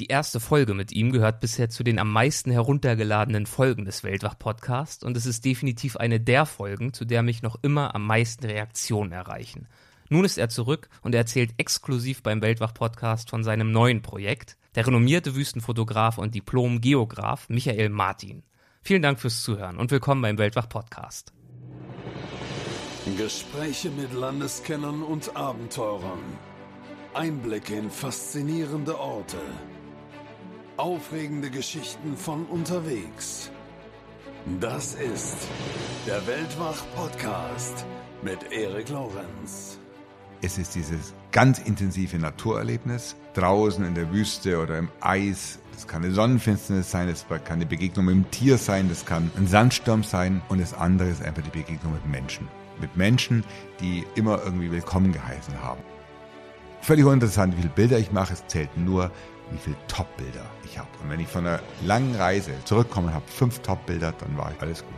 Die 0.00 0.08
erste 0.08 0.40
Folge 0.40 0.74
mit 0.74 0.90
ihm 0.90 1.12
gehört 1.12 1.38
bisher 1.38 1.70
zu 1.70 1.84
den 1.84 2.00
am 2.00 2.10
meisten 2.10 2.50
heruntergeladenen 2.50 3.46
Folgen 3.46 3.84
des 3.84 4.02
Weltwach-Podcasts 4.02 5.04
und 5.04 5.16
es 5.16 5.24
ist 5.24 5.44
definitiv 5.44 5.96
eine 5.96 6.18
der 6.18 6.46
Folgen, 6.46 6.92
zu 6.92 7.04
der 7.04 7.22
mich 7.22 7.42
noch 7.42 7.56
immer 7.62 7.94
am 7.94 8.04
meisten 8.04 8.44
Reaktionen 8.44 9.12
erreichen. 9.12 9.68
Nun 10.08 10.24
ist 10.24 10.36
er 10.36 10.48
zurück 10.48 10.88
und 11.02 11.14
er 11.14 11.20
erzählt 11.20 11.54
exklusiv 11.58 12.24
beim 12.24 12.42
Weltwach-Podcast 12.42 13.30
von 13.30 13.44
seinem 13.44 13.70
neuen 13.70 14.02
Projekt, 14.02 14.56
der 14.74 14.84
renommierte 14.84 15.36
Wüstenfotograf 15.36 16.18
und 16.18 16.34
Diplom-Geograf 16.34 17.48
Michael 17.48 17.90
Martin. 17.90 18.42
Vielen 18.82 19.02
Dank 19.02 19.20
fürs 19.20 19.44
Zuhören 19.44 19.78
und 19.78 19.92
willkommen 19.92 20.22
beim 20.22 20.38
Weltwach-Podcast. 20.38 21.32
Gespräche 23.16 23.90
mit 23.90 24.12
Landeskennern 24.12 25.04
und 25.04 25.36
Abenteurern. 25.36 26.18
Einblicke 27.14 27.76
in 27.76 27.92
faszinierende 27.92 28.98
Orte 28.98 29.38
Aufregende 30.76 31.50
Geschichten 31.50 32.16
von 32.16 32.46
unterwegs. 32.46 33.48
Das 34.58 34.96
ist 34.96 35.36
der 36.04 36.26
Weltwach-Podcast 36.26 37.86
mit 38.22 38.50
Erik 38.50 38.88
Lorenz. 38.88 39.78
Es 40.42 40.58
ist 40.58 40.74
dieses 40.74 41.14
ganz 41.30 41.60
intensive 41.60 42.18
Naturerlebnis 42.18 43.14
draußen 43.34 43.84
in 43.84 43.94
der 43.94 44.12
Wüste 44.12 44.60
oder 44.60 44.78
im 44.78 44.88
Eis. 45.00 45.60
Das 45.74 45.86
kann 45.86 46.02
eine 46.02 46.12
Sonnenfinsternis 46.12 46.90
sein, 46.90 47.06
das 47.06 47.24
kann 47.28 47.40
eine 47.58 47.66
Begegnung 47.66 48.06
mit 48.06 48.14
einem 48.16 48.30
Tier 48.32 48.58
sein, 48.58 48.88
das 48.88 49.06
kann 49.06 49.30
ein 49.36 49.46
Sandsturm 49.46 50.02
sein 50.02 50.42
und 50.48 50.60
das 50.60 50.74
andere 50.74 51.08
ist 51.08 51.22
einfach 51.22 51.42
die 51.42 51.56
Begegnung 51.56 51.92
mit 51.92 52.04
Menschen. 52.06 52.48
Mit 52.80 52.96
Menschen, 52.96 53.44
die 53.80 54.04
immer 54.16 54.42
irgendwie 54.44 54.72
willkommen 54.72 55.12
geheißen 55.12 55.62
haben. 55.62 55.80
Völlig 56.80 57.06
uninteressant, 57.06 57.54
wie 57.54 57.62
viele 57.62 57.72
Bilder 57.72 57.98
ich 57.98 58.12
mache, 58.12 58.34
es 58.34 58.46
zählt 58.48 58.76
nur, 58.76 59.10
wie 59.50 59.58
viele 59.58 59.76
Top-Bilder 59.88 60.44
ich 60.64 60.78
habe. 60.78 60.88
Und 61.02 61.10
wenn 61.10 61.20
ich 61.20 61.28
von 61.28 61.46
einer 61.46 61.60
langen 61.84 62.14
Reise 62.14 62.52
zurückkomme 62.64 63.08
und 63.08 63.14
habe 63.14 63.26
fünf 63.28 63.60
Top-Bilder, 63.60 64.12
dann 64.18 64.36
war 64.36 64.52
alles 64.60 64.82
gut. 64.82 64.94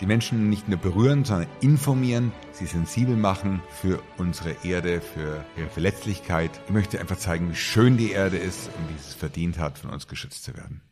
Die 0.00 0.06
Menschen 0.06 0.50
nicht 0.50 0.68
nur 0.68 0.78
berühren, 0.78 1.24
sondern 1.24 1.48
informieren, 1.60 2.32
sie 2.52 2.66
sensibel 2.66 3.16
machen 3.16 3.62
für 3.70 4.02
unsere 4.18 4.54
Erde, 4.62 5.00
für 5.00 5.42
ihre 5.56 5.68
Verletzlichkeit. 5.68 6.50
Ich 6.66 6.72
möchte 6.72 7.00
einfach 7.00 7.16
zeigen, 7.16 7.50
wie 7.50 7.56
schön 7.56 7.96
die 7.96 8.10
Erde 8.10 8.36
ist 8.36 8.68
und 8.76 8.90
wie 8.90 9.00
es 9.00 9.14
verdient 9.14 9.58
hat, 9.58 9.78
von 9.78 9.90
uns 9.90 10.06
geschützt 10.06 10.44
zu 10.44 10.54
werden. 10.54 10.82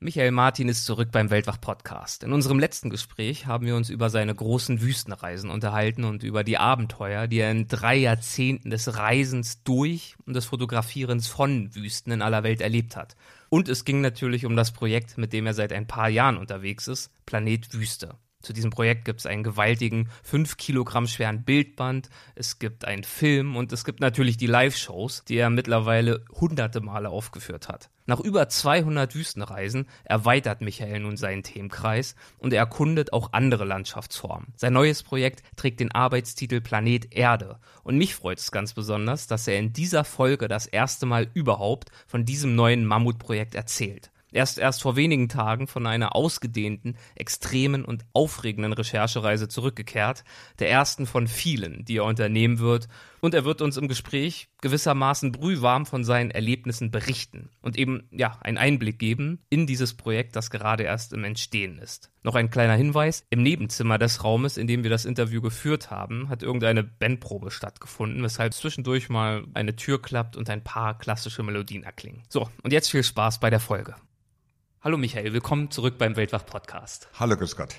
Michael 0.00 0.30
Martin 0.30 0.68
ist 0.68 0.84
zurück 0.84 1.08
beim 1.10 1.28
Weltwach-Podcast. 1.28 2.22
In 2.22 2.32
unserem 2.32 2.60
letzten 2.60 2.88
Gespräch 2.88 3.46
haben 3.46 3.66
wir 3.66 3.74
uns 3.74 3.90
über 3.90 4.10
seine 4.10 4.32
großen 4.32 4.80
Wüstenreisen 4.80 5.50
unterhalten 5.50 6.04
und 6.04 6.22
über 6.22 6.44
die 6.44 6.56
Abenteuer, 6.56 7.26
die 7.26 7.40
er 7.40 7.50
in 7.50 7.66
drei 7.66 7.96
Jahrzehnten 7.96 8.70
des 8.70 8.96
Reisens 8.96 9.64
durch 9.64 10.14
und 10.24 10.34
des 10.34 10.44
Fotografierens 10.44 11.26
von 11.26 11.74
Wüsten 11.74 12.12
in 12.12 12.22
aller 12.22 12.44
Welt 12.44 12.60
erlebt 12.60 12.94
hat. 12.94 13.16
Und 13.48 13.68
es 13.68 13.84
ging 13.84 14.00
natürlich 14.00 14.46
um 14.46 14.54
das 14.54 14.70
Projekt, 14.70 15.18
mit 15.18 15.32
dem 15.32 15.46
er 15.46 15.54
seit 15.54 15.72
ein 15.72 15.88
paar 15.88 16.08
Jahren 16.08 16.36
unterwegs 16.36 16.86
ist, 16.86 17.10
Planet 17.26 17.74
Wüste. 17.74 18.14
Zu 18.40 18.52
diesem 18.52 18.70
Projekt 18.70 19.04
gibt 19.04 19.18
es 19.18 19.26
einen 19.26 19.42
gewaltigen 19.42 20.08
5 20.22 20.56
Kilogramm 20.56 21.08
schweren 21.08 21.42
Bildband, 21.42 22.08
es 22.36 22.60
gibt 22.60 22.84
einen 22.84 23.02
Film 23.02 23.56
und 23.56 23.72
es 23.72 23.84
gibt 23.84 23.98
natürlich 23.98 24.36
die 24.36 24.46
Live-Shows, 24.46 25.24
die 25.26 25.36
er 25.36 25.50
mittlerweile 25.50 26.24
hunderte 26.30 26.80
Male 26.80 27.10
aufgeführt 27.10 27.68
hat. 27.68 27.90
Nach 28.06 28.20
über 28.20 28.48
200 28.48 29.16
Wüstenreisen 29.16 29.86
erweitert 30.04 30.60
Michael 30.60 31.00
nun 31.00 31.16
seinen 31.16 31.42
Themenkreis 31.42 32.14
und 32.38 32.52
er 32.52 32.60
erkundet 32.60 33.12
auch 33.12 33.32
andere 33.32 33.64
Landschaftsformen. 33.64 34.52
Sein 34.56 34.72
neues 34.72 35.02
Projekt 35.02 35.42
trägt 35.56 35.80
den 35.80 35.90
Arbeitstitel 35.90 36.60
Planet 36.60 37.12
Erde 37.14 37.58
und 37.82 37.98
mich 37.98 38.14
freut 38.14 38.38
es 38.38 38.52
ganz 38.52 38.72
besonders, 38.72 39.26
dass 39.26 39.48
er 39.48 39.58
in 39.58 39.72
dieser 39.72 40.04
Folge 40.04 40.46
das 40.46 40.66
erste 40.66 41.06
Mal 41.06 41.28
überhaupt 41.34 41.90
von 42.06 42.24
diesem 42.24 42.54
neuen 42.54 42.86
Mammutprojekt 42.86 43.56
erzählt. 43.56 44.10
Er 44.32 44.42
ist 44.42 44.58
erst 44.58 44.82
vor 44.82 44.96
wenigen 44.96 45.28
Tagen 45.28 45.66
von 45.66 45.86
einer 45.86 46.14
ausgedehnten, 46.14 46.96
extremen 47.14 47.84
und 47.84 48.04
aufregenden 48.12 48.72
Recherchereise 48.72 49.48
zurückgekehrt, 49.48 50.24
der 50.58 50.70
ersten 50.70 51.06
von 51.06 51.28
vielen, 51.28 51.84
die 51.84 51.96
er 51.96 52.04
unternehmen 52.04 52.58
wird, 52.58 52.88
und 53.20 53.34
er 53.34 53.44
wird 53.44 53.62
uns 53.62 53.76
im 53.76 53.88
Gespräch 53.88 54.48
gewissermaßen 54.60 55.32
brühwarm 55.32 55.86
von 55.86 56.04
seinen 56.04 56.30
Erlebnissen 56.30 56.90
berichten 56.90 57.50
und 57.62 57.78
eben, 57.78 58.08
ja, 58.10 58.38
einen 58.42 58.58
Einblick 58.58 58.98
geben 58.98 59.40
in 59.50 59.66
dieses 59.66 59.94
Projekt, 59.94 60.36
das 60.36 60.50
gerade 60.50 60.84
erst 60.84 61.12
im 61.12 61.24
Entstehen 61.24 61.78
ist. 61.78 62.10
Noch 62.22 62.34
ein 62.34 62.50
kleiner 62.50 62.74
Hinweis, 62.74 63.24
im 63.30 63.42
Nebenzimmer 63.42 63.98
des 63.98 64.22
Raumes, 64.22 64.56
in 64.56 64.66
dem 64.66 64.82
wir 64.82 64.90
das 64.90 65.04
Interview 65.04 65.40
geführt 65.40 65.90
haben, 65.90 66.28
hat 66.28 66.42
irgendeine 66.42 66.84
Bandprobe 66.84 67.50
stattgefunden, 67.50 68.22
weshalb 68.22 68.54
zwischendurch 68.54 69.08
mal 69.08 69.44
eine 69.54 69.76
Tür 69.76 70.00
klappt 70.00 70.36
und 70.36 70.50
ein 70.50 70.62
paar 70.62 70.98
klassische 70.98 71.42
Melodien 71.42 71.84
erklingen. 71.84 72.22
So, 72.28 72.48
und 72.62 72.72
jetzt 72.72 72.90
viel 72.90 73.02
Spaß 73.02 73.40
bei 73.40 73.50
der 73.50 73.60
Folge. 73.60 73.94
Hallo 74.80 74.96
Michael, 74.96 75.32
willkommen 75.32 75.72
zurück 75.72 75.98
beim 75.98 76.14
Weltwach-Podcast. 76.14 77.08
Hallo, 77.18 77.36
grüß 77.36 77.56
Gott. 77.56 77.74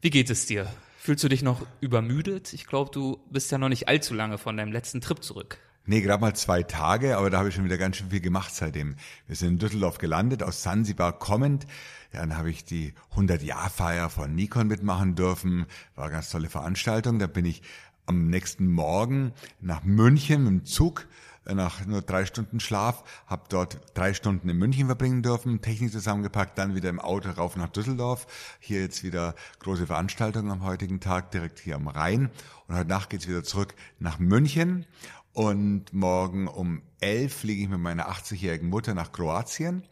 Wie 0.00 0.08
geht 0.08 0.30
es 0.30 0.46
dir? 0.46 0.66
Fühlst 0.96 1.22
du 1.22 1.28
dich 1.28 1.42
noch 1.42 1.60
übermüdet? 1.82 2.54
Ich 2.54 2.66
glaube, 2.66 2.90
du 2.90 3.18
bist 3.28 3.52
ja 3.52 3.58
noch 3.58 3.68
nicht 3.68 3.86
allzu 3.86 4.14
lange 4.14 4.38
von 4.38 4.56
deinem 4.56 4.72
letzten 4.72 5.02
Trip 5.02 5.22
zurück. 5.22 5.58
Nee, 5.84 6.00
gerade 6.00 6.22
mal 6.22 6.34
zwei 6.34 6.62
Tage, 6.62 7.18
aber 7.18 7.28
da 7.28 7.36
habe 7.36 7.50
ich 7.50 7.54
schon 7.54 7.66
wieder 7.66 7.76
ganz 7.76 7.98
schön 7.98 8.08
viel 8.08 8.20
gemacht 8.20 8.54
seitdem. 8.54 8.96
Wir 9.26 9.36
sind 9.36 9.48
in 9.50 9.58
Düsseldorf 9.58 9.98
gelandet, 9.98 10.42
aus 10.42 10.62
Sansibar 10.62 11.18
kommend. 11.18 11.66
Ja, 12.14 12.20
dann 12.20 12.38
habe 12.38 12.48
ich 12.48 12.64
die 12.64 12.94
100-Jahr-Feier 13.14 14.08
von 14.08 14.34
Nikon 14.34 14.68
mitmachen 14.68 15.14
dürfen. 15.14 15.66
War 15.96 16.04
eine 16.04 16.14
ganz 16.14 16.30
tolle 16.30 16.48
Veranstaltung. 16.48 17.18
Da 17.18 17.26
bin 17.26 17.44
ich 17.44 17.60
am 18.06 18.28
nächsten 18.28 18.68
Morgen 18.68 19.32
nach 19.60 19.84
München 19.84 20.46
dem 20.46 20.64
Zug 20.64 21.06
nach 21.46 21.84
nur 21.86 22.02
drei 22.02 22.24
Stunden 22.24 22.60
Schlaf, 22.60 23.04
habe 23.26 23.44
dort 23.48 23.80
drei 23.94 24.14
Stunden 24.14 24.48
in 24.48 24.56
München 24.56 24.86
verbringen 24.86 25.22
dürfen, 25.22 25.60
Technik 25.60 25.92
zusammengepackt, 25.92 26.58
dann 26.58 26.74
wieder 26.74 26.90
im 26.90 27.00
Auto 27.00 27.30
rauf 27.30 27.56
nach 27.56 27.68
Düsseldorf. 27.68 28.26
Hier 28.60 28.80
jetzt 28.80 29.02
wieder 29.02 29.34
große 29.60 29.86
Veranstaltung 29.86 30.50
am 30.50 30.64
heutigen 30.64 31.00
Tag, 31.00 31.30
direkt 31.30 31.58
hier 31.58 31.76
am 31.76 31.88
Rhein. 31.88 32.30
Und 32.68 32.76
heute 32.76 32.88
Nacht 32.88 33.10
geht's 33.10 33.28
wieder 33.28 33.44
zurück 33.44 33.74
nach 33.98 34.18
München. 34.18 34.86
Und 35.32 35.92
morgen 35.92 36.46
um 36.46 36.82
elf 37.00 37.34
fliege 37.34 37.62
ich 37.62 37.68
mit 37.68 37.80
meiner 37.80 38.10
80-jährigen 38.10 38.68
Mutter 38.68 38.94
nach 38.94 39.12
Kroatien 39.12 39.82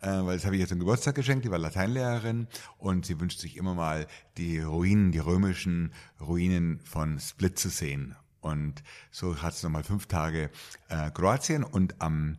äh, 0.00 0.06
weil 0.06 0.36
das 0.36 0.44
habe 0.44 0.54
ich 0.54 0.60
jetzt 0.60 0.70
zum 0.70 0.78
Geburtstag 0.78 1.14
geschenkt, 1.14 1.44
die 1.44 1.50
war 1.50 1.58
Lateinlehrerin 1.58 2.46
und 2.78 3.06
sie 3.06 3.20
wünscht 3.20 3.40
sich 3.40 3.56
immer 3.56 3.74
mal 3.74 4.06
die 4.36 4.60
Ruinen, 4.60 5.12
die 5.12 5.18
römischen 5.18 5.92
Ruinen 6.20 6.80
von 6.84 7.18
Split 7.18 7.58
zu 7.58 7.68
sehen. 7.68 8.14
Und 8.40 8.82
so 9.10 9.42
hat 9.42 9.54
es 9.54 9.62
nochmal 9.62 9.84
fünf 9.84 10.06
Tage 10.06 10.50
äh, 10.88 11.10
Kroatien 11.10 11.64
und 11.64 12.00
am 12.00 12.38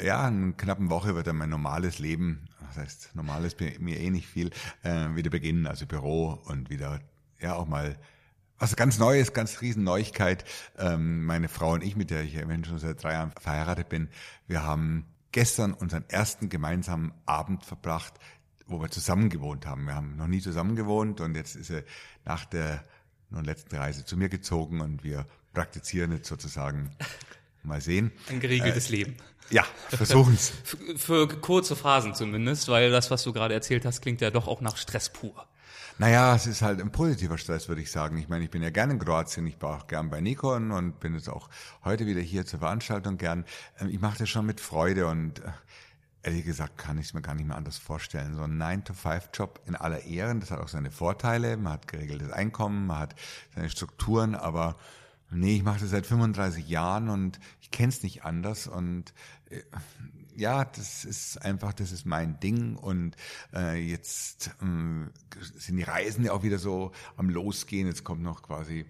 ja, 0.00 0.26
in 0.26 0.56
knappen 0.56 0.90
Woche 0.90 1.14
wird 1.14 1.26
dann 1.26 1.36
mein 1.36 1.50
normales 1.50 1.98
Leben, 1.98 2.48
das 2.60 2.78
heißt, 2.78 3.10
normales 3.14 3.56
mir 3.78 4.00
eh 4.00 4.10
nicht 4.10 4.26
viel, 4.26 4.50
äh, 4.82 5.14
wieder 5.14 5.30
beginnen, 5.30 5.66
also 5.66 5.86
Büro 5.86 6.40
und 6.44 6.70
wieder, 6.70 7.00
ja, 7.40 7.54
auch 7.54 7.66
mal 7.66 7.96
was 8.58 8.76
ganz 8.76 8.98
Neues, 8.98 9.32
ganz 9.32 9.60
riesen 9.60 9.82
Neuigkeit. 9.82 10.44
Ähm, 10.78 11.26
meine 11.26 11.48
Frau 11.48 11.72
und 11.72 11.82
ich, 11.82 11.96
mit 11.96 12.10
der 12.10 12.22
ich 12.22 12.34
ja 12.34 12.42
schon 12.64 12.78
seit 12.78 13.02
drei 13.02 13.14
Jahren 13.14 13.32
verheiratet 13.32 13.88
bin, 13.88 14.08
wir 14.46 14.62
haben 14.62 15.04
gestern 15.32 15.74
unseren 15.74 16.08
ersten 16.08 16.48
gemeinsamen 16.48 17.12
Abend 17.26 17.64
verbracht, 17.64 18.14
wo 18.66 18.80
wir 18.80 18.88
zusammen 18.88 19.30
gewohnt 19.30 19.66
haben. 19.66 19.86
Wir 19.86 19.94
haben 19.94 20.16
noch 20.16 20.28
nie 20.28 20.40
zusammen 20.40 20.76
gewohnt 20.76 21.20
und 21.20 21.34
jetzt 21.34 21.56
ist 21.56 21.70
er 21.70 21.82
nach 22.24 22.44
der 22.44 22.84
nun 23.32 23.44
letzten 23.44 23.76
Reise 23.76 24.04
zu 24.04 24.16
mir 24.16 24.28
gezogen 24.28 24.80
und 24.80 25.04
wir 25.04 25.26
praktizieren 25.52 26.12
jetzt 26.12 26.28
sozusagen. 26.28 26.90
Mal 27.64 27.80
sehen. 27.80 28.10
Ein 28.28 28.40
geregeltes 28.40 28.88
äh, 28.88 28.96
Leben. 28.96 29.16
Ja, 29.50 29.64
versuchen's. 29.88 30.52
für, 30.64 30.98
für 30.98 31.28
kurze 31.28 31.76
Phasen 31.76 32.12
zumindest, 32.12 32.66
weil 32.66 32.90
das, 32.90 33.12
was 33.12 33.22
du 33.22 33.32
gerade 33.32 33.54
erzählt 33.54 33.84
hast, 33.84 34.00
klingt 34.02 34.20
ja 34.20 34.32
doch 34.32 34.48
auch 34.48 34.60
nach 34.60 34.76
Stress 34.76 35.10
pur. 35.10 35.46
Naja, 35.98 36.34
es 36.34 36.46
ist 36.46 36.62
halt 36.62 36.80
ein 36.80 36.90
positiver 36.90 37.38
Stress, 37.38 37.68
würde 37.68 37.82
ich 37.82 37.90
sagen. 37.90 38.16
Ich 38.18 38.28
meine, 38.28 38.42
ich 38.42 38.50
bin 38.50 38.62
ja 38.62 38.70
gerne 38.70 38.94
in 38.94 38.98
Kroatien, 38.98 39.46
ich 39.46 39.60
war 39.60 39.76
auch 39.76 39.86
gern 39.86 40.10
bei 40.10 40.20
Nikon 40.20 40.72
und 40.72 40.98
bin 40.98 41.14
jetzt 41.14 41.28
auch 41.28 41.48
heute 41.84 42.06
wieder 42.06 42.20
hier 42.20 42.46
zur 42.46 42.58
Veranstaltung 42.58 43.18
gern. 43.18 43.44
Ähm, 43.78 43.90
ich 43.90 44.00
mache 44.00 44.18
das 44.18 44.28
schon 44.28 44.46
mit 44.46 44.60
Freude 44.60 45.06
und 45.06 45.38
äh, 45.40 45.52
ehrlich 46.22 46.44
gesagt 46.44 46.78
kann 46.78 46.98
ich 46.98 47.06
es 47.06 47.14
mir 47.14 47.22
gar 47.22 47.34
nicht 47.34 47.46
mehr 47.46 47.56
anders 47.56 47.78
vorstellen. 47.78 48.34
So 48.34 48.42
ein 48.42 48.60
9-to-5-Job 48.60 49.60
in 49.66 49.74
aller 49.74 50.04
Ehren, 50.04 50.40
das 50.40 50.50
hat 50.50 50.60
auch 50.60 50.68
seine 50.68 50.90
Vorteile. 50.90 51.56
Man 51.56 51.72
hat 51.72 51.88
geregeltes 51.88 52.30
Einkommen, 52.30 52.86
man 52.86 52.98
hat 52.98 53.14
seine 53.54 53.70
Strukturen, 53.70 54.34
aber 54.34 54.76
nee, 55.30 55.56
ich 55.56 55.62
mache 55.62 55.80
das 55.80 55.90
seit 55.90 56.06
35 56.06 56.68
Jahren 56.68 57.08
und 57.08 57.40
ich 57.60 57.70
kenne 57.70 57.88
es 57.88 58.02
nicht 58.02 58.24
anders 58.24 58.66
und 58.66 59.12
äh, 59.50 59.62
ja, 60.34 60.64
das 60.64 61.04
ist 61.04 61.42
einfach, 61.42 61.72
das 61.74 61.92
ist 61.92 62.06
mein 62.06 62.40
Ding 62.40 62.76
und 62.76 63.16
äh, 63.52 63.78
jetzt 63.78 64.48
äh, 64.62 65.10
sind 65.58 65.76
die 65.76 65.82
Reisen 65.82 66.24
ja 66.24 66.32
auch 66.32 66.42
wieder 66.42 66.58
so 66.58 66.92
am 67.16 67.28
Losgehen. 67.28 67.86
Jetzt 67.86 68.04
kommt 68.04 68.22
noch 68.22 68.42
quasi 68.42 68.86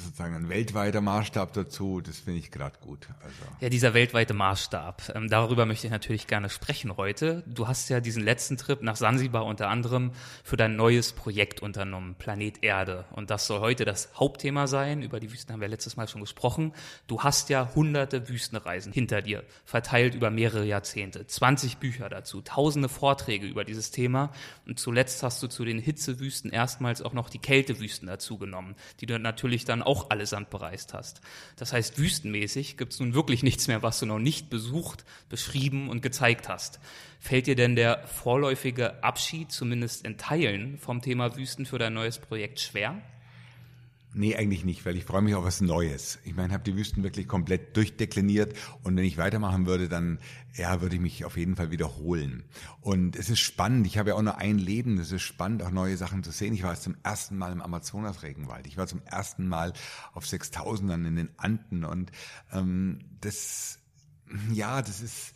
sozusagen 0.00 0.34
ein 0.34 0.48
weltweiter 0.48 1.00
Maßstab 1.00 1.52
dazu, 1.52 2.00
das 2.00 2.20
finde 2.20 2.40
ich 2.40 2.50
gerade 2.50 2.78
gut. 2.80 3.08
Also. 3.22 3.36
Ja, 3.60 3.68
dieser 3.68 3.94
weltweite 3.94 4.34
Maßstab. 4.34 5.12
Ähm, 5.14 5.28
darüber 5.28 5.66
möchte 5.66 5.86
ich 5.86 5.90
natürlich 5.90 6.26
gerne 6.26 6.48
sprechen 6.48 6.96
heute. 6.96 7.42
Du 7.46 7.68
hast 7.68 7.88
ja 7.88 8.00
diesen 8.00 8.22
letzten 8.22 8.56
Trip 8.56 8.82
nach 8.82 8.96
Sansibar 8.96 9.44
unter 9.44 9.68
anderem 9.68 10.12
für 10.44 10.56
dein 10.56 10.76
neues 10.76 11.12
Projekt 11.12 11.60
unternommen, 11.60 12.14
Planet 12.16 12.62
Erde. 12.62 13.04
Und 13.12 13.30
das 13.30 13.46
soll 13.46 13.60
heute 13.60 13.84
das 13.84 14.10
Hauptthema 14.14 14.66
sein. 14.66 15.02
Über 15.02 15.20
die 15.20 15.32
Wüsten 15.32 15.52
haben 15.52 15.60
wir 15.60 15.68
letztes 15.68 15.96
Mal 15.96 16.08
schon 16.08 16.20
gesprochen. 16.20 16.72
Du 17.06 17.22
hast 17.22 17.48
ja 17.48 17.70
hunderte 17.74 18.28
Wüstenreisen 18.28 18.92
hinter 18.92 19.22
dir, 19.22 19.44
verteilt 19.64 20.14
über 20.14 20.30
mehrere 20.30 20.64
Jahrzehnte, 20.64 21.26
20 21.26 21.78
Bücher 21.78 22.08
dazu, 22.08 22.40
tausende 22.40 22.88
Vorträge 22.88 23.46
über 23.46 23.64
dieses 23.64 23.90
Thema. 23.90 24.32
Und 24.66 24.78
zuletzt 24.78 25.22
hast 25.22 25.42
du 25.42 25.48
zu 25.48 25.64
den 25.64 25.78
Hitzewüsten 25.78 26.50
erstmals 26.50 27.02
auch 27.02 27.12
noch 27.12 27.28
die 27.28 27.38
Kältewüsten 27.38 28.06
dazu 28.06 28.38
genommen, 28.38 28.76
die 29.00 29.06
du 29.06 29.18
natürlich 29.18 29.64
dann 29.64 29.82
auch 29.82 29.89
allesamt 30.10 30.50
bereist 30.50 30.94
hast. 30.94 31.20
Das 31.56 31.72
heißt, 31.72 31.98
wüstenmäßig 31.98 32.76
gibt 32.76 32.92
es 32.92 33.00
nun 33.00 33.14
wirklich 33.14 33.42
nichts 33.42 33.68
mehr, 33.68 33.82
was 33.82 33.98
du 33.98 34.06
noch 34.06 34.18
nicht 34.18 34.50
besucht, 34.50 35.04
beschrieben 35.28 35.88
und 35.88 36.00
gezeigt 36.00 36.48
hast. 36.48 36.80
Fällt 37.18 37.46
dir 37.46 37.56
denn 37.56 37.76
der 37.76 38.06
vorläufige 38.06 39.02
Abschied 39.02 39.52
zumindest 39.52 40.04
in 40.06 40.16
Teilen 40.16 40.78
vom 40.78 41.02
Thema 41.02 41.36
Wüsten 41.36 41.66
für 41.66 41.78
dein 41.78 41.94
neues 41.94 42.18
Projekt 42.18 42.60
schwer? 42.60 43.02
Nee, 44.12 44.34
eigentlich 44.34 44.64
nicht, 44.64 44.84
weil 44.84 44.96
ich 44.96 45.04
freue 45.04 45.22
mich 45.22 45.36
auf 45.36 45.44
was 45.44 45.60
Neues. 45.60 46.18
Ich 46.24 46.34
meine, 46.34 46.52
habe 46.52 46.64
die 46.64 46.76
Wüsten 46.76 47.04
wirklich 47.04 47.28
komplett 47.28 47.76
durchdekliniert 47.76 48.54
und 48.82 48.96
wenn 48.96 49.04
ich 49.04 49.18
weitermachen 49.18 49.66
würde, 49.66 49.88
dann 49.88 50.18
ja, 50.56 50.80
würde 50.80 50.96
ich 50.96 51.00
mich 51.00 51.24
auf 51.24 51.36
jeden 51.36 51.54
Fall 51.54 51.70
wiederholen. 51.70 52.42
Und 52.80 53.14
es 53.14 53.30
ist 53.30 53.38
spannend, 53.38 53.86
ich 53.86 53.98
habe 53.98 54.10
ja 54.10 54.16
auch 54.16 54.22
nur 54.22 54.38
ein 54.38 54.58
Leben, 54.58 54.98
es 54.98 55.12
ist 55.12 55.22
spannend, 55.22 55.62
auch 55.62 55.70
neue 55.70 55.96
Sachen 55.96 56.24
zu 56.24 56.32
sehen. 56.32 56.54
Ich 56.54 56.64
war 56.64 56.72
jetzt 56.72 56.82
zum 56.82 56.96
ersten 57.04 57.38
Mal 57.38 57.52
im 57.52 57.62
Amazonas-Regenwald, 57.62 58.66
ich 58.66 58.76
war 58.76 58.88
zum 58.88 59.00
ersten 59.04 59.46
Mal 59.46 59.72
auf 60.12 60.24
6000ern 60.24 61.06
in 61.06 61.14
den 61.14 61.30
Anden 61.36 61.84
und 61.84 62.10
ähm, 62.52 62.98
das, 63.20 63.78
ja, 64.52 64.82
das 64.82 65.02
ist 65.02 65.34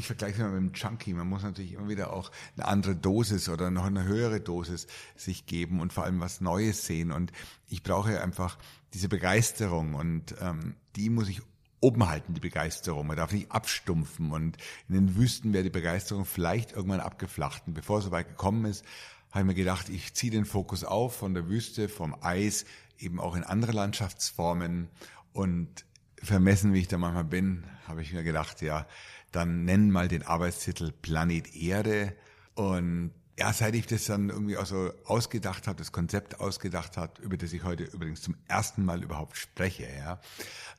ich 0.00 0.06
vergleiche 0.06 0.32
es 0.32 0.38
mal 0.38 0.60
mit 0.60 0.74
dem 0.74 0.74
Junkie. 0.74 1.12
Man 1.12 1.28
muss 1.28 1.42
natürlich 1.42 1.74
immer 1.74 1.88
wieder 1.88 2.12
auch 2.12 2.30
eine 2.56 2.66
andere 2.66 2.96
Dosis 2.96 3.48
oder 3.48 3.70
noch 3.70 3.84
eine 3.84 4.04
höhere 4.04 4.40
Dosis 4.40 4.86
sich 5.14 5.46
geben 5.46 5.80
und 5.80 5.92
vor 5.92 6.04
allem 6.04 6.20
was 6.20 6.40
Neues 6.40 6.86
sehen. 6.86 7.12
Und 7.12 7.32
ich 7.68 7.82
brauche 7.82 8.20
einfach 8.20 8.58
diese 8.94 9.08
Begeisterung 9.08 9.94
und 9.94 10.34
ähm, 10.40 10.74
die 10.96 11.10
muss 11.10 11.28
ich 11.28 11.42
oben 11.80 12.08
halten, 12.08 12.34
die 12.34 12.40
Begeisterung. 12.40 13.06
Man 13.06 13.16
darf 13.16 13.32
nicht 13.32 13.52
abstumpfen 13.52 14.32
und 14.32 14.56
in 14.88 14.94
den 14.94 15.16
Wüsten 15.16 15.52
wäre 15.52 15.64
die 15.64 15.70
Begeisterung 15.70 16.24
vielleicht 16.24 16.72
irgendwann 16.72 17.00
abgeflacht. 17.00 17.64
Und 17.66 17.74
bevor 17.74 17.98
es 17.98 18.04
soweit 18.06 18.28
gekommen 18.28 18.64
ist, 18.64 18.84
habe 19.30 19.40
ich 19.40 19.46
mir 19.46 19.54
gedacht, 19.54 19.90
ich 19.90 20.14
ziehe 20.14 20.32
den 20.32 20.46
Fokus 20.46 20.82
auf 20.82 21.14
von 21.14 21.34
der 21.34 21.48
Wüste, 21.48 21.88
vom 21.88 22.16
Eis, 22.22 22.64
eben 22.98 23.20
auch 23.20 23.36
in 23.36 23.44
andere 23.44 23.72
Landschaftsformen 23.72 24.88
und 25.32 25.84
vermessen, 26.22 26.72
wie 26.72 26.80
ich 26.80 26.88
da 26.88 26.98
manchmal 26.98 27.24
bin, 27.24 27.64
habe 27.86 28.02
ich 28.02 28.12
mir 28.12 28.22
gedacht, 28.22 28.62
ja, 28.62 28.86
dann 29.32 29.64
nennen 29.64 29.90
mal 29.90 30.08
den 30.08 30.22
Arbeitstitel 30.22 30.92
Planet 30.92 31.54
Erde. 31.54 32.14
Und 32.54 33.12
ja, 33.38 33.52
seit 33.52 33.74
ich 33.74 33.86
das 33.86 34.04
dann 34.04 34.28
irgendwie 34.28 34.56
auch 34.56 34.66
so 34.66 34.92
ausgedacht 35.04 35.66
habe, 35.66 35.78
das 35.78 35.92
Konzept 35.92 36.40
ausgedacht 36.40 36.96
habe, 36.96 37.22
über 37.22 37.36
das 37.36 37.52
ich 37.52 37.64
heute 37.64 37.84
übrigens 37.84 38.20
zum 38.20 38.36
ersten 38.48 38.84
Mal 38.84 39.02
überhaupt 39.02 39.36
spreche, 39.36 39.88
ja, 39.96 40.20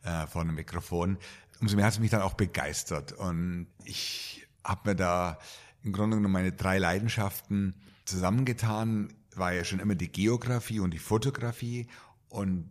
äh, 0.04 0.28
vor 0.28 0.42
einem 0.42 0.56
Mikrofon, 0.56 1.18
umso 1.60 1.76
mehr 1.76 1.86
hat 1.86 1.94
es 1.94 2.00
mich 2.00 2.12
dann 2.12 2.22
auch 2.22 2.34
begeistert. 2.34 3.14
Und 3.14 3.68
ich 3.84 4.48
habe 4.64 4.92
mir 4.92 4.96
da 4.96 5.40
im 5.84 5.92
Grunde 5.92 6.18
genommen 6.18 6.34
meine 6.34 6.52
drei 6.52 6.78
Leidenschaften 6.78 7.74
zusammengetan, 8.06 9.14
war 9.36 9.54
ja 9.54 9.64
schon 9.64 9.80
immer 9.80 9.96
die 9.96 10.12
Geografie 10.12 10.80
und 10.80 10.92
die 10.92 11.00
Fotografie 11.00 11.88
und 12.30 12.70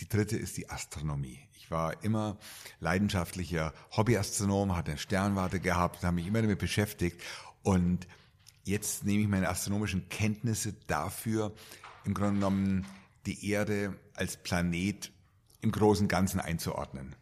die 0.00 0.08
dritte 0.08 0.36
ist 0.36 0.56
die 0.56 0.70
Astronomie. 0.70 1.38
Ich 1.70 1.72
war 1.72 2.02
immer 2.02 2.36
leidenschaftlicher 2.80 3.72
Hobbyastronom, 3.96 4.74
hatte 4.74 4.90
eine 4.90 4.98
Sternwarte 4.98 5.60
gehabt, 5.60 6.02
habe 6.02 6.16
mich 6.16 6.26
immer 6.26 6.42
damit 6.42 6.58
beschäftigt 6.58 7.22
und 7.62 8.08
jetzt 8.64 9.04
nehme 9.04 9.22
ich 9.22 9.28
meine 9.28 9.48
astronomischen 9.48 10.08
Kenntnisse 10.08 10.74
dafür, 10.88 11.52
im 12.04 12.14
Grunde 12.14 12.34
genommen 12.34 12.86
die 13.24 13.48
Erde 13.48 13.96
als 14.14 14.36
Planet 14.36 15.12
im 15.60 15.70
großen 15.70 16.08
Ganzen 16.08 16.40
einzuordnen. 16.40 17.14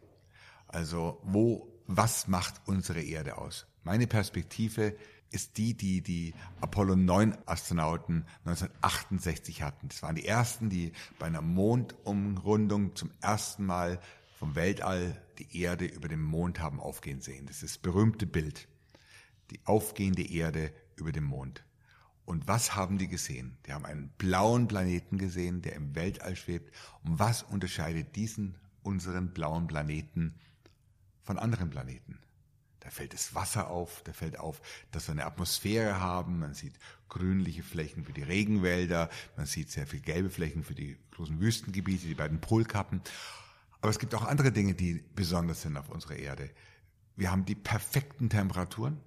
Also 0.67 1.21
wo, 1.21 1.71
was 1.85 2.27
macht 2.27 2.55
unsere 2.65 3.03
Erde 3.03 3.37
aus? 3.37 3.67
Meine 3.83 4.07
Perspektive 4.07 4.95
ist 5.29 5.57
die, 5.57 5.75
die 5.75 6.01
die 6.01 6.33
Apollo 6.59 6.95
9 6.95 7.37
Astronauten 7.45 8.25
1968 8.45 9.61
hatten. 9.61 9.89
Das 9.89 10.01
waren 10.01 10.15
die 10.15 10.25
ersten, 10.25 10.71
die 10.71 10.93
bei 11.19 11.27
einer 11.27 11.43
Mondumrundung 11.43 12.95
zum 12.95 13.11
ersten 13.21 13.67
Mal 13.67 13.99
vom 14.39 14.55
Weltall 14.55 15.21
die 15.37 15.61
Erde 15.61 15.83
über 15.83 16.07
dem 16.07 16.23
Mond 16.23 16.61
haben 16.61 16.79
aufgehen 16.79 17.19
sehen. 17.19 17.45
Das 17.45 17.57
ist 17.57 17.75
das 17.75 17.77
berühmte 17.77 18.25
Bild. 18.25 18.69
Die 19.51 19.59
aufgehende 19.65 20.23
Erde 20.23 20.71
über 20.95 21.11
dem 21.11 21.25
Mond. 21.25 21.65
Und 22.23 22.47
was 22.47 22.73
haben 22.73 22.97
die 22.97 23.09
gesehen? 23.09 23.57
Die 23.65 23.73
haben 23.73 23.85
einen 23.85 24.13
blauen 24.17 24.69
Planeten 24.69 25.17
gesehen, 25.17 25.61
der 25.61 25.73
im 25.73 25.93
Weltall 25.93 26.37
schwebt. 26.37 26.73
Und 27.03 27.19
was 27.19 27.43
unterscheidet 27.43 28.15
diesen, 28.15 28.55
unseren 28.81 29.33
blauen 29.33 29.67
Planeten 29.67 30.39
von 31.21 31.37
anderen 31.37 31.69
Planeten? 31.69 32.19
Da 32.79 32.91
fällt 32.91 33.13
das 33.13 33.35
Wasser 33.35 33.69
auf, 33.69 34.03
da 34.05 34.13
fällt 34.13 34.39
auf, 34.39 34.61
dass 34.91 35.09
wir 35.09 35.11
eine 35.11 35.25
Atmosphäre 35.25 35.99
haben. 35.99 36.39
Man 36.39 36.53
sieht 36.53 36.79
grünliche 37.09 37.63
Flächen 37.63 38.05
für 38.05 38.13
die 38.13 38.23
Regenwälder, 38.23 39.09
man 39.35 39.47
sieht 39.47 39.69
sehr 39.69 39.85
viel 39.85 39.99
gelbe 39.99 40.29
Flächen 40.29 40.63
für 40.63 40.75
die 40.75 40.97
großen 41.11 41.41
Wüstengebiete, 41.41 42.07
die 42.07 42.15
beiden 42.15 42.39
Polkappen. 42.39 43.01
Aber 43.81 43.89
es 43.89 43.99
gibt 43.99 44.13
auch 44.15 44.25
andere 44.25 44.51
Dinge, 44.51 44.73
die 44.73 45.03
besonders 45.15 45.61
sind 45.61 45.77
auf 45.77 45.89
unserer 45.89 46.15
Erde. 46.17 46.49
Wir 47.15 47.31
haben 47.31 47.45
die 47.45 47.55
perfekten 47.55 48.29
Temperaturen. 48.29 48.99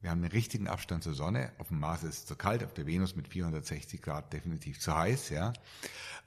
Wir 0.00 0.10
haben 0.10 0.22
den 0.22 0.30
richtigen 0.30 0.68
Abstand 0.68 1.02
zur 1.02 1.14
Sonne. 1.14 1.52
Auf 1.58 1.68
dem 1.68 1.80
Mars 1.80 2.04
ist 2.04 2.18
es 2.18 2.26
zu 2.26 2.36
kalt, 2.36 2.62
auf 2.62 2.72
der 2.72 2.86
Venus 2.86 3.16
mit 3.16 3.28
460 3.28 4.00
Grad 4.00 4.32
definitiv 4.32 4.80
zu 4.80 4.96
heiß. 4.96 5.30
Ja, 5.30 5.52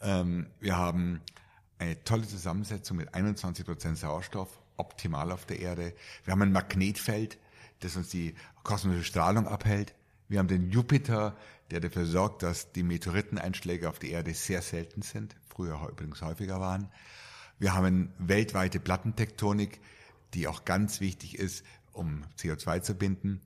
ähm, 0.01 0.47
wir 0.59 0.77
haben 0.77 1.21
eine 1.79 2.03
tolle 2.03 2.27
Zusammensetzung 2.27 2.97
mit 2.97 3.13
21 3.13 3.65
Prozent 3.65 3.97
Sauerstoff, 3.97 4.49
optimal 4.77 5.31
auf 5.31 5.45
der 5.45 5.59
Erde. 5.59 5.93
Wir 6.25 6.33
haben 6.33 6.41
ein 6.41 6.51
Magnetfeld, 6.51 7.37
das 7.79 7.95
uns 7.95 8.09
die 8.09 8.35
kosmische 8.63 9.03
Strahlung 9.03 9.47
abhält. 9.47 9.95
Wir 10.27 10.39
haben 10.39 10.47
den 10.47 10.69
Jupiter, 10.69 11.35
der 11.71 11.79
dafür 11.79 12.05
sorgt, 12.05 12.43
dass 12.43 12.71
die 12.71 12.83
Meteoriteneinschläge 12.83 13.89
auf 13.89 13.99
die 13.99 14.11
Erde 14.11 14.33
sehr 14.33 14.61
selten 14.61 15.01
sind, 15.01 15.35
früher 15.47 15.87
übrigens 15.89 16.21
häufiger 16.21 16.59
waren. 16.59 16.89
Wir 17.61 17.75
haben 17.75 18.11
weltweite 18.17 18.79
Plattentektonik, 18.79 19.81
die 20.33 20.47
auch 20.47 20.65
ganz 20.65 20.99
wichtig 20.99 21.37
ist, 21.37 21.63
um 21.93 22.23
CO2 22.39 22.81
zu 22.81 22.95
binden. 22.95 23.39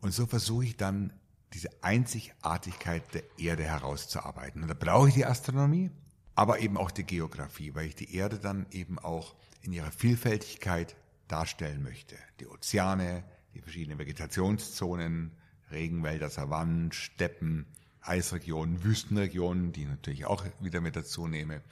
Und 0.00 0.12
so 0.12 0.26
versuche 0.26 0.64
ich 0.64 0.76
dann 0.76 1.12
diese 1.52 1.68
Einzigartigkeit 1.80 3.04
der 3.14 3.22
Erde 3.38 3.62
herauszuarbeiten. 3.62 4.62
Und 4.62 4.68
da 4.68 4.74
brauche 4.74 5.10
ich 5.10 5.14
die 5.14 5.26
Astronomie, 5.26 5.92
aber 6.34 6.58
eben 6.58 6.76
auch 6.76 6.90
die 6.90 7.04
Geografie, 7.04 7.72
weil 7.76 7.86
ich 7.86 7.94
die 7.94 8.16
Erde 8.16 8.40
dann 8.40 8.66
eben 8.72 8.98
auch 8.98 9.36
in 9.60 9.72
ihrer 9.72 9.92
Vielfältigkeit 9.92 10.96
darstellen 11.28 11.84
möchte. 11.84 12.16
Die 12.40 12.48
Ozeane, 12.48 13.22
die 13.54 13.60
verschiedenen 13.60 14.00
Vegetationszonen, 14.00 15.30
Regenwälder, 15.70 16.30
Savannen, 16.30 16.90
Steppen, 16.90 17.66
Eisregionen, 18.00 18.82
Wüstenregionen, 18.82 19.70
die 19.70 19.84
natürlich 19.84 20.26
auch 20.26 20.44
wieder 20.58 20.80
mit 20.80 20.96
dazu 20.96 21.28
nehme. 21.28 21.62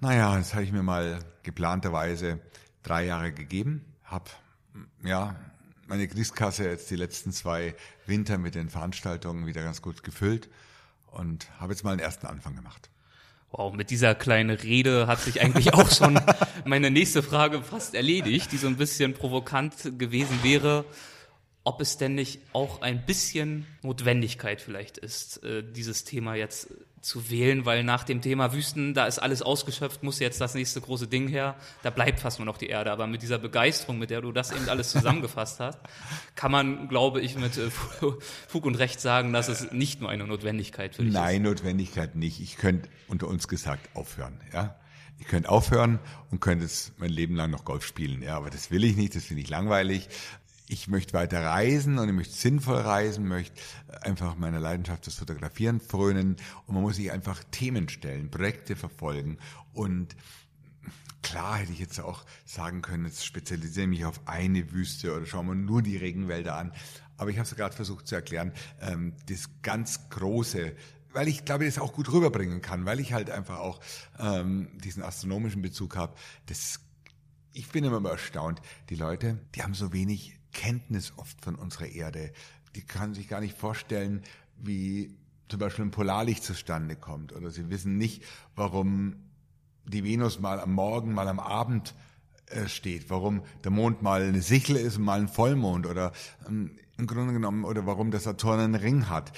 Naja, 0.00 0.36
das 0.36 0.54
habe 0.54 0.64
ich 0.64 0.72
mir 0.72 0.82
mal 0.82 1.20
geplanterweise 1.42 2.40
drei 2.82 3.06
Jahre 3.06 3.32
gegeben, 3.32 3.84
habe 4.04 4.30
ja 5.02 5.36
meine 5.86 6.08
Kriegskasse 6.08 6.64
jetzt 6.64 6.90
die 6.90 6.96
letzten 6.96 7.32
zwei 7.32 7.74
Winter 8.06 8.38
mit 8.38 8.54
den 8.54 8.68
Veranstaltungen 8.68 9.46
wieder 9.46 9.62
ganz 9.62 9.82
gut 9.82 10.02
gefüllt 10.02 10.48
und 11.10 11.48
habe 11.58 11.72
jetzt 11.72 11.84
mal 11.84 11.92
einen 11.92 12.00
ersten 12.00 12.26
Anfang 12.26 12.56
gemacht. 12.56 12.90
Wow, 13.50 13.72
mit 13.72 13.90
dieser 13.90 14.14
kleinen 14.14 14.50
Rede 14.50 15.06
hat 15.06 15.20
sich 15.20 15.40
eigentlich 15.40 15.74
auch 15.74 15.90
schon 15.90 16.20
meine 16.64 16.90
nächste 16.90 17.22
Frage 17.22 17.62
fast 17.62 17.94
erledigt, 17.94 18.50
die 18.50 18.56
so 18.56 18.66
ein 18.66 18.76
bisschen 18.76 19.14
provokant 19.14 19.96
gewesen 19.98 20.42
wäre, 20.42 20.84
ob 21.62 21.80
es 21.80 21.96
denn 21.96 22.14
nicht 22.14 22.40
auch 22.52 22.82
ein 22.82 23.06
bisschen 23.06 23.66
Notwendigkeit 23.82 24.60
vielleicht 24.60 24.98
ist, 24.98 25.42
äh, 25.44 25.62
dieses 25.62 26.04
Thema 26.04 26.34
jetzt 26.34 26.68
zu 27.04 27.28
wählen, 27.28 27.66
weil 27.66 27.84
nach 27.84 28.02
dem 28.02 28.22
Thema 28.22 28.54
Wüsten, 28.54 28.94
da 28.94 29.06
ist 29.06 29.18
alles 29.18 29.42
ausgeschöpft, 29.42 30.02
muss 30.02 30.20
jetzt 30.20 30.40
das 30.40 30.54
nächste 30.54 30.80
große 30.80 31.06
Ding 31.06 31.28
her, 31.28 31.54
da 31.82 31.90
bleibt 31.90 32.20
fast 32.20 32.38
nur 32.38 32.46
noch 32.46 32.56
die 32.56 32.68
Erde. 32.68 32.90
Aber 32.90 33.06
mit 33.06 33.20
dieser 33.20 33.38
Begeisterung, 33.38 33.98
mit 33.98 34.08
der 34.08 34.22
du 34.22 34.32
das 34.32 34.52
eben 34.52 34.68
alles 34.70 34.90
zusammengefasst 34.90 35.60
hast, 35.60 35.78
kann 36.34 36.50
man, 36.50 36.88
glaube 36.88 37.20
ich, 37.20 37.36
mit 37.36 37.58
äh, 37.58 37.70
Fug 38.48 38.64
und 38.64 38.76
Recht 38.76 39.00
sagen, 39.00 39.34
dass 39.34 39.48
es 39.48 39.70
nicht 39.70 40.00
nur 40.00 40.08
eine 40.08 40.26
Notwendigkeit 40.26 40.94
für 40.94 41.04
dich 41.04 41.12
Nein, 41.12 41.22
ist. 41.22 41.32
Nein, 41.32 41.42
Notwendigkeit 41.42 42.16
nicht. 42.16 42.40
Ich 42.40 42.56
könnte 42.56 42.88
unter 43.06 43.28
uns 43.28 43.48
gesagt 43.48 43.90
aufhören, 43.94 44.40
ja. 44.52 44.74
Ich 45.18 45.26
könnte 45.26 45.48
aufhören 45.48 46.00
und 46.30 46.40
könnte 46.40 46.64
es 46.64 46.92
mein 46.96 47.10
Leben 47.10 47.36
lang 47.36 47.50
noch 47.50 47.64
Golf 47.64 47.86
spielen, 47.86 48.20
ja, 48.22 48.36
aber 48.36 48.50
das 48.50 48.70
will 48.70 48.82
ich 48.82 48.96
nicht, 48.96 49.14
das 49.14 49.24
finde 49.24 49.42
ich 49.42 49.48
langweilig. 49.48 50.08
Ich 50.66 50.88
möchte 50.88 51.12
weiter 51.12 51.44
reisen 51.44 51.98
und 51.98 52.08
ich 52.08 52.14
möchte 52.14 52.34
sinnvoll 52.34 52.78
reisen, 52.78 53.28
möchte 53.28 53.60
einfach 54.00 54.36
meiner 54.36 54.60
Leidenschaft 54.60 55.06
des 55.06 55.16
Fotografieren 55.16 55.80
frönen 55.80 56.36
und 56.66 56.74
man 56.74 56.82
muss 56.82 56.96
sich 56.96 57.12
einfach 57.12 57.44
Themen 57.50 57.88
stellen, 57.88 58.30
Projekte 58.30 58.76
verfolgen 58.76 59.38
und 59.72 60.16
Klar 61.24 61.56
hätte 61.56 61.72
ich 61.72 61.78
jetzt 61.78 61.98
auch 62.00 62.26
sagen 62.44 62.82
können, 62.82 63.06
jetzt 63.06 63.24
spezialisiere 63.24 63.86
mich 63.86 64.04
auf 64.04 64.20
eine 64.28 64.72
Wüste 64.72 65.16
oder 65.16 65.24
schauen 65.24 65.46
wir 65.46 65.54
nur 65.54 65.80
die 65.80 65.96
Regenwälder 65.96 66.54
an. 66.54 66.70
Aber 67.16 67.30
ich 67.30 67.38
habe 67.38 67.48
es 67.48 67.56
gerade 67.56 67.74
versucht 67.74 68.06
zu 68.06 68.14
erklären, 68.14 68.52
ähm, 68.82 69.14
das 69.26 69.48
ganz 69.62 70.10
große, 70.10 70.76
weil 71.14 71.28
ich 71.28 71.46
glaube, 71.46 71.64
das 71.64 71.78
auch 71.78 71.94
gut 71.94 72.12
rüberbringen 72.12 72.60
kann, 72.60 72.84
weil 72.84 73.00
ich 73.00 73.14
halt 73.14 73.30
einfach 73.30 73.58
auch 73.58 73.80
ähm, 74.18 74.68
diesen 74.84 75.02
astronomischen 75.02 75.62
Bezug 75.62 75.96
habe. 75.96 76.14
Das, 76.44 76.80
ich 77.54 77.70
bin 77.70 77.84
immer 77.84 78.06
erstaunt. 78.10 78.60
Die 78.90 78.96
Leute, 78.96 79.38
die 79.54 79.62
haben 79.62 79.72
so 79.72 79.94
wenig 79.94 80.38
Kenntnis 80.54 81.12
oft 81.16 81.44
von 81.44 81.56
unserer 81.56 81.88
Erde. 81.88 82.32
Die 82.74 82.82
können 82.82 83.12
sich 83.12 83.28
gar 83.28 83.40
nicht 83.40 83.58
vorstellen, 83.58 84.22
wie 84.56 85.14
zum 85.48 85.60
Beispiel 85.60 85.84
ein 85.84 85.90
Polarlicht 85.90 86.42
zustande 86.42 86.96
kommt. 86.96 87.34
Oder 87.34 87.50
sie 87.50 87.68
wissen 87.68 87.98
nicht, 87.98 88.22
warum 88.56 89.16
die 89.84 90.02
Venus 90.02 90.40
mal 90.40 90.60
am 90.60 90.72
Morgen, 90.72 91.12
mal 91.12 91.28
am 91.28 91.38
Abend 91.38 91.94
äh, 92.46 92.68
steht, 92.68 93.10
warum 93.10 93.42
der 93.62 93.70
Mond 93.70 94.02
mal 94.02 94.22
eine 94.22 94.42
Sichel 94.42 94.76
ist 94.76 94.96
und 94.96 95.04
mal 95.04 95.20
ein 95.20 95.28
Vollmond 95.28 95.86
oder 95.86 96.12
ähm, 96.48 96.78
im 96.96 97.06
Grunde 97.06 97.32
genommen 97.32 97.64
oder 97.64 97.86
warum 97.86 98.10
der 98.10 98.20
Saturn 98.20 98.60
einen 98.60 98.74
Ring 98.74 99.08
hat 99.08 99.32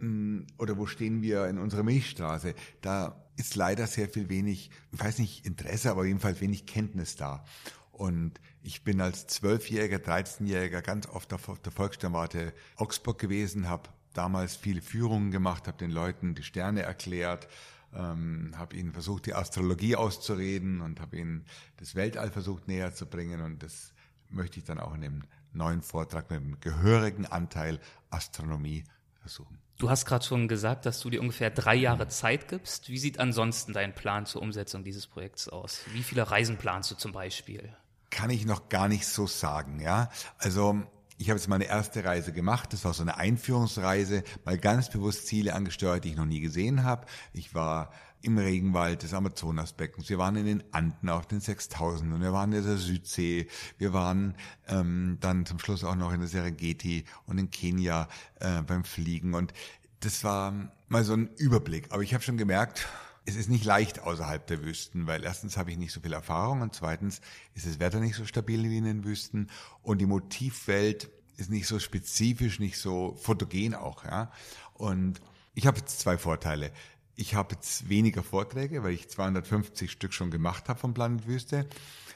ähm, 0.00 0.46
oder 0.58 0.76
wo 0.76 0.86
stehen 0.86 1.22
wir 1.22 1.46
in 1.46 1.58
unserer 1.58 1.82
Milchstraße. 1.82 2.54
Da 2.80 3.16
ist 3.36 3.54
leider 3.54 3.86
sehr 3.86 4.08
viel 4.08 4.28
wenig, 4.28 4.70
ich 4.92 5.00
weiß 5.00 5.18
nicht 5.18 5.46
Interesse, 5.46 5.90
aber 5.90 6.04
jedenfalls 6.04 6.40
wenig 6.40 6.66
Kenntnis 6.66 7.16
da. 7.16 7.44
Und 7.92 8.40
ich 8.62 8.84
bin 8.84 9.00
als 9.00 9.26
Zwölfjähriger, 9.26 9.98
13-Jähriger 9.98 10.82
ganz 10.82 11.06
oft 11.08 11.32
auf 11.32 11.58
der 11.60 11.72
Volkssternwarte 11.72 12.52
Augsburg 12.76 13.18
gewesen, 13.18 13.68
habe 13.68 13.90
damals 14.14 14.56
viele 14.56 14.82
Führungen 14.82 15.30
gemacht, 15.30 15.66
habe 15.66 15.78
den 15.78 15.90
Leuten 15.90 16.34
die 16.34 16.42
Sterne 16.42 16.82
erklärt, 16.82 17.48
ähm, 17.94 18.52
habe 18.56 18.76
ihnen 18.76 18.92
versucht, 18.92 19.26
die 19.26 19.34
Astrologie 19.34 19.96
auszureden 19.96 20.80
und 20.80 21.00
habe 21.00 21.16
ihnen 21.16 21.44
das 21.78 21.94
Weltall 21.94 22.30
versucht 22.30 22.68
näher 22.68 22.94
zu 22.94 23.06
bringen 23.06 23.40
und 23.40 23.62
das 23.62 23.92
möchte 24.28 24.58
ich 24.58 24.64
dann 24.64 24.78
auch 24.78 24.94
in 24.94 25.02
dem 25.02 25.22
neuen 25.52 25.82
Vortrag 25.82 26.30
mit 26.30 26.40
dem 26.40 26.60
gehörigen 26.60 27.26
Anteil 27.26 27.80
Astronomie 28.10 28.84
versuchen. 29.20 29.58
Du 29.78 29.90
hast 29.90 30.06
gerade 30.06 30.24
schon 30.24 30.48
gesagt, 30.48 30.86
dass 30.86 31.00
du 31.00 31.10
dir 31.10 31.20
ungefähr 31.20 31.50
drei 31.50 31.74
Jahre 31.74 32.06
Zeit 32.08 32.48
gibst. 32.48 32.88
Wie 32.88 32.98
sieht 32.98 33.18
ansonsten 33.18 33.72
dein 33.72 33.94
Plan 33.94 34.26
zur 34.26 34.40
Umsetzung 34.40 34.84
dieses 34.84 35.06
Projekts 35.06 35.48
aus? 35.48 35.80
Wie 35.92 36.02
viele 36.02 36.30
Reisen 36.30 36.56
planst 36.56 36.90
du 36.92 36.94
zum 36.94 37.12
Beispiel? 37.12 37.74
Kann 38.12 38.28
ich 38.28 38.44
noch 38.44 38.68
gar 38.68 38.88
nicht 38.88 39.06
so 39.06 39.26
sagen, 39.26 39.80
ja. 39.80 40.10
Also 40.36 40.82
ich 41.16 41.30
habe 41.30 41.38
jetzt 41.38 41.48
meine 41.48 41.64
erste 41.64 42.04
Reise 42.04 42.32
gemacht. 42.32 42.74
Das 42.74 42.84
war 42.84 42.92
so 42.92 43.02
eine 43.02 43.16
Einführungsreise, 43.16 44.22
mal 44.44 44.58
ganz 44.58 44.90
bewusst 44.90 45.26
Ziele 45.26 45.54
angesteuert, 45.54 46.04
die 46.04 46.10
ich 46.10 46.16
noch 46.16 46.26
nie 46.26 46.40
gesehen 46.40 46.84
habe. 46.84 47.06
Ich 47.32 47.54
war 47.54 47.90
im 48.20 48.36
Regenwald 48.36 49.02
des 49.02 49.14
Amazonasbeckens. 49.14 50.10
Wir 50.10 50.18
waren 50.18 50.36
in 50.36 50.44
den 50.44 50.62
Anden 50.74 51.08
auf 51.08 51.26
den 51.26 51.40
6000 51.40 52.12
und 52.12 52.20
wir 52.20 52.34
waren 52.34 52.52
in 52.52 52.62
der 52.62 52.76
Südsee. 52.76 53.48
Wir 53.78 53.94
waren 53.94 54.36
ähm, 54.68 55.16
dann 55.20 55.46
zum 55.46 55.58
Schluss 55.58 55.82
auch 55.82 55.96
noch 55.96 56.12
in 56.12 56.20
der 56.20 56.28
Serengeti 56.28 57.06
und 57.26 57.38
in 57.38 57.50
Kenia 57.50 58.08
äh, 58.40 58.60
beim 58.60 58.84
Fliegen. 58.84 59.32
Und 59.32 59.54
das 60.00 60.22
war 60.22 60.52
mal 60.88 61.02
so 61.02 61.14
ein 61.14 61.30
Überblick. 61.38 61.90
Aber 61.90 62.02
ich 62.02 62.12
habe 62.12 62.22
schon 62.22 62.36
gemerkt, 62.36 62.86
es 63.24 63.36
ist 63.36 63.48
nicht 63.48 63.64
leicht 63.64 64.00
außerhalb 64.00 64.46
der 64.46 64.64
Wüsten, 64.64 65.06
weil 65.06 65.24
erstens 65.24 65.56
habe 65.56 65.70
ich 65.70 65.78
nicht 65.78 65.92
so 65.92 66.00
viel 66.00 66.12
Erfahrung 66.12 66.60
und 66.60 66.74
zweitens 66.74 67.20
ist 67.54 67.66
das 67.66 67.78
Wetter 67.78 68.00
nicht 68.00 68.16
so 68.16 68.24
stabil 68.24 68.62
wie 68.64 68.78
in 68.78 68.84
den 68.84 69.04
Wüsten 69.04 69.48
und 69.82 69.98
die 69.98 70.06
Motivwelt 70.06 71.10
ist 71.36 71.50
nicht 71.50 71.66
so 71.66 71.78
spezifisch, 71.78 72.58
nicht 72.58 72.78
so 72.78 73.16
fotogen 73.20 73.74
auch, 73.74 74.04
ja. 74.04 74.30
Und 74.74 75.20
ich 75.54 75.66
habe 75.66 75.78
jetzt 75.78 76.00
zwei 76.00 76.18
Vorteile. 76.18 76.72
Ich 77.14 77.34
habe 77.34 77.54
jetzt 77.54 77.88
weniger 77.88 78.22
Vorträge, 78.22 78.82
weil 78.82 78.92
ich 78.92 79.08
250 79.08 79.90
Stück 79.90 80.12
schon 80.12 80.30
gemacht 80.30 80.68
habe 80.68 80.78
vom 80.78 80.94
Planet 80.94 81.26
Wüste. 81.26 81.68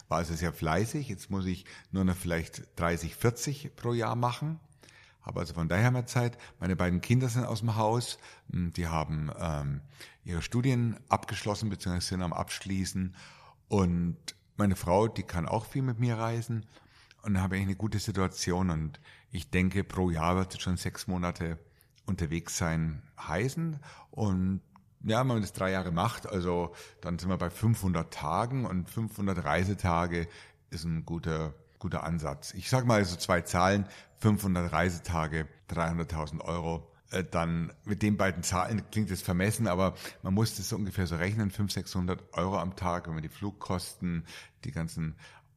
War 0.09 0.19
also 0.19 0.35
sehr 0.35 0.53
fleißig. 0.53 1.09
Jetzt 1.09 1.31
muss 1.31 1.47
ich 1.47 1.65
nur 1.93 2.05
noch 2.05 2.17
vielleicht 2.17 2.63
30, 2.77 3.15
40 3.15 3.77
pro 3.77 3.93
Jahr 3.93 4.17
machen. 4.17 4.59
Habe 5.27 5.41
also 5.41 5.55
von 5.55 5.69
daher 5.69 5.91
mehr 5.91 6.07
Zeit. 6.07 6.39
Meine 6.61 6.77
beiden 6.77 7.01
Kinder 7.01 7.29
sind 7.29 7.45
aus 7.45 7.59
dem 7.59 7.77
Haus. 7.77 8.19
Hm, 8.51 8.73
die 8.73 8.87
haben 8.87 9.31
ähm, 9.39 9.81
ihre 10.25 10.41
Studien 10.41 10.97
abgeschlossen 11.09 11.69
bzw. 11.69 11.99
sind 11.99 12.23
am 12.23 12.33
Abschließen. 12.33 13.15
Und 13.69 14.17
meine 14.57 14.77
Frau, 14.77 15.09
die 15.09 15.25
kann 15.25 15.47
auch 15.47 15.67
viel 15.67 15.83
mit 15.83 15.99
mir 15.99 16.17
reisen. 16.17 16.65
Und 17.23 17.35
da 17.35 17.41
habe 17.41 17.57
ich 17.57 17.63
eine 17.63 17.75
gute 17.75 17.99
Situation. 17.99 18.71
Und 18.71 19.01
ich 19.33 19.51
denke, 19.51 19.83
pro 19.83 20.11
Jahr 20.11 20.37
wird 20.37 20.55
es 20.55 20.61
schon 20.63 20.77
sechs 20.77 21.09
Monate 21.09 21.59
unterwegs 22.07 22.57
sein 22.57 23.03
heißen. 23.19 23.81
Und 24.13 24.61
ja, 25.03 25.21
wenn 25.21 25.27
man 25.27 25.41
das 25.41 25.53
drei 25.53 25.73
Jahre 25.73 25.91
macht, 25.91 26.29
also 26.29 26.73
dann 27.01 27.19
sind 27.19 27.31
wir 27.31 27.37
bei 27.37 27.51
500 27.51 28.15
Tagen 28.15 28.65
und 28.65 28.89
500 28.89 29.45
Reisetage 29.45 30.29
ist 30.71 30.85
ein 30.85 31.05
guter 31.05 31.55
guter 31.79 32.05
Ansatz. 32.05 32.55
Ich 32.55 32.69
sage 32.69 32.87
mal 32.87 33.05
so 33.05 33.17
zwei 33.17 33.41
Zahlen, 33.43 33.87
500 34.19 34.73
Reisetage, 34.73 35.47
300.000 35.71 36.41
Euro. 36.41 36.91
Äh, 37.11 37.25
dann 37.25 37.73
mit 37.85 38.03
den 38.03 38.17
beiden 38.17 38.43
Zahlen 38.43 38.83
klingt 38.91 39.11
es 39.11 39.23
vermessen, 39.23 39.67
aber 39.69 39.95
man 40.23 40.35
muss 40.35 40.57
das 40.57 40.73
ungefähr 40.73 41.07
so 41.07 41.17
rechnen, 41.17 41.51
500, 41.51 41.73
600 41.73 42.35
Euro 42.35 42.59
am 42.59 42.77
Tag, 42.77 43.07
wenn 43.07 43.15
man 43.15 43.23
die 43.23 43.29
Flugkosten, 43.29 44.25
die 44.65 44.73
ganzen 44.73 45.17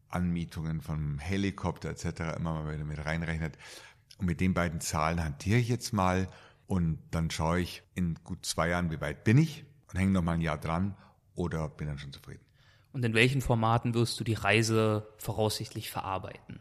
Anmietungen 0.10 0.82
vom 0.82 1.20
Helikopter 1.20 1.90
etc. 1.90 2.38
immer 2.38 2.54
mal 2.54 2.74
wieder 2.74 2.86
mit 2.86 3.04
reinrechnet. 3.06 3.58
Und 4.18 4.26
mit 4.26 4.42
den 4.42 4.54
beiden 4.54 4.82
Zahlen 4.82 5.24
hantiere 5.24 5.60
ich 5.60 5.70
jetzt 5.70 5.94
mal 5.94 6.28
und 6.68 7.00
dann 7.12 7.32
schaue 7.32 7.62
ich 7.62 7.84
in 7.96 8.16
gut 8.24 8.46
zwei 8.46 8.70
Jahren, 8.70 8.92
wie 8.92 9.02
weit 9.02 9.24
bin 9.24 9.38
ich 9.38 9.66
und 9.92 10.00
hänge 10.00 10.12
noch 10.12 10.22
mal 10.22 10.34
ein 10.34 10.42
Jahr 10.42 10.58
dran 10.58 10.96
oder 11.36 11.70
bin 11.70 11.88
dann 11.88 11.98
schon 11.98 12.12
zufrieden. 12.12 12.49
Und 12.94 13.06
in 13.06 13.14
welchen 13.14 13.42
Formaten 13.42 13.94
wirst 13.94 14.20
du 14.20 14.24
die 14.24 14.34
Reise 14.34 15.08
voraussichtlich 15.18 15.92
verarbeiten? 15.92 16.60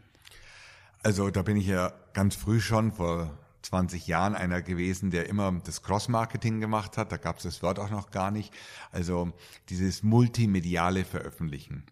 Also 1.01 1.29
da 1.29 1.41
bin 1.41 1.57
ich 1.57 1.67
ja 1.67 1.93
ganz 2.13 2.35
früh 2.35 2.59
schon 2.59 2.91
vor 2.91 3.37
20 3.61 4.07
Jahren 4.07 4.35
einer 4.35 4.61
gewesen, 4.61 5.11
der 5.11 5.27
immer 5.27 5.51
das 5.63 5.81
Cross-Marketing 5.81 6.59
gemacht 6.59 6.97
hat. 6.97 7.11
Da 7.11 7.17
gab 7.17 7.37
es 7.37 7.43
das 7.43 7.61
Wort 7.61 7.79
auch 7.79 7.89
noch 7.89 8.11
gar 8.11 8.31
nicht. 8.31 8.53
Also 8.91 9.31
dieses 9.69 10.03
multimediale 10.03 11.05
Veröffentlichen. 11.05 11.83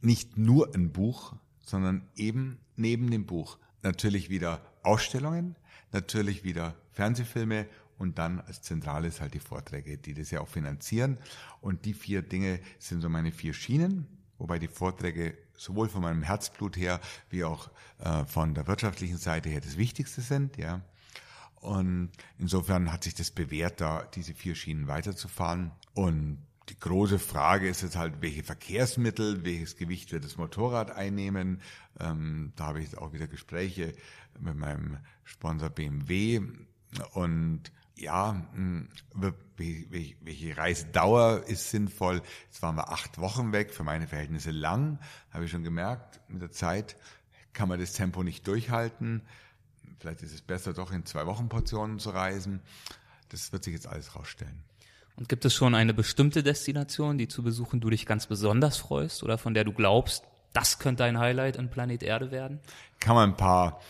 Nicht 0.00 0.36
nur 0.36 0.74
ein 0.74 0.92
Buch, 0.92 1.34
sondern 1.60 2.08
eben 2.14 2.58
neben 2.76 3.10
dem 3.10 3.26
Buch 3.26 3.58
natürlich 3.82 4.30
wieder 4.30 4.60
Ausstellungen, 4.82 5.56
natürlich 5.92 6.44
wieder 6.44 6.74
Fernsehfilme 6.92 7.66
und 7.98 8.18
dann 8.18 8.40
als 8.40 8.62
Zentrales 8.62 9.20
halt 9.20 9.34
die 9.34 9.40
Vorträge, 9.40 9.98
die 9.98 10.14
das 10.14 10.30
ja 10.30 10.40
auch 10.40 10.48
finanzieren. 10.48 11.18
Und 11.60 11.84
die 11.84 11.94
vier 11.94 12.22
Dinge 12.22 12.60
sind 12.78 13.00
so 13.00 13.08
meine 13.08 13.32
vier 13.32 13.52
Schienen, 13.52 14.06
wobei 14.38 14.58
die 14.58 14.68
Vorträge 14.68 15.36
sowohl 15.54 15.88
von 15.88 16.02
meinem 16.02 16.22
Herzblut 16.22 16.76
her 16.76 17.00
wie 17.30 17.44
auch 17.44 17.70
äh, 17.98 18.24
von 18.24 18.54
der 18.54 18.66
wirtschaftlichen 18.66 19.18
Seite 19.18 19.48
her 19.48 19.60
das 19.60 19.76
Wichtigste 19.76 20.20
sind, 20.20 20.56
ja. 20.56 20.82
Und 21.56 22.10
insofern 22.38 22.92
hat 22.92 23.02
sich 23.02 23.14
das 23.14 23.32
bewährt, 23.32 23.80
da 23.80 24.04
diese 24.14 24.32
vier 24.32 24.54
Schienen 24.54 24.86
weiterzufahren. 24.86 25.72
Und 25.92 26.38
die 26.68 26.78
große 26.78 27.18
Frage 27.18 27.68
ist 27.68 27.82
jetzt 27.82 27.96
halt, 27.96 28.20
welche 28.20 28.44
Verkehrsmittel, 28.44 29.44
welches 29.44 29.76
Gewicht 29.76 30.12
wird 30.12 30.24
das 30.24 30.36
Motorrad 30.36 30.92
einnehmen. 30.92 31.60
Ähm, 31.98 32.52
da 32.54 32.66
habe 32.66 32.78
ich 32.78 32.84
jetzt 32.84 32.98
auch 32.98 33.12
wieder 33.12 33.26
Gespräche 33.26 33.94
mit 34.38 34.56
meinem 34.56 34.98
Sponsor 35.24 35.70
BMW. 35.70 36.42
Und 37.12 37.72
ja, 38.00 38.46
hm, 38.52 38.88
welche 39.56 40.56
Reisedauer 40.56 41.44
ist 41.46 41.70
sinnvoll? 41.70 42.22
Jetzt 42.46 42.62
waren 42.62 42.76
wir 42.76 42.90
acht 42.90 43.18
Wochen 43.18 43.52
weg, 43.52 43.72
für 43.72 43.84
meine 43.84 44.06
Verhältnisse 44.06 44.50
lang, 44.50 44.98
habe 45.32 45.44
ich 45.44 45.50
schon 45.50 45.64
gemerkt. 45.64 46.20
Mit 46.28 46.42
der 46.42 46.52
Zeit 46.52 46.96
kann 47.52 47.68
man 47.68 47.80
das 47.80 47.92
Tempo 47.92 48.22
nicht 48.22 48.46
durchhalten. 48.46 49.22
Vielleicht 49.98 50.22
ist 50.22 50.32
es 50.32 50.42
besser, 50.42 50.72
doch 50.72 50.92
in 50.92 51.04
zwei 51.06 51.26
Wochen 51.26 51.48
Portionen 51.48 51.98
zu 51.98 52.10
reisen. 52.10 52.60
Das 53.30 53.52
wird 53.52 53.64
sich 53.64 53.74
jetzt 53.74 53.88
alles 53.88 54.14
rausstellen. 54.14 54.62
Und 55.16 55.28
gibt 55.28 55.44
es 55.44 55.52
schon 55.52 55.74
eine 55.74 55.92
bestimmte 55.92 56.44
Destination, 56.44 57.18
die 57.18 57.26
zu 57.26 57.42
besuchen 57.42 57.80
du 57.80 57.90
dich 57.90 58.06
ganz 58.06 58.26
besonders 58.26 58.76
freust 58.76 59.24
oder 59.24 59.36
von 59.36 59.52
der 59.52 59.64
du 59.64 59.72
glaubst, 59.72 60.22
das 60.52 60.78
könnte 60.78 61.02
ein 61.02 61.18
Highlight 61.18 61.56
in 61.56 61.68
Planet 61.68 62.04
Erde 62.04 62.30
werden? 62.30 62.60
Kann 63.00 63.16
man 63.16 63.30
ein 63.30 63.36
paar 63.36 63.80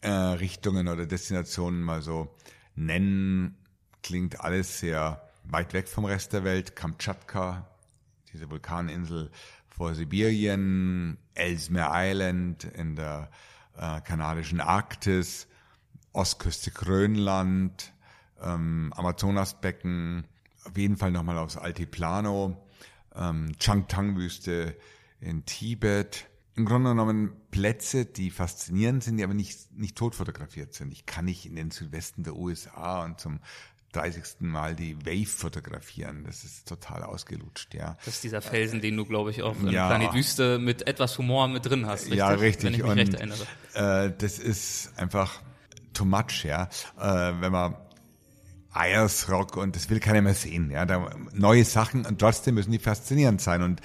äh, 0.00 0.10
Richtungen 0.10 0.86
oder 0.86 1.06
Destinationen 1.06 1.82
mal 1.82 2.02
so 2.02 2.32
nennen, 2.78 3.56
klingt 4.02 4.40
alles 4.40 4.80
sehr 4.80 5.22
weit 5.44 5.72
weg 5.72 5.88
vom 5.88 6.04
Rest 6.04 6.32
der 6.32 6.44
Welt. 6.44 6.76
Kamtschatka, 6.76 7.66
diese 8.32 8.50
Vulkaninsel 8.50 9.30
vor 9.68 9.94
Sibirien, 9.94 11.18
Ellesmere 11.34 11.90
Island 11.92 12.64
in 12.64 12.96
der 12.96 13.30
äh, 13.76 14.00
kanadischen 14.00 14.60
Arktis, 14.60 15.46
Ostküste 16.12 16.70
Grönland, 16.70 17.92
ähm, 18.42 18.92
Amazonasbecken, 18.96 20.26
auf 20.64 20.76
jeden 20.76 20.96
Fall 20.96 21.10
nochmal 21.10 21.38
aufs 21.38 21.56
Altiplano, 21.56 22.56
ähm, 23.14 23.52
Changtang-Wüste 23.58 24.76
in 25.20 25.44
Tibet, 25.44 26.26
im 26.58 26.64
Grunde 26.64 26.90
genommen 26.90 27.30
Plätze, 27.50 28.04
die 28.04 28.30
faszinierend 28.30 29.04
sind, 29.04 29.16
die 29.16 29.24
aber 29.24 29.34
nicht, 29.34 29.72
nicht 29.72 29.96
tot 29.96 30.14
fotografiert 30.14 30.74
sind. 30.74 30.92
Ich 30.92 31.06
kann 31.06 31.24
nicht 31.24 31.46
in 31.46 31.54
den 31.54 31.70
Südwesten 31.70 32.24
der 32.24 32.34
USA 32.34 33.04
und 33.04 33.20
zum 33.20 33.40
30. 33.92 34.40
Mal 34.40 34.74
die 34.74 34.98
Wave 35.06 35.26
fotografieren. 35.26 36.24
Das 36.24 36.44
ist 36.44 36.68
total 36.68 37.04
ausgelutscht, 37.04 37.74
ja. 37.74 37.96
Das 38.04 38.16
ist 38.16 38.24
dieser 38.24 38.42
Felsen, 38.42 38.80
den 38.80 38.96
du, 38.96 39.06
glaube 39.06 39.30
ich, 39.30 39.42
auch 39.42 39.58
in 39.58 39.68
Ja. 39.68 39.86
Planet 39.88 40.12
Wüste 40.14 40.58
mit 40.58 40.86
etwas 40.86 41.16
Humor 41.16 41.48
mit 41.48 41.64
drin 41.64 41.86
hast, 41.86 42.02
richtig? 42.02 42.18
Ja, 42.18 42.28
richtig. 42.28 42.64
Wenn 42.64 42.74
ich 42.74 42.82
mich 42.82 42.90
und 42.90 42.98
recht 42.98 43.14
erinnere. 43.14 43.46
Äh, 43.74 44.12
das 44.18 44.38
ist 44.38 44.92
einfach 44.96 45.40
too 45.94 46.04
much, 46.04 46.44
ja. 46.44 46.68
Äh, 46.98 47.40
wenn 47.40 47.52
man 47.52 47.76
Eiersrock 48.72 49.56
und 49.56 49.74
das 49.74 49.88
will 49.88 50.00
keiner 50.00 50.20
mehr 50.20 50.34
sehen, 50.34 50.70
ja. 50.70 50.84
Da, 50.84 51.10
neue 51.32 51.64
Sachen 51.64 52.04
und 52.04 52.18
trotzdem 52.18 52.56
müssen 52.56 52.72
die 52.72 52.78
faszinierend 52.78 53.40
sein 53.40 53.62
und 53.62 53.80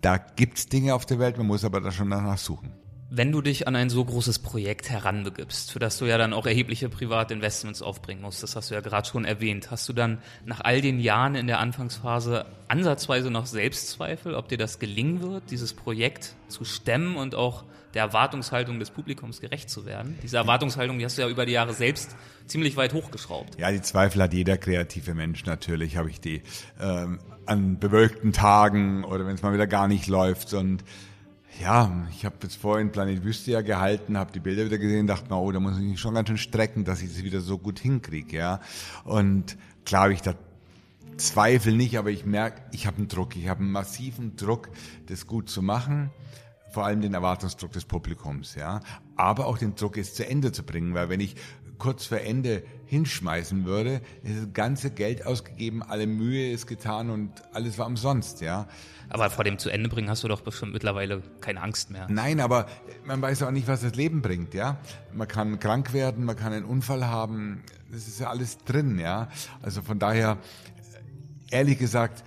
da 0.00 0.18
gibt's 0.18 0.66
Dinge 0.66 0.94
auf 0.94 1.06
der 1.06 1.18
Welt, 1.18 1.38
man 1.38 1.46
muss 1.46 1.64
aber 1.64 1.80
da 1.80 1.90
schon 1.90 2.10
danach 2.10 2.38
suchen. 2.38 2.72
Wenn 3.08 3.30
du 3.30 3.40
dich 3.40 3.68
an 3.68 3.76
ein 3.76 3.88
so 3.88 4.04
großes 4.04 4.40
Projekt 4.40 4.90
heranbegibst, 4.90 5.70
für 5.70 5.78
das 5.78 5.96
du 5.98 6.06
ja 6.06 6.18
dann 6.18 6.32
auch 6.32 6.44
erhebliche 6.44 6.88
Privatinvestments 6.88 7.80
aufbringen 7.80 8.20
musst, 8.20 8.42
das 8.42 8.56
hast 8.56 8.70
du 8.70 8.74
ja 8.74 8.80
gerade 8.80 9.06
schon 9.06 9.24
erwähnt, 9.24 9.70
hast 9.70 9.88
du 9.88 9.92
dann 9.92 10.18
nach 10.44 10.60
all 10.60 10.80
den 10.80 10.98
Jahren 10.98 11.36
in 11.36 11.46
der 11.46 11.60
Anfangsphase 11.60 12.46
ansatzweise 12.66 13.30
noch 13.30 13.46
Selbstzweifel, 13.46 14.34
ob 14.34 14.48
dir 14.48 14.58
das 14.58 14.80
gelingen 14.80 15.22
wird, 15.22 15.52
dieses 15.52 15.72
Projekt 15.72 16.34
zu 16.48 16.64
stemmen 16.64 17.16
und 17.16 17.36
auch 17.36 17.64
der 17.94 18.02
Erwartungshaltung 18.02 18.80
des 18.80 18.90
Publikums 18.90 19.40
gerecht 19.40 19.70
zu 19.70 19.86
werden? 19.86 20.18
Diese 20.24 20.36
Erwartungshaltung, 20.36 20.98
die 20.98 21.04
hast 21.04 21.16
du 21.16 21.22
ja 21.22 21.28
über 21.28 21.46
die 21.46 21.52
Jahre 21.52 21.74
selbst 21.74 22.16
ziemlich 22.46 22.76
weit 22.76 22.92
hochgeschraubt. 22.92 23.58
Ja, 23.58 23.70
die 23.70 23.82
Zweifel 23.82 24.20
hat 24.22 24.34
jeder 24.34 24.58
kreative 24.58 25.14
Mensch 25.14 25.46
natürlich. 25.46 25.96
Habe 25.96 26.10
ich 26.10 26.20
die 26.20 26.42
ähm, 26.80 27.20
an 27.46 27.78
bewölkten 27.78 28.32
Tagen 28.32 29.04
oder 29.04 29.26
wenn 29.26 29.36
es 29.36 29.42
mal 29.42 29.54
wieder 29.54 29.68
gar 29.68 29.86
nicht 29.86 30.08
läuft. 30.08 30.52
Und 30.54 30.84
ja, 31.60 32.06
ich 32.10 32.24
habe 32.24 32.36
jetzt 32.42 32.56
vorhin 32.56 32.92
Planet 32.92 33.24
Wüste 33.24 33.50
ja 33.50 33.60
gehalten, 33.62 34.16
habe 34.18 34.32
die 34.32 34.40
Bilder 34.40 34.64
wieder 34.64 34.78
gesehen, 34.78 35.06
dachte 35.06 35.28
mir, 35.30 35.40
oh, 35.40 35.50
da 35.52 35.60
muss 35.60 35.78
ich 35.78 35.84
mich 35.84 36.00
schon 36.00 36.14
ganz 36.14 36.28
schön 36.28 36.38
strecken, 36.38 36.84
dass 36.84 37.02
ich 37.02 37.08
das 37.08 37.22
wieder 37.22 37.40
so 37.40 37.58
gut 37.58 37.78
hinkriege. 37.78 38.36
Ja, 38.36 38.60
und 39.04 39.56
klar 39.84 40.04
habe 40.04 40.12
ich 40.12 40.22
da 40.22 40.34
Zweifel 41.16 41.74
nicht, 41.74 41.98
aber 41.98 42.10
ich 42.10 42.26
merke, 42.26 42.62
ich 42.72 42.86
habe 42.86 42.98
einen 42.98 43.08
Druck. 43.08 43.36
Ich 43.36 43.48
habe 43.48 43.60
einen 43.60 43.70
massiven 43.70 44.36
Druck, 44.36 44.68
das 45.06 45.26
gut 45.26 45.48
zu 45.48 45.62
machen. 45.62 46.10
Vor 46.72 46.84
allem 46.84 47.00
den 47.00 47.14
Erwartungsdruck 47.14 47.72
des 47.72 47.86
Publikums, 47.86 48.54
ja. 48.54 48.80
Aber 49.16 49.46
auch 49.46 49.56
den 49.56 49.74
Druck, 49.76 49.96
es 49.96 50.12
zu 50.12 50.28
Ende 50.28 50.52
zu 50.52 50.62
bringen, 50.62 50.92
weil 50.92 51.08
wenn 51.08 51.20
ich 51.20 51.36
kurz 51.78 52.06
vor 52.06 52.18
Ende 52.18 52.64
hinschmeißen 52.86 53.64
würde, 53.64 54.00
ist 54.22 54.38
das 54.38 54.52
ganze 54.52 54.90
Geld 54.90 55.26
ausgegeben, 55.26 55.82
alle 55.82 56.06
Mühe 56.06 56.50
ist 56.50 56.66
getan 56.66 57.10
und 57.10 57.30
alles 57.52 57.78
war 57.78 57.86
umsonst, 57.86 58.40
ja. 58.40 58.66
Aber 59.08 59.30
vor 59.30 59.44
dem 59.44 59.58
zu 59.58 59.70
Ende 59.70 59.88
bringen 59.88 60.08
hast 60.08 60.24
du 60.24 60.28
doch 60.28 60.40
bestimmt 60.40 60.72
mittlerweile 60.72 61.22
keine 61.40 61.62
Angst 61.62 61.90
mehr. 61.90 62.06
Nein, 62.10 62.40
aber 62.40 62.66
man 63.04 63.20
weiß 63.20 63.42
auch 63.42 63.50
nicht, 63.50 63.68
was 63.68 63.82
das 63.82 63.94
Leben 63.94 64.22
bringt, 64.22 64.54
ja. 64.54 64.78
Man 65.12 65.28
kann 65.28 65.58
krank 65.60 65.92
werden, 65.92 66.24
man 66.24 66.36
kann 66.36 66.52
einen 66.52 66.64
Unfall 66.64 67.06
haben, 67.06 67.62
das 67.90 68.08
ist 68.08 68.20
ja 68.20 68.30
alles 68.30 68.58
drin, 68.58 68.98
ja. 68.98 69.28
Also 69.62 69.82
von 69.82 69.98
daher, 69.98 70.38
ehrlich 71.50 71.78
gesagt, 71.78 72.24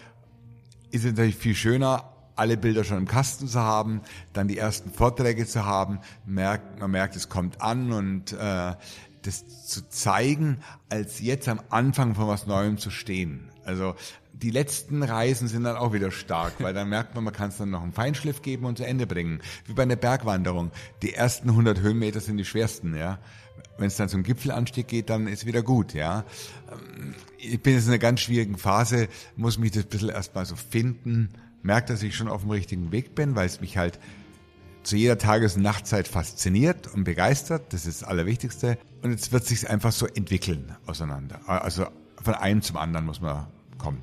ist 0.92 1.06
es 1.06 1.12
natürlich 1.12 1.36
viel 1.36 1.56
schöner, 1.56 2.04
alle 2.36 2.56
Bilder 2.56 2.84
schon 2.86 2.98
im 2.98 3.08
Kasten 3.08 3.48
zu 3.48 3.60
haben, 3.60 4.02
dann 4.34 4.48
die 4.48 4.58
ersten 4.58 4.92
Vorträge 4.92 5.46
zu 5.46 5.66
haben, 5.66 6.00
merkt, 6.26 6.80
man 6.80 6.90
merkt, 6.90 7.16
es 7.16 7.28
kommt 7.28 7.62
an 7.62 7.92
und 7.92 8.32
äh, 8.32 8.76
das 9.24 9.68
zu 9.68 9.88
zeigen, 9.90 10.60
als 10.90 11.20
jetzt 11.20 11.48
am 11.48 11.62
Anfang 11.70 12.16
von 12.16 12.28
was 12.28 12.48
Neuem 12.48 12.78
zu 12.78 12.90
stehen. 12.90 13.50
Also 13.66 13.96
die 14.34 14.52
letzten 14.52 15.04
Reisen 15.04 15.48
sind 15.48 15.64
dann 15.64 15.76
auch 15.76 15.94
wieder 15.94 16.12
stark, 16.12 16.54
weil 16.60 16.74
dann 16.74 16.90
merkt 16.90 17.14
man, 17.16 17.26
man 17.26 17.34
kann 17.34 17.50
es 17.50 17.58
dann 17.58 17.70
noch 17.70 17.84
einen 17.84 17.92
Feinschliff 17.92 18.42
geben 18.42 18.66
und 18.66 18.78
zu 18.78 18.86
Ende 18.86 19.06
bringen. 19.06 19.42
Wie 19.66 19.74
bei 19.74 19.84
einer 19.84 19.98
Bergwanderung. 19.98 20.72
Die 21.02 21.14
ersten 21.14 21.50
100 21.50 21.82
Höhenmeter 21.82 22.22
sind 22.22 22.38
die 22.38 22.46
schwersten, 22.46 22.96
ja. 22.96 23.20
Wenn 23.78 23.88
es 23.88 23.98
dann 23.98 24.10
zum 24.10 24.24
Gipfelanstieg 24.24 24.88
geht, 24.88 25.10
dann 25.10 25.28
ist 25.28 25.46
wieder 25.46 25.62
gut, 25.62 25.94
ja. 25.94 26.24
Ähm, 26.72 27.16
Ich 27.38 27.62
bin 27.62 27.74
jetzt 27.74 27.84
in 27.84 27.90
einer 27.90 28.00
ganz 28.00 28.22
schwierigen 28.22 28.58
Phase, 28.58 29.08
muss 29.36 29.58
mich 29.58 29.72
das 29.72 29.84
ein 29.84 29.90
bisschen 29.90 30.10
erstmal 30.10 30.46
so 30.46 30.56
finden, 30.56 31.30
merke, 31.62 31.88
dass 31.94 32.04
ich 32.04 32.16
schon 32.16 32.30
auf 32.30 32.42
dem 32.42 32.52
richtigen 32.52 32.92
Weg 32.92 33.16
bin, 33.16 33.36
weil 33.36 33.46
es 33.46 33.62
mich 33.62 33.78
halt 33.78 34.00
zu 34.84 34.96
jeder 34.96 35.18
Tages- 35.18 35.56
und 35.56 35.64
Nachtzeit 35.64 36.08
fasziniert 36.08 36.88
und 36.94 37.04
begeistert. 37.04 37.74
Das 37.74 37.86
ist 37.86 38.02
das 38.02 38.08
Allerwichtigste. 38.08 38.78
Und 39.02 39.12
jetzt 39.12 39.32
wird 39.32 39.46
sich 39.46 39.70
einfach 39.70 39.92
so 39.92 40.08
entwickeln 40.08 40.76
auseinander. 40.86 41.40
Also 41.48 41.88
von 42.22 42.34
einem 42.34 42.62
zum 42.62 42.78
anderen 42.78 43.06
muss 43.06 43.22
man 43.22 43.48
kommen. 43.78 44.02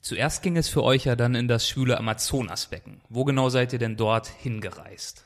Zuerst 0.00 0.42
ging 0.42 0.56
es 0.56 0.68
für 0.68 0.82
euch 0.82 1.04
ja 1.04 1.16
dann 1.16 1.34
in 1.34 1.48
das 1.48 1.68
schwüle 1.68 1.98
Amazonasbecken. 1.98 3.00
Wo 3.08 3.24
genau 3.24 3.48
seid 3.50 3.72
ihr 3.72 3.78
denn 3.78 3.96
dort 3.96 4.26
hingereist? 4.26 5.24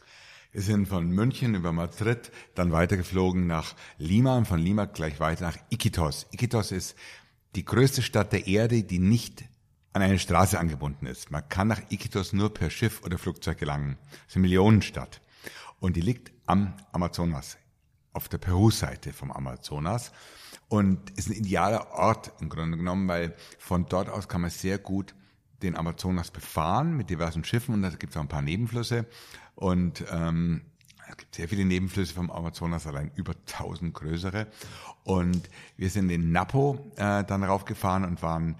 Wir 0.50 0.62
sind 0.62 0.86
von 0.86 1.08
München 1.08 1.54
über 1.54 1.72
Madrid 1.72 2.30
dann 2.54 2.72
weitergeflogen 2.72 3.46
nach 3.46 3.74
Lima 3.98 4.36
und 4.36 4.46
von 4.46 4.58
Lima 4.58 4.84
gleich 4.84 5.18
weiter 5.20 5.46
nach 5.46 5.56
Iquitos. 5.70 6.26
Iquitos 6.30 6.72
ist 6.72 6.94
die 7.54 7.64
größte 7.64 8.02
Stadt 8.02 8.32
der 8.32 8.46
Erde, 8.46 8.82
die 8.82 8.98
nicht 8.98 9.44
an 9.92 10.02
eine 10.02 10.18
Straße 10.18 10.58
angebunden 10.58 11.06
ist. 11.06 11.30
Man 11.30 11.48
kann 11.48 11.68
nach 11.68 11.80
Iquitos 11.90 12.32
nur 12.32 12.52
per 12.52 12.70
Schiff 12.70 13.02
oder 13.04 13.18
Flugzeug 13.18 13.58
gelangen. 13.58 13.98
Es 14.26 14.30
ist 14.30 14.36
eine 14.36 14.42
Millionenstadt. 14.42 15.20
Und 15.80 15.96
die 15.96 16.00
liegt 16.00 16.32
am 16.46 16.74
Amazonas, 16.92 17.58
auf 18.12 18.28
der 18.28 18.38
Peru-Seite 18.38 19.12
vom 19.12 19.30
Amazonas. 19.30 20.12
Und 20.68 21.10
ist 21.18 21.28
ein 21.28 21.34
idealer 21.34 21.92
Ort 21.92 22.32
im 22.40 22.48
Grunde 22.48 22.78
genommen, 22.78 23.06
weil 23.08 23.34
von 23.58 23.86
dort 23.86 24.08
aus 24.08 24.28
kann 24.28 24.40
man 24.40 24.50
sehr 24.50 24.78
gut 24.78 25.14
den 25.62 25.76
Amazonas 25.76 26.30
befahren 26.30 26.96
mit 26.96 27.10
diversen 27.10 27.44
Schiffen 27.44 27.74
und 27.74 27.82
da 27.82 27.90
gibt 27.90 28.12
es 28.12 28.16
auch 28.16 28.22
ein 28.22 28.28
paar 28.28 28.42
Nebenflüsse. 28.42 29.06
Und 29.54 30.04
ähm, 30.10 30.62
es 31.08 31.16
gibt 31.18 31.34
sehr 31.34 31.48
viele 31.48 31.64
Nebenflüsse 31.64 32.14
vom 32.14 32.30
Amazonas, 32.30 32.86
allein 32.86 33.10
über 33.14 33.34
1000 33.34 33.92
größere. 33.92 34.46
Und 35.04 35.48
wir 35.76 35.90
sind 35.90 36.10
in 36.10 36.32
Napo 36.32 36.90
äh, 36.96 37.22
dann 37.24 37.44
raufgefahren 37.44 38.04
und 38.04 38.22
waren, 38.22 38.56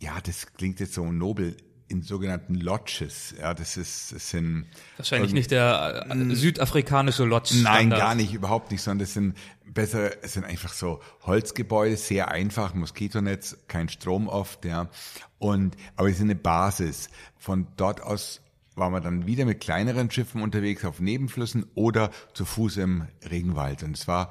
ja, 0.00 0.20
das 0.22 0.52
klingt 0.54 0.80
jetzt 0.80 0.94
so 0.94 1.10
nobel, 1.10 1.56
in 1.88 2.02
sogenannten 2.02 2.54
Lodges. 2.54 3.34
Ja, 3.38 3.54
das 3.54 3.76
ist, 3.76 4.12
das 4.12 4.30
sind 4.30 4.66
Wahrscheinlich 4.96 5.32
nicht 5.32 5.50
der 5.50 6.06
äh, 6.10 6.34
südafrikanische 6.34 7.24
Lodge. 7.24 7.54
Nein, 7.62 7.90
gar 7.90 8.14
nicht, 8.14 8.34
überhaupt 8.34 8.70
nicht, 8.70 8.82
sondern 8.82 9.00
das 9.00 9.14
sind 9.14 9.36
besser, 9.64 10.22
es 10.22 10.34
sind 10.34 10.44
einfach 10.44 10.72
so 10.72 11.00
Holzgebäude, 11.22 11.96
sehr 11.96 12.30
einfach, 12.30 12.74
Moskitonetz, 12.74 13.56
kein 13.68 13.88
Strom 13.88 14.28
oft, 14.28 14.64
ja. 14.64 14.90
Und, 15.38 15.76
aber 15.96 16.08
es 16.08 16.16
ist 16.16 16.22
eine 16.22 16.34
Basis. 16.34 17.08
Von 17.38 17.66
dort 17.76 18.02
aus 18.02 18.42
waren 18.74 18.92
wir 18.92 19.00
dann 19.00 19.26
wieder 19.26 19.44
mit 19.44 19.60
kleineren 19.60 20.10
Schiffen 20.10 20.42
unterwegs 20.42 20.84
auf 20.84 21.00
Nebenflüssen 21.00 21.66
oder 21.74 22.10
zu 22.34 22.44
Fuß 22.44 22.76
im 22.76 23.08
Regenwald. 23.28 23.82
Und 23.82 23.96
es 23.96 24.06
war, 24.06 24.30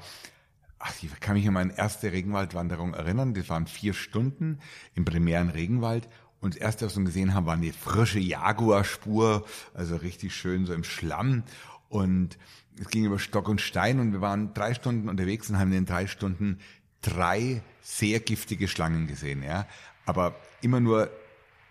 ach, 0.78 0.92
ich 1.02 1.20
kann 1.20 1.34
mich 1.36 1.46
an 1.46 1.54
meine 1.54 1.76
erste 1.76 2.12
Regenwaldwanderung 2.12 2.94
erinnern. 2.94 3.34
Das 3.34 3.48
waren 3.48 3.66
vier 3.66 3.94
Stunden 3.94 4.58
im 4.94 5.04
primären 5.04 5.50
Regenwald. 5.50 6.08
Und 6.40 6.54
das 6.54 6.60
erste, 6.60 6.86
was 6.86 6.96
wir 6.96 7.04
gesehen 7.04 7.34
haben, 7.34 7.46
war 7.46 7.54
eine 7.54 7.72
frische 7.72 8.20
Jaguarspur, 8.20 9.44
also 9.74 9.96
richtig 9.96 10.34
schön 10.34 10.66
so 10.66 10.72
im 10.72 10.84
Schlamm. 10.84 11.42
Und 11.88 12.38
es 12.80 12.88
ging 12.88 13.04
über 13.04 13.18
Stock 13.18 13.48
und 13.48 13.60
Stein 13.60 13.98
und 13.98 14.12
wir 14.12 14.20
waren 14.20 14.54
drei 14.54 14.74
Stunden 14.74 15.08
unterwegs 15.08 15.50
und 15.50 15.58
haben 15.58 15.72
in 15.72 15.84
den 15.84 15.86
drei 15.86 16.06
Stunden 16.06 16.58
drei 17.00 17.62
sehr 17.82 18.20
giftige 18.20 18.68
Schlangen 18.68 19.06
gesehen, 19.06 19.42
ja. 19.42 19.66
Aber 20.04 20.36
immer 20.62 20.80
nur, 20.80 21.10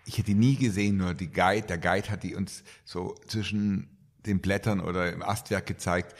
ich 0.04 0.18
hätte 0.18 0.32
nie 0.32 0.56
gesehen, 0.56 0.98
nur 0.98 1.14
die 1.14 1.30
Guide, 1.30 1.66
der 1.66 1.78
Guide 1.78 2.10
hat 2.10 2.22
die 2.22 2.34
uns 2.34 2.62
so 2.84 3.14
zwischen 3.26 3.88
den 4.26 4.40
Blättern 4.40 4.80
oder 4.80 5.12
im 5.12 5.22
Astwerk 5.22 5.66
gezeigt. 5.66 6.14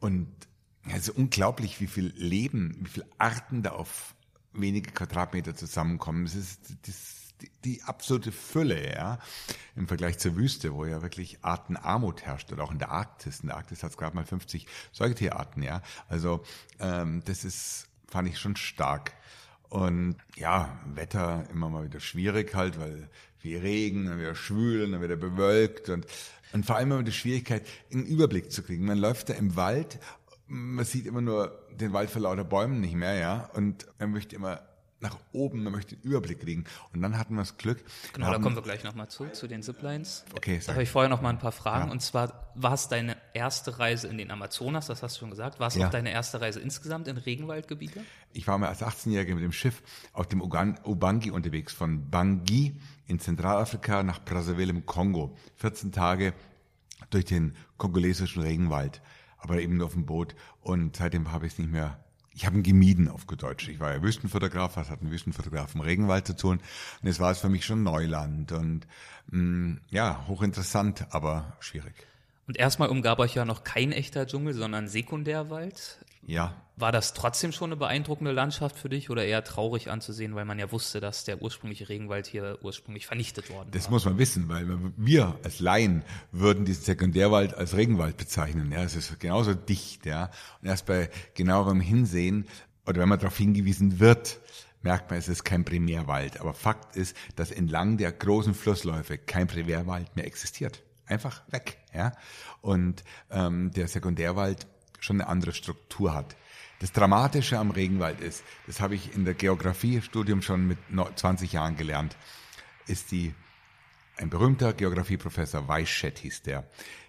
Und 0.00 0.28
ist 0.96 1.10
unglaublich, 1.10 1.80
wie 1.80 1.86
viel 1.86 2.12
Leben, 2.16 2.76
wie 2.80 2.88
viele 2.88 3.06
Arten 3.18 3.62
da 3.62 3.70
auf 3.72 4.14
wenige 4.52 4.90
Quadratmeter 4.90 5.54
zusammenkommen. 5.54 6.24
Es 6.24 6.34
ist 6.34 6.60
die, 7.40 7.50
die 7.64 7.82
absolute 7.82 8.32
Fülle, 8.32 8.94
ja, 8.94 9.18
im 9.76 9.88
Vergleich 9.88 10.18
zur 10.18 10.36
Wüste, 10.36 10.74
wo 10.74 10.84
ja 10.84 11.02
wirklich 11.02 11.38
Artenarmut 11.42 12.22
herrscht 12.22 12.52
oder 12.52 12.64
auch 12.64 12.72
in 12.72 12.78
der 12.78 12.90
Arktis. 12.90 13.40
In 13.40 13.48
der 13.48 13.56
Arktis 13.56 13.82
hat 13.82 13.90
es 13.90 13.96
gerade 13.96 14.16
mal 14.16 14.24
50 14.24 14.66
Säugetierarten, 14.92 15.62
ja. 15.62 15.82
Also 16.08 16.42
ähm, 16.80 17.22
das 17.24 17.44
ist, 17.44 17.88
fand 18.08 18.28
ich 18.28 18.38
schon 18.38 18.56
stark. 18.56 19.12
Und 19.68 20.16
ja, 20.36 20.80
Wetter 20.86 21.44
immer 21.52 21.68
mal 21.68 21.84
wieder 21.84 22.00
schwierig 22.00 22.54
halt, 22.54 22.80
weil 22.80 23.10
viel 23.36 23.58
Regen, 23.58 24.06
dann 24.06 24.18
wieder 24.18 24.34
schwül, 24.34 24.90
dann 24.90 25.02
wieder 25.02 25.16
bewölkt 25.16 25.90
und, 25.90 26.06
und 26.52 26.66
vor 26.66 26.76
allem 26.76 26.92
immer 26.92 27.02
die 27.02 27.12
Schwierigkeit, 27.12 27.66
einen 27.92 28.06
Überblick 28.06 28.50
zu 28.50 28.62
kriegen. 28.62 28.86
Man 28.86 28.98
läuft 28.98 29.28
da 29.28 29.34
im 29.34 29.56
Wald, 29.56 29.98
man 30.48 30.84
sieht 30.84 31.06
immer 31.06 31.20
nur 31.20 31.58
den 31.78 31.92
Wald 31.92 32.10
vor 32.10 32.22
lauter 32.22 32.44
Bäumen 32.44 32.80
nicht 32.80 32.94
mehr, 32.94 33.14
ja, 33.14 33.50
und 33.54 33.86
man 33.98 34.10
möchte 34.10 34.34
immer 34.36 34.62
nach 35.00 35.16
oben, 35.32 35.62
man 35.62 35.72
möchte 35.72 35.94
den 35.94 36.02
Überblick 36.10 36.40
kriegen. 36.40 36.64
Und 36.92 37.02
dann 37.02 37.16
hatten 37.16 37.34
wir 37.34 37.42
das 37.42 37.56
Glück. 37.56 37.78
Genau, 38.14 38.26
da 38.26 38.32
haben- 38.34 38.42
kommen 38.42 38.56
wir 38.56 38.62
gleich 38.62 38.82
nochmal 38.82 39.06
zu, 39.08 39.28
zu 39.30 39.46
den 39.46 39.62
Ziplines. 39.62 40.24
Okay, 40.34 40.60
Da 40.66 40.72
habe 40.72 40.82
ich 40.82 40.90
vorher 40.90 41.08
noch 41.08 41.22
mal 41.22 41.28
ein 41.28 41.38
paar 41.38 41.52
Fragen. 41.52 41.86
Ja. 41.86 41.92
Und 41.92 42.00
zwar, 42.02 42.50
war 42.56 42.72
es 42.74 42.88
deine 42.88 43.16
erste 43.32 43.78
Reise 43.78 44.08
in 44.08 44.18
den 44.18 44.32
Amazonas, 44.32 44.88
das 44.88 45.04
hast 45.04 45.14
du 45.14 45.20
schon 45.20 45.30
gesagt. 45.30 45.60
War 45.60 45.68
es 45.68 45.76
Ja. 45.76 45.86
auch 45.86 45.90
deine 45.92 46.10
erste 46.10 46.40
Reise 46.40 46.58
insgesamt 46.58 47.06
in 47.06 47.16
Regenwaldgebiete? 47.16 48.00
Ich 48.32 48.48
war 48.48 48.58
mal 48.58 48.66
als 48.70 48.82
18-Jähriger 48.82 49.34
mit 49.36 49.44
dem 49.44 49.52
Schiff 49.52 49.82
auf 50.12 50.26
dem 50.26 50.42
Ugan- 50.42 50.80
Ubangi 50.84 51.30
unterwegs, 51.30 51.72
von 51.72 52.10
Bangui 52.10 52.74
in 53.06 53.20
Zentralafrika 53.20 54.02
nach 54.02 54.24
Brazzaville 54.24 54.70
im 54.70 54.84
Kongo. 54.84 55.36
14 55.58 55.92
Tage 55.92 56.32
durch 57.10 57.24
den 57.26 57.54
kongolesischen 57.76 58.42
Regenwald, 58.42 59.00
aber 59.38 59.60
eben 59.60 59.76
nur 59.76 59.86
auf 59.86 59.92
dem 59.94 60.06
Boot. 60.06 60.34
Und 60.60 60.96
seitdem 60.96 61.32
habe 61.32 61.46
ich 61.46 61.52
es 61.52 61.58
nicht 61.58 61.70
mehr 61.70 61.98
ich 62.38 62.46
habe 62.46 62.56
ihn 62.56 62.62
gemieden 62.62 63.08
auf 63.08 63.24
Deutsch. 63.24 63.68
Ich 63.68 63.80
war 63.80 63.92
ja 63.92 64.00
Wüstenfotograf, 64.00 64.76
was 64.76 64.90
hat 64.90 65.02
ein 65.02 65.10
Wüstenfotograf 65.10 65.74
im 65.74 65.80
Regenwald 65.80 66.24
zu 66.24 66.36
tun? 66.36 66.60
Und 67.02 67.08
es 67.08 67.18
war 67.18 67.32
es 67.32 67.40
für 67.40 67.48
mich 67.48 67.64
schon 67.64 67.82
Neuland 67.82 68.52
und 68.52 68.86
mh, 69.32 69.42
mm, 69.42 69.80
ja, 69.90 70.24
hochinteressant, 70.28 71.08
aber 71.10 71.56
schwierig. 71.58 72.06
Und 72.48 72.56
erstmal 72.56 72.88
umgab 72.88 73.18
euch 73.18 73.34
ja 73.34 73.44
noch 73.44 73.62
kein 73.62 73.92
echter 73.92 74.26
Dschungel, 74.26 74.54
sondern 74.54 74.88
Sekundärwald. 74.88 75.98
Ja. 76.26 76.54
War 76.76 76.92
das 76.92 77.12
trotzdem 77.12 77.52
schon 77.52 77.68
eine 77.68 77.76
beeindruckende 77.76 78.32
Landschaft 78.32 78.78
für 78.78 78.88
dich 78.88 79.10
oder 79.10 79.24
eher 79.24 79.44
traurig 79.44 79.90
anzusehen, 79.90 80.34
weil 80.34 80.46
man 80.46 80.58
ja 80.58 80.72
wusste, 80.72 80.98
dass 80.98 81.24
der 81.24 81.42
ursprüngliche 81.42 81.90
Regenwald 81.90 82.26
hier 82.26 82.58
ursprünglich 82.62 83.06
vernichtet 83.06 83.50
worden 83.50 83.68
das 83.70 83.82
war? 83.82 83.84
Das 83.84 83.90
muss 83.90 84.04
man 84.06 84.18
wissen, 84.18 84.48
weil 84.48 84.66
wir 84.96 85.38
als 85.44 85.60
Laien 85.60 86.02
würden 86.32 86.64
diesen 86.64 86.84
Sekundärwald 86.84 87.52
als 87.52 87.76
Regenwald 87.76 88.16
bezeichnen. 88.16 88.72
Ja, 88.72 88.82
es 88.82 88.96
ist 88.96 89.20
genauso 89.20 89.52
dicht, 89.52 90.06
ja. 90.06 90.30
Und 90.62 90.68
erst 90.68 90.86
bei 90.86 91.10
genauerem 91.34 91.80
Hinsehen 91.80 92.46
oder 92.86 93.02
wenn 93.02 93.10
man 93.10 93.18
darauf 93.18 93.36
hingewiesen 93.36 94.00
wird, 94.00 94.40
merkt 94.80 95.10
man, 95.10 95.18
es 95.18 95.28
ist 95.28 95.44
kein 95.44 95.66
Primärwald. 95.66 96.40
Aber 96.40 96.54
Fakt 96.54 96.96
ist, 96.96 97.14
dass 97.36 97.50
entlang 97.50 97.98
der 97.98 98.10
großen 98.10 98.54
Flussläufe 98.54 99.18
kein 99.18 99.48
Primärwald 99.48 100.16
mehr 100.16 100.26
existiert 100.26 100.82
einfach 101.08 101.42
weg. 101.48 101.78
Ja? 101.92 102.12
Und 102.60 103.04
ähm, 103.30 103.70
der 103.72 103.88
Sekundärwald 103.88 104.66
schon 105.00 105.20
eine 105.20 105.28
andere 105.28 105.52
Struktur 105.52 106.14
hat. 106.14 106.36
Das 106.80 106.92
Dramatische 106.92 107.58
am 107.58 107.70
Regenwald 107.70 108.20
ist, 108.20 108.44
das 108.66 108.80
habe 108.80 108.94
ich 108.94 109.14
in 109.14 109.24
der 109.24 109.34
Geografiestudium 109.34 110.42
schon 110.42 110.66
mit 110.66 110.78
20 111.16 111.52
Jahren 111.52 111.76
gelernt, 111.76 112.16
ist 112.86 113.10
die, 113.10 113.34
ein 114.16 114.30
berühmter 114.30 114.72
Geografieprofessor, 114.72 115.66
Weischett 115.66 116.18
hieß 116.18 116.42
der, 116.42 116.68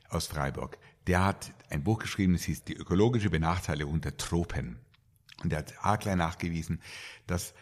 aus 0.09 0.27
Freiburg, 0.27 0.77
der 1.07 1.23
hat 1.23 1.53
ein 1.69 1.83
Buch 1.83 1.99
geschrieben, 1.99 2.33
das 2.33 2.43
hieß 2.43 2.63
Die 2.63 2.75
ökologische 2.75 3.29
Benachteiligung 3.29 4.01
der 4.01 4.17
Tropen. 4.17 4.79
Und 5.43 5.53
er 5.53 5.59
hat 5.59 5.77
haarklein 5.77 6.17
nachgewiesen, 6.17 6.81
dass 7.27 7.53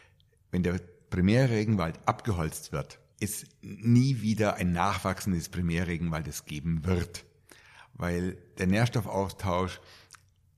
wenn 0.52 0.64
der 0.64 0.80
primäre 1.10 1.50
Regenwald 1.50 2.00
abgeholzt 2.06 2.72
wird, 2.72 3.00
es 3.20 3.46
nie 3.62 4.22
wieder 4.22 4.56
ein 4.56 4.72
Nachwachsen 4.72 5.34
des 5.34 5.50
Primärregenwaldes 5.50 6.46
geben 6.46 6.86
wird, 6.86 7.26
weil 7.94 8.38
der 8.58 8.68
Nährstoffaustausch 8.68 9.80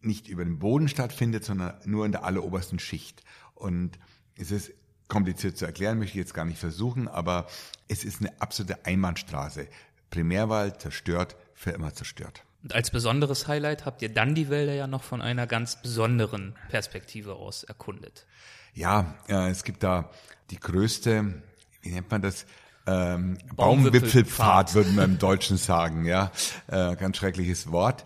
nicht 0.01 0.27
über 0.27 0.43
den 0.43 0.59
Boden 0.59 0.87
stattfindet, 0.87 1.43
sondern 1.43 1.79
nur 1.85 2.05
in 2.05 2.11
der 2.11 2.23
allerobersten 2.23 2.79
Schicht. 2.79 3.23
Und 3.55 3.99
es 4.35 4.51
ist 4.51 4.71
kompliziert 5.07 5.57
zu 5.57 5.65
erklären, 5.65 5.97
möchte 5.97 6.17
ich 6.17 6.23
jetzt 6.23 6.33
gar 6.33 6.45
nicht 6.45 6.59
versuchen, 6.59 7.07
aber 7.07 7.47
es 7.87 8.03
ist 8.03 8.21
eine 8.21 8.39
absolute 8.41 8.85
Einbahnstraße. 8.85 9.67
Primärwald 10.09 10.81
zerstört, 10.81 11.35
für 11.53 11.71
immer 11.71 11.93
zerstört. 11.93 12.43
Und 12.63 12.73
als 12.73 12.91
besonderes 12.91 13.47
Highlight 13.47 13.85
habt 13.85 14.01
ihr 14.01 14.09
dann 14.09 14.35
die 14.35 14.49
Wälder 14.49 14.73
ja 14.73 14.87
noch 14.87 15.03
von 15.03 15.21
einer 15.21 15.47
ganz 15.47 15.81
besonderen 15.81 16.55
Perspektive 16.69 17.35
aus 17.35 17.63
erkundet. 17.63 18.25
Ja, 18.73 19.15
äh, 19.27 19.49
es 19.49 19.63
gibt 19.63 19.83
da 19.83 20.09
die 20.51 20.59
größte 20.59 21.41
wie 21.81 21.91
nennt 21.91 22.09
man 22.11 22.21
das? 22.21 22.45
Ähm, 22.85 23.37
Baumwipfelpfad, 23.55 24.73
würden 24.73 24.95
wir 24.95 25.03
im 25.03 25.19
Deutschen 25.19 25.57
sagen, 25.57 26.05
ja. 26.05 26.31
Äh, 26.67 26.95
ganz 26.95 27.17
schreckliches 27.17 27.71
Wort. 27.71 28.05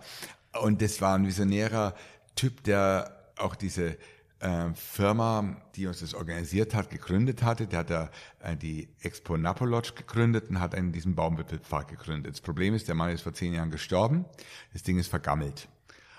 Und 0.61 0.81
das 0.81 0.99
war 0.99 1.15
ein 1.15 1.25
visionärer 1.25 1.95
Typ, 2.35 2.63
der 2.63 3.31
auch 3.37 3.55
diese 3.55 3.97
äh, 4.39 4.73
Firma, 4.75 5.55
die 5.75 5.87
uns 5.87 6.01
das 6.01 6.13
organisiert 6.13 6.73
hat, 6.73 6.89
gegründet 6.89 7.43
hatte. 7.43 7.65
Der 7.65 7.79
hat 7.79 7.89
da 7.89 8.09
äh, 8.41 8.57
die 8.57 8.89
Expo 9.01 9.37
Napolodge 9.37 9.93
gegründet 9.95 10.49
und 10.49 10.59
hat 10.59 10.75
einen 10.75 10.91
diesen 10.91 11.15
Baumwipfelpfad 11.15 11.87
gegründet. 11.87 12.33
Das 12.33 12.41
Problem 12.41 12.73
ist, 12.73 12.87
der 12.87 12.95
Mann 12.95 13.11
ist 13.11 13.21
vor 13.21 13.33
zehn 13.33 13.53
Jahren 13.53 13.71
gestorben. 13.71 14.25
Das 14.73 14.83
Ding 14.83 14.99
ist 14.99 15.07
vergammelt. 15.07 15.69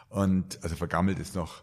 Und 0.08 0.62
also 0.62 0.74
vergammelt 0.76 1.18
ist 1.18 1.34
noch 1.34 1.62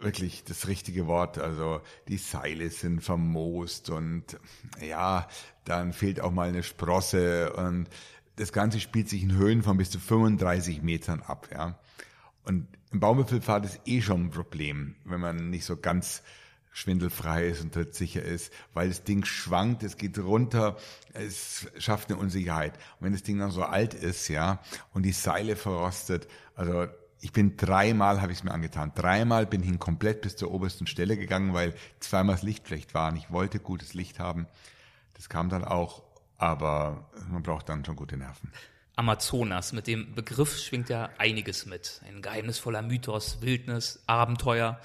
wirklich 0.00 0.44
das 0.44 0.68
richtige 0.68 1.06
Wort. 1.06 1.38
Also 1.38 1.80
die 2.08 2.18
Seile 2.18 2.70
sind 2.70 3.00
vermoost 3.00 3.90
und 3.90 4.38
ja, 4.80 5.28
dann 5.64 5.92
fehlt 5.92 6.20
auch 6.20 6.30
mal 6.30 6.48
eine 6.48 6.62
Sprosse 6.62 7.52
und 7.54 7.88
das 8.36 8.52
Ganze 8.52 8.80
spielt 8.80 9.08
sich 9.08 9.22
in 9.22 9.32
Höhen 9.32 9.62
von 9.62 9.76
bis 9.76 9.90
zu 9.90 9.98
35 9.98 10.82
Metern 10.82 11.22
ab. 11.22 11.48
Ja. 11.52 11.78
Und 12.44 12.68
im 12.92 13.00
Baumwipfelpfad 13.00 13.64
ist 13.64 13.80
eh 13.86 14.00
schon 14.02 14.26
ein 14.26 14.30
Problem, 14.30 14.96
wenn 15.04 15.20
man 15.20 15.50
nicht 15.50 15.64
so 15.64 15.76
ganz 15.76 16.22
schwindelfrei 16.72 17.46
ist 17.46 17.62
und 17.62 17.72
trittsicher 17.72 18.22
ist, 18.22 18.52
weil 18.74 18.88
das 18.88 19.02
Ding 19.02 19.24
schwankt, 19.24 19.82
es 19.82 19.96
geht 19.96 20.18
runter, 20.18 20.76
es 21.14 21.66
schafft 21.78 22.10
eine 22.10 22.20
Unsicherheit. 22.20 22.74
Und 22.74 23.06
wenn 23.06 23.12
das 23.12 23.22
Ding 23.22 23.38
dann 23.38 23.50
so 23.50 23.62
alt 23.62 23.94
ist, 23.94 24.28
ja, 24.28 24.60
und 24.92 25.02
die 25.02 25.12
Seile 25.12 25.56
verrostet, 25.56 26.28
also 26.54 26.86
ich 27.20 27.32
bin 27.32 27.56
dreimal, 27.56 28.20
habe 28.20 28.32
ich 28.32 28.38
es 28.38 28.44
mir 28.44 28.52
angetan, 28.52 28.92
dreimal 28.94 29.46
bin 29.46 29.62
ich 29.62 29.78
komplett 29.78 30.20
bis 30.20 30.36
zur 30.36 30.52
obersten 30.52 30.86
Stelle 30.86 31.16
gegangen, 31.16 31.54
weil 31.54 31.74
zweimal 32.00 32.36
das 32.36 32.42
Licht 32.42 32.66
schlecht 32.66 32.94
war 32.94 33.10
und 33.10 33.16
ich 33.16 33.30
wollte 33.30 33.58
gutes 33.58 33.94
Licht 33.94 34.18
haben. 34.18 34.46
Das 35.14 35.28
kam 35.28 35.48
dann 35.48 35.64
auch, 35.64 36.02
aber 36.36 37.10
man 37.30 37.42
braucht 37.42 37.68
dann 37.68 37.84
schon 37.84 37.96
gute 37.96 38.16
Nerven. 38.16 38.52
Amazonas, 38.96 39.72
mit 39.72 39.86
dem 39.86 40.14
Begriff 40.14 40.58
schwingt 40.58 40.88
ja 40.88 41.10
einiges 41.18 41.66
mit. 41.66 42.00
Ein 42.06 42.22
geheimnisvoller 42.22 42.82
Mythos, 42.82 43.42
Wildnis, 43.42 44.02
Abenteuer. 44.06 44.80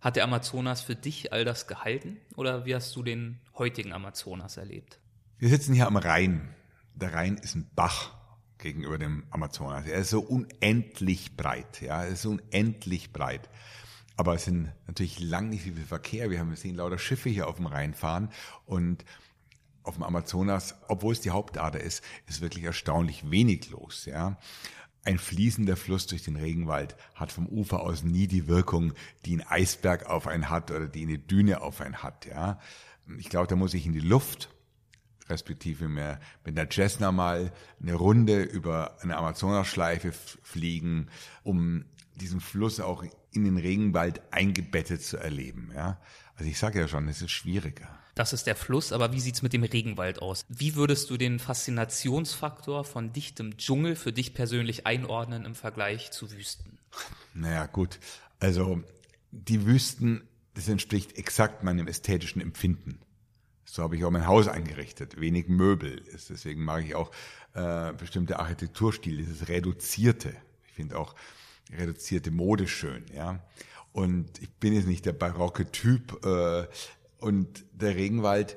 Hat 0.00 0.14
der 0.14 0.22
Amazonas 0.24 0.80
für 0.80 0.94
dich 0.94 1.32
all 1.32 1.44
das 1.44 1.66
gehalten 1.66 2.18
oder 2.36 2.66
wie 2.66 2.74
hast 2.74 2.94
du 2.94 3.02
den 3.02 3.40
heutigen 3.56 3.92
Amazonas 3.92 4.56
erlebt? 4.56 5.00
Wir 5.38 5.48
sitzen 5.48 5.74
hier 5.74 5.88
am 5.88 5.96
Rhein. 5.96 6.54
Der 6.94 7.14
Rhein 7.14 7.36
ist 7.36 7.56
ein 7.56 7.68
Bach 7.74 8.17
gegenüber 8.58 8.98
dem 8.98 9.24
Amazonas. 9.30 9.86
Er 9.86 10.00
ist 10.00 10.10
so 10.10 10.20
unendlich 10.20 11.36
breit, 11.36 11.80
ja, 11.80 12.04
er 12.04 12.08
ist 12.08 12.26
unendlich 12.26 13.12
breit. 13.12 13.48
Aber 14.16 14.34
es 14.34 14.44
sind 14.44 14.72
natürlich 14.86 15.20
lang 15.20 15.48
nicht 15.48 15.64
so 15.64 15.70
viel 15.70 15.84
Verkehr. 15.84 16.28
Wir 16.30 16.40
haben 16.40 16.54
sehen 16.56 16.74
lauter 16.74 16.98
Schiffe 16.98 17.28
hier 17.28 17.46
auf 17.46 17.56
dem 17.56 17.66
Rhein 17.66 17.94
fahren 17.94 18.30
und 18.66 19.04
auf 19.84 19.94
dem 19.94 20.02
Amazonas, 20.02 20.74
obwohl 20.88 21.12
es 21.12 21.20
die 21.20 21.30
Hauptader 21.30 21.80
ist, 21.80 22.02
ist 22.26 22.40
wirklich 22.40 22.64
erstaunlich 22.64 23.30
wenig 23.30 23.70
los, 23.70 24.04
ja. 24.04 24.36
Ein 25.04 25.18
fließender 25.18 25.76
Fluss 25.76 26.06
durch 26.06 26.24
den 26.24 26.36
Regenwald 26.36 26.96
hat 27.14 27.32
vom 27.32 27.46
Ufer 27.46 27.80
aus 27.80 28.02
nie 28.02 28.26
die 28.26 28.48
Wirkung, 28.48 28.92
die 29.24 29.36
ein 29.36 29.46
Eisberg 29.46 30.06
auf 30.06 30.26
einen 30.26 30.50
hat 30.50 30.70
oder 30.70 30.86
die 30.86 31.04
eine 31.04 31.18
Düne 31.18 31.62
auf 31.62 31.80
einen 31.80 32.02
hat, 32.02 32.26
ja. 32.26 32.58
Ich 33.16 33.30
glaube, 33.30 33.46
da 33.46 33.56
muss 33.56 33.72
ich 33.72 33.86
in 33.86 33.94
die 33.94 34.00
Luft 34.00 34.50
respektive 35.28 35.88
mehr 35.88 36.20
mit 36.44 36.56
der 36.56 36.68
Cessna 36.70 37.12
mal 37.12 37.52
eine 37.80 37.94
Runde 37.94 38.42
über 38.42 38.96
eine 39.02 39.16
Amazonasschleife 39.16 40.12
fliegen, 40.12 41.08
um 41.42 41.84
diesen 42.14 42.40
Fluss 42.40 42.80
auch 42.80 43.04
in 43.32 43.44
den 43.44 43.58
Regenwald 43.58 44.20
eingebettet 44.32 45.02
zu 45.02 45.16
erleben. 45.16 45.70
Ja? 45.74 46.00
Also 46.36 46.50
ich 46.50 46.58
sage 46.58 46.80
ja 46.80 46.88
schon, 46.88 47.08
es 47.08 47.22
ist 47.22 47.30
schwieriger. 47.30 47.88
Das 48.14 48.32
ist 48.32 48.48
der 48.48 48.56
Fluss, 48.56 48.92
aber 48.92 49.12
wie 49.12 49.20
sieht's 49.20 49.42
mit 49.42 49.52
dem 49.52 49.62
Regenwald 49.62 50.20
aus? 50.20 50.44
Wie 50.48 50.74
würdest 50.74 51.08
du 51.08 51.16
den 51.16 51.38
Faszinationsfaktor 51.38 52.84
von 52.84 53.12
dichtem 53.12 53.56
Dschungel 53.58 53.94
für 53.94 54.12
dich 54.12 54.34
persönlich 54.34 54.86
einordnen 54.86 55.44
im 55.44 55.54
Vergleich 55.54 56.10
zu 56.10 56.32
Wüsten? 56.32 56.78
Naja, 57.32 57.66
gut. 57.66 58.00
Also 58.40 58.82
die 59.30 59.66
Wüsten, 59.66 60.26
das 60.54 60.66
entspricht 60.68 61.16
exakt 61.16 61.62
meinem 61.62 61.86
ästhetischen 61.86 62.42
Empfinden. 62.42 62.98
So 63.70 63.82
habe 63.82 63.96
ich 63.96 64.04
auch 64.04 64.10
mein 64.10 64.26
Haus 64.26 64.48
eingerichtet. 64.48 65.20
Wenig 65.20 65.48
Möbel. 65.48 66.02
Deswegen 66.10 66.64
mag 66.64 66.84
ich 66.84 66.94
auch 66.94 67.10
äh, 67.52 67.92
bestimmte 67.92 68.38
Architekturstil, 68.38 69.18
dieses 69.18 69.48
Reduzierte. 69.48 70.34
Ich 70.66 70.72
finde 70.72 70.98
auch 70.98 71.14
reduzierte 71.70 72.30
Mode 72.30 72.66
schön, 72.66 73.04
ja. 73.14 73.44
Und 73.92 74.40
ich 74.40 74.50
bin 74.54 74.72
jetzt 74.72 74.86
nicht 74.86 75.04
der 75.04 75.12
barocke 75.12 75.70
Typ. 75.70 76.24
Äh, 76.24 76.66
und 77.18 77.66
der 77.72 77.94
Regenwald 77.94 78.56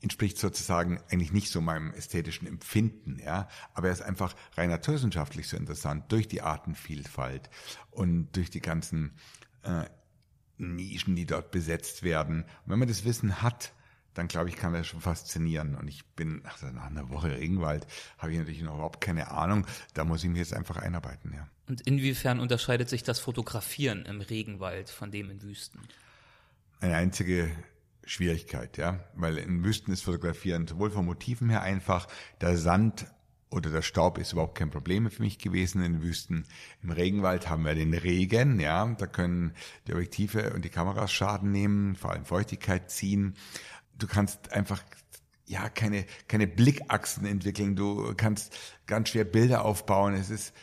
entspricht 0.00 0.38
sozusagen 0.38 1.00
eigentlich 1.10 1.32
nicht 1.32 1.50
so 1.50 1.60
meinem 1.60 1.92
ästhetischen 1.92 2.46
Empfinden, 2.46 3.18
ja. 3.18 3.48
Aber 3.72 3.88
er 3.88 3.92
ist 3.92 4.02
einfach 4.02 4.36
rein 4.56 4.70
naturwissenschaftlich 4.70 5.48
so 5.48 5.56
interessant 5.56 6.12
durch 6.12 6.28
die 6.28 6.42
Artenvielfalt 6.42 7.50
und 7.90 8.28
durch 8.36 8.50
die 8.50 8.60
ganzen 8.60 9.16
äh, 9.64 9.84
Nischen, 10.58 11.16
die 11.16 11.26
dort 11.26 11.50
besetzt 11.50 12.04
werden. 12.04 12.42
Und 12.42 12.70
wenn 12.70 12.78
man 12.78 12.88
das 12.88 13.04
Wissen 13.04 13.42
hat, 13.42 13.72
dann 14.14 14.28
glaube 14.28 14.48
ich, 14.48 14.56
kann 14.56 14.72
das 14.72 14.86
schon 14.86 15.00
faszinieren. 15.00 15.74
Und 15.74 15.88
ich 15.88 16.04
bin, 16.04 16.42
nach 16.42 16.62
einer 16.62 17.10
Woche 17.10 17.30
Regenwald 17.30 17.86
habe 18.18 18.32
ich 18.32 18.38
natürlich 18.38 18.62
noch 18.62 18.74
überhaupt 18.74 19.00
keine 19.00 19.30
Ahnung. 19.30 19.66
Da 19.92 20.04
muss 20.04 20.24
ich 20.24 20.30
mich 20.30 20.38
jetzt 20.38 20.54
einfach 20.54 20.76
einarbeiten, 20.76 21.32
ja. 21.34 21.46
Und 21.66 21.80
inwiefern 21.82 22.40
unterscheidet 22.40 22.88
sich 22.88 23.02
das 23.02 23.20
Fotografieren 23.20 24.04
im 24.06 24.20
Regenwald 24.20 24.90
von 24.90 25.10
dem 25.10 25.30
in 25.30 25.42
Wüsten? 25.42 25.80
Eine 26.80 26.96
einzige 26.96 27.50
Schwierigkeit, 28.04 28.76
ja. 28.76 29.00
Weil 29.14 29.38
in 29.38 29.64
Wüsten 29.64 29.92
ist 29.92 30.02
Fotografieren 30.02 30.66
sowohl 30.66 30.90
von 30.90 31.06
Motiven 31.06 31.48
her 31.50 31.62
einfach, 31.62 32.06
der 32.40 32.56
Sand 32.56 33.06
oder 33.54 33.70
der 33.70 33.82
Staub 33.82 34.18
ist 34.18 34.32
überhaupt 34.32 34.58
kein 34.58 34.70
Problem 34.70 35.08
für 35.10 35.22
mich 35.22 35.38
gewesen 35.38 35.82
in 35.82 36.02
Wüsten. 36.02 36.44
Im 36.82 36.90
Regenwald 36.90 37.48
haben 37.48 37.64
wir 37.64 37.74
den 37.74 37.94
Regen, 37.94 38.58
ja, 38.58 38.84
da 38.98 39.06
können 39.06 39.52
die 39.86 39.92
Objektive 39.92 40.52
und 40.52 40.64
die 40.64 40.70
Kameras 40.70 41.12
Schaden 41.12 41.52
nehmen, 41.52 41.94
vor 41.94 42.10
allem 42.10 42.24
Feuchtigkeit 42.24 42.90
ziehen 42.90 43.36
du 43.98 44.06
kannst 44.06 44.52
einfach 44.52 44.82
ja, 45.46 45.68
keine, 45.68 46.06
keine 46.28 46.46
Blickachsen 46.46 47.26
entwickeln. 47.26 47.76
Du 47.76 48.14
kannst 48.16 48.56
ganz 48.86 49.10
schwer 49.10 49.24
Bilder 49.24 49.64
aufbauen. 49.64 50.14
Es 50.14 50.30
ist, 50.30 50.54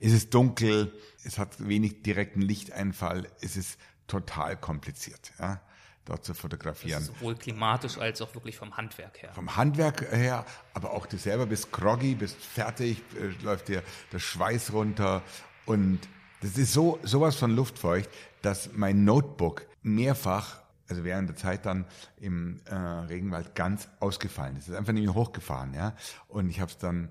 es 0.00 0.12
ist 0.12 0.34
dunkel. 0.34 0.92
Es 1.24 1.38
hat 1.38 1.66
wenig 1.66 2.02
direkten 2.02 2.42
Lichteinfall. 2.42 3.28
Es 3.40 3.56
ist 3.56 3.78
total 4.06 4.56
kompliziert, 4.56 5.32
ja, 5.38 5.60
dort 6.04 6.24
zu 6.24 6.34
fotografieren. 6.34 7.02
sowohl 7.02 7.34
klimatisch 7.34 7.98
als 7.98 8.22
auch 8.22 8.34
wirklich 8.34 8.56
vom 8.56 8.76
Handwerk 8.76 9.22
her. 9.22 9.32
Vom 9.34 9.56
Handwerk 9.56 10.12
her, 10.12 10.44
aber 10.74 10.92
auch 10.92 11.06
du 11.06 11.18
selber 11.18 11.46
bist 11.46 11.72
groggy, 11.72 12.14
bist 12.14 12.36
fertig, 12.36 13.02
äh, 13.20 13.42
läuft 13.42 13.68
dir 13.68 13.82
der 14.12 14.20
Schweiß 14.20 14.72
runter 14.72 15.22
und 15.64 16.00
das 16.40 16.56
ist 16.58 16.72
so 16.72 17.00
sowas 17.02 17.34
von 17.34 17.56
luftfeucht, 17.56 18.08
dass 18.42 18.70
mein 18.74 19.04
Notebook 19.04 19.66
mehrfach 19.82 20.60
also 20.88 21.04
während 21.04 21.28
der 21.28 21.36
Zeit 21.36 21.66
dann 21.66 21.86
im 22.18 22.60
äh, 22.66 22.74
Regenwald 22.74 23.54
ganz 23.54 23.88
ausgefallen 24.00 24.56
ist. 24.56 24.64
Es 24.64 24.68
ist 24.70 24.76
einfach 24.76 24.92
nicht 24.92 25.04
mehr 25.04 25.14
hochgefahren, 25.14 25.74
ja. 25.74 25.94
Und 26.28 26.48
ich 26.48 26.60
habe 26.60 26.70
es 26.70 26.78
dann 26.78 27.10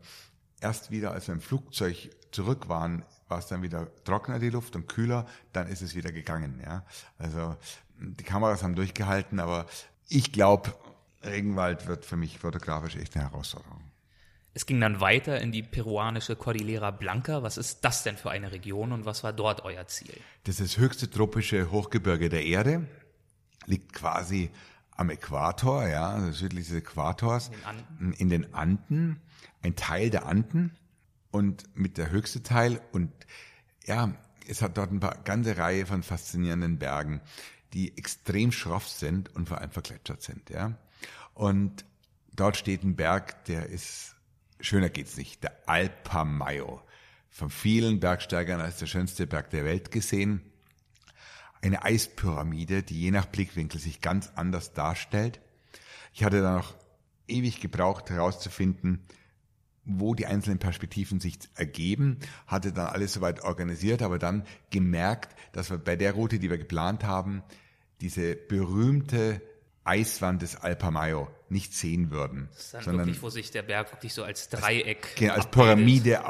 erst 0.61 0.91
wieder, 0.91 1.11
als 1.11 1.27
wir 1.27 1.33
im 1.33 1.41
Flugzeug 1.41 2.09
zurück 2.31 2.69
waren, 2.69 3.03
war 3.27 3.39
es 3.39 3.47
dann 3.47 3.61
wieder 3.61 3.87
trockener 4.03 4.39
die 4.39 4.49
Luft 4.49 4.75
und 4.75 4.87
kühler, 4.87 5.25
dann 5.53 5.67
ist 5.67 5.81
es 5.81 5.95
wieder 5.95 6.11
gegangen, 6.11 6.61
ja. 6.63 6.85
Also 7.17 7.55
die 7.97 8.23
Kameras 8.23 8.63
haben 8.63 8.75
durchgehalten, 8.75 9.39
aber 9.39 9.65
ich 10.09 10.31
glaube, 10.31 10.73
Regenwald 11.23 11.87
wird 11.87 12.05
für 12.05 12.17
mich 12.17 12.39
fotografisch 12.39 12.95
echt 12.95 13.15
eine 13.15 13.29
Herausforderung. 13.29 13.81
Es 14.53 14.65
ging 14.65 14.79
dann 14.79 15.01
weiter 15.01 15.41
in 15.41 15.51
die 15.51 15.63
peruanische 15.63 16.37
Cordillera 16.37 16.91
Blanca. 16.91 17.43
Was 17.43 17.57
ist 17.57 17.83
das 17.83 18.03
denn 18.03 18.15
für 18.15 18.31
eine 18.31 18.53
Region 18.53 18.93
und 18.93 19.03
was 19.03 19.21
war 19.21 19.33
dort 19.33 19.65
euer 19.65 19.85
Ziel? 19.87 20.15
Das 20.45 20.61
ist 20.61 20.77
das 20.77 20.81
höchste 20.81 21.09
tropische 21.09 21.71
Hochgebirge 21.71 22.29
der 22.29 22.45
Erde 22.45 22.87
liegt 23.65 23.93
quasi 23.93 24.51
am 24.95 25.09
Äquator, 25.09 25.87
ja, 25.87 26.09
also 26.11 26.31
südlich 26.31 26.67
des 26.67 26.77
Äquators, 26.77 27.51
in 27.99 28.11
den, 28.11 28.13
in 28.13 28.29
den 28.29 28.53
Anden, 28.53 29.19
ein 29.61 29.75
Teil 29.75 30.09
der 30.09 30.25
Anden 30.25 30.77
und 31.31 31.63
mit 31.75 31.97
der 31.97 32.11
höchste 32.11 32.43
Teil 32.43 32.81
und 32.91 33.11
ja, 33.85 34.13
es 34.47 34.61
hat 34.61 34.77
dort 34.77 34.91
eine 34.91 34.99
ganze 35.23 35.57
Reihe 35.57 35.85
von 35.85 36.03
faszinierenden 36.03 36.79
Bergen, 36.79 37.21
die 37.73 37.97
extrem 37.97 38.51
schroff 38.51 38.87
sind 38.87 39.35
und 39.35 39.49
vor 39.49 39.59
allem 39.59 39.71
vergletschert 39.71 40.21
sind, 40.21 40.49
ja. 40.49 40.77
Und 41.33 41.83
dort 42.33 42.55
steht 42.55 42.83
ein 42.83 42.95
Berg, 42.95 43.43
der 43.45 43.67
ist, 43.67 44.15
schöner 44.61 44.89
geht's 44.89 45.17
nicht, 45.17 45.43
der 45.43 45.67
Alpamayo. 45.67 46.81
Von 47.29 47.49
vielen 47.49 47.99
Bergsteigern 47.99 48.61
als 48.61 48.77
der 48.77 48.85
schönste 48.85 49.27
Berg 49.27 49.49
der 49.49 49.65
Welt 49.65 49.91
gesehen 49.91 50.41
eine 51.65 51.83
Eispyramide, 51.83 52.83
die 52.83 52.99
je 52.99 53.11
nach 53.11 53.25
Blickwinkel 53.25 53.79
sich 53.79 54.01
ganz 54.01 54.31
anders 54.35 54.73
darstellt. 54.73 55.39
Ich 56.13 56.23
hatte 56.23 56.41
da 56.41 56.55
noch 56.55 56.75
ewig 57.27 57.59
gebraucht 57.59 58.09
herauszufinden, 58.09 59.01
wo 59.83 60.15
die 60.15 60.25
einzelnen 60.25 60.59
Perspektiven 60.59 61.19
sich 61.19 61.37
ergeben, 61.55 62.19
hatte 62.47 62.71
dann 62.71 62.87
alles 62.87 63.13
soweit 63.13 63.41
organisiert, 63.41 64.01
aber 64.01 64.17
dann 64.17 64.45
gemerkt, 64.71 65.35
dass 65.51 65.69
wir 65.69 65.77
bei 65.77 65.95
der 65.95 66.13
Route, 66.13 66.39
die 66.39 66.49
wir 66.49 66.57
geplant 66.57 67.03
haben, 67.03 67.43
diese 68.01 68.35
berühmte 68.35 69.41
Eiswand 69.83 70.41
des 70.41 70.55
Alpamayo 70.55 71.29
nicht 71.49 71.73
sehen 71.73 72.11
würden. 72.11 72.49
Das 72.51 72.65
ist 72.65 72.73
dann 72.73 72.83
sondern, 72.83 73.07
wirklich, 73.07 73.21
wo 73.21 73.29
sich 73.29 73.51
der 73.51 73.63
Berg 73.63 73.91
wirklich 73.91 74.13
so 74.13 74.23
als 74.23 74.49
Dreieck. 74.49 75.05
Als, 75.05 75.15
genau, 75.15 75.33
als 75.33 75.51
Pyramide, 75.51 76.21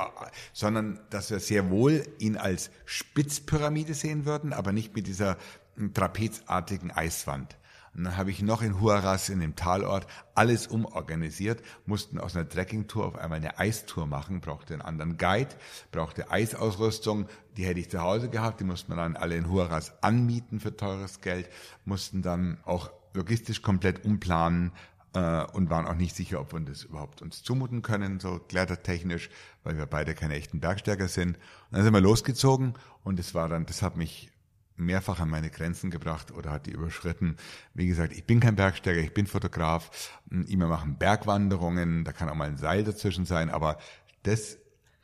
sondern 0.53 0.99
dass 1.09 1.31
wir 1.31 1.39
sehr 1.39 1.69
wohl 1.69 2.05
ihn 2.19 2.37
als 2.37 2.69
Spitzpyramide 2.85 3.93
sehen 3.93 4.25
würden, 4.25 4.53
aber 4.53 4.71
nicht 4.71 4.95
mit 4.95 5.07
dieser 5.07 5.37
hm, 5.75 5.93
trapezartigen 5.93 6.91
Eiswand. 6.91 7.55
Und 7.95 8.03
dann 8.03 8.17
habe 8.17 8.29
ich 8.29 8.41
noch 8.41 8.61
in 8.61 8.81
Huaraz, 8.81 9.29
in 9.29 9.39
dem 9.39 9.55
Talort, 9.55 10.05
alles 10.33 10.67
umorganisiert, 10.67 11.61
mussten 11.85 12.19
aus 12.19 12.35
einer 12.35 12.47
Trekkingtour 12.47 13.05
auf 13.05 13.15
einmal 13.15 13.37
eine 13.37 13.57
Eistour 13.57 14.05
machen, 14.05 14.41
brauchte 14.41 14.73
einen 14.73 14.81
anderen 14.81 15.17
Guide, 15.17 15.55
brauchte 15.91 16.29
Eisausrüstung, 16.29 17.27
die 17.55 17.65
hätte 17.65 17.79
ich 17.79 17.89
zu 17.89 18.01
Hause 18.01 18.29
gehabt, 18.29 18.59
die 18.59 18.65
mussten 18.65 18.91
wir 18.91 18.97
dann 18.97 19.15
alle 19.15 19.37
in 19.37 19.49
Huaraz 19.49 19.93
anmieten 20.01 20.59
für 20.59 20.75
teures 20.75 21.21
Geld, 21.21 21.49
mussten 21.85 22.21
dann 22.21 22.57
auch 22.65 22.91
logistisch 23.13 23.61
komplett 23.61 24.03
umplanen 24.03 24.71
äh, 24.71 24.94
und 25.15 25.69
waren 25.69 25.87
auch 25.87 25.95
nicht 25.95 26.15
sicher, 26.15 26.41
ob 26.41 26.53
wir 26.53 26.59
das 26.59 26.83
überhaupt 26.83 27.21
uns 27.21 27.41
zumuten 27.41 27.81
können, 27.81 28.19
so 28.19 28.39
klettertechnisch, 28.39 29.29
weil 29.63 29.77
wir 29.77 29.85
beide 29.85 30.13
keine 30.13 30.35
echten 30.35 30.59
Bergsteiger 30.59 31.07
sind. 31.07 31.37
Und 31.37 31.71
dann 31.71 31.83
sind 31.83 31.93
wir 31.93 32.01
losgezogen 32.01 32.73
und 33.03 33.19
es 33.19 33.33
war 33.33 33.47
dann, 33.47 33.65
das 33.65 33.81
hat 33.81 33.95
mich 33.95 34.29
mehrfach 34.77 35.19
an 35.19 35.29
meine 35.29 35.49
Grenzen 35.49 35.89
gebracht 35.89 36.31
oder 36.31 36.51
hat 36.51 36.65
die 36.65 36.71
überschritten. 36.71 37.37
Wie 37.73 37.87
gesagt, 37.87 38.13
ich 38.13 38.25
bin 38.25 38.39
kein 38.39 38.55
Bergsteiger, 38.55 38.99
ich 38.99 39.13
bin 39.13 39.27
Fotograf. 39.27 40.19
Immer 40.29 40.67
machen 40.67 40.97
Bergwanderungen, 40.97 42.03
da 42.03 42.11
kann 42.11 42.29
auch 42.29 42.35
mal 42.35 42.47
ein 42.47 42.57
Seil 42.57 42.83
dazwischen 42.83 43.25
sein, 43.25 43.49
aber 43.49 43.77
das, 44.23 44.57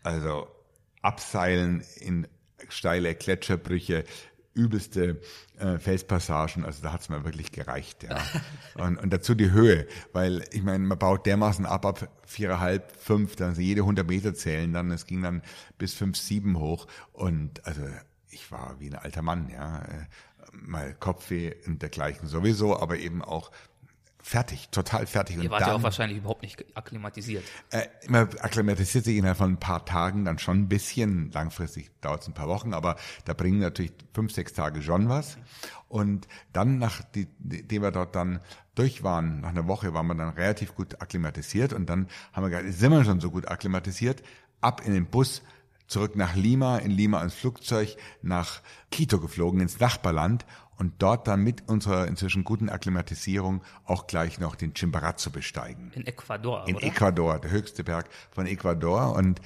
also 0.03 0.47
abseilen 1.01 1.83
in 1.97 2.27
steile 2.69 3.15
Gletscherbrüche, 3.15 4.03
übelste 4.53 5.21
äh, 5.59 5.79
Felspassagen, 5.79 6.65
also 6.65 6.81
da 6.81 6.93
hat's 6.93 7.09
mir 7.09 7.23
wirklich 7.23 7.51
gereicht, 7.51 8.03
ja. 8.03 8.21
Und, 8.75 8.97
und 8.97 9.11
dazu 9.11 9.35
die 9.35 9.51
Höhe, 9.51 9.85
weil 10.13 10.43
ich 10.51 10.63
meine, 10.63 10.85
man 10.85 10.97
baut 10.97 11.25
dermaßen 11.25 11.65
ab 11.65 11.85
ab 11.85 12.09
viereinhalb, 12.25 12.95
fünf, 12.95 13.35
dann 13.35 13.53
jede 13.55 13.83
hundert 13.85 14.07
Meter 14.07 14.33
zählen 14.33 14.71
dann, 14.71 14.91
es 14.91 15.05
ging 15.05 15.21
dann 15.21 15.41
bis 15.77 15.93
fünf, 15.93 16.17
sieben 16.17 16.57
hoch 16.57 16.87
und 17.11 17.65
also 17.65 17.81
ich 18.29 18.49
war 18.51 18.79
wie 18.79 18.89
ein 18.89 18.95
alter 18.95 19.21
Mann, 19.21 19.49
ja. 19.49 19.79
Äh, 19.79 20.05
mal 20.53 20.93
Kopfweh 20.95 21.53
und 21.65 21.81
dergleichen 21.81 22.27
sowieso, 22.27 22.77
aber 22.77 22.97
eben 22.97 23.21
auch 23.21 23.51
fertig, 24.21 24.69
total 24.69 25.05
fertig. 25.05 25.37
Ihr 25.37 25.43
und 25.43 25.49
wart 25.51 25.61
dann, 25.61 25.69
ja 25.69 25.75
auch 25.75 25.83
wahrscheinlich 25.83 26.19
überhaupt 26.19 26.41
nicht 26.41 26.63
akklimatisiert. 26.75 27.43
Äh, 27.71 27.87
man 28.07 28.29
akklimatisiert 28.39 29.05
sich 29.05 29.17
innerhalb 29.17 29.37
von 29.37 29.53
ein 29.53 29.59
paar 29.59 29.85
Tagen 29.85 30.25
dann 30.25 30.39
schon 30.39 30.59
ein 30.59 30.67
bisschen. 30.67 31.31
Langfristig 31.31 31.91
dauert 32.01 32.21
es 32.21 32.27
ein 32.27 32.33
paar 32.33 32.47
Wochen, 32.47 32.73
aber 32.73 32.95
da 33.25 33.33
bringen 33.33 33.59
natürlich 33.59 33.93
fünf, 34.13 34.31
sechs 34.31 34.53
Tage 34.53 34.81
schon 34.81 35.09
was. 35.09 35.37
Und 35.87 36.27
dann, 36.53 36.77
nachdem 36.77 37.27
wir 37.81 37.91
dort 37.91 38.15
dann 38.15 38.39
durch 38.75 39.03
waren, 39.03 39.41
nach 39.41 39.49
einer 39.49 39.67
Woche 39.67 39.93
waren 39.93 40.07
wir 40.07 40.15
dann 40.15 40.29
relativ 40.29 40.75
gut 40.75 41.01
akklimatisiert 41.01 41.73
und 41.73 41.89
dann 41.89 42.07
haben 42.31 42.43
wir 42.43 42.49
gesagt, 42.49 42.73
sind 42.73 42.91
wir 42.91 43.03
schon 43.03 43.19
so 43.19 43.31
gut 43.31 43.47
akklimatisiert, 43.47 44.23
ab 44.61 44.81
in 44.85 44.93
den 44.93 45.07
Bus, 45.07 45.41
zurück 45.87 46.15
nach 46.15 46.35
Lima, 46.35 46.77
in 46.77 46.91
Lima 46.91 47.17
ans 47.17 47.33
Flugzeug, 47.33 47.97
nach 48.21 48.61
Quito 48.91 49.19
geflogen, 49.19 49.59
ins 49.59 49.79
Nachbarland 49.79 50.45
und 50.77 50.93
dort 50.99 51.27
dann 51.27 51.41
mit 51.41 51.69
unserer 51.69 52.07
inzwischen 52.07 52.43
guten 52.43 52.69
Akklimatisierung 52.69 53.61
auch 53.85 54.07
gleich 54.07 54.39
noch 54.39 54.55
den 54.55 54.73
Chimborazo 54.73 55.29
besteigen. 55.29 55.91
In 55.93 56.07
Ecuador, 56.07 56.67
In 56.67 56.75
oder? 56.75 56.85
Ecuador, 56.85 57.39
der 57.39 57.51
höchste 57.51 57.83
Berg 57.83 58.09
von 58.31 58.47
Ecuador 58.47 59.15
und 59.15 59.41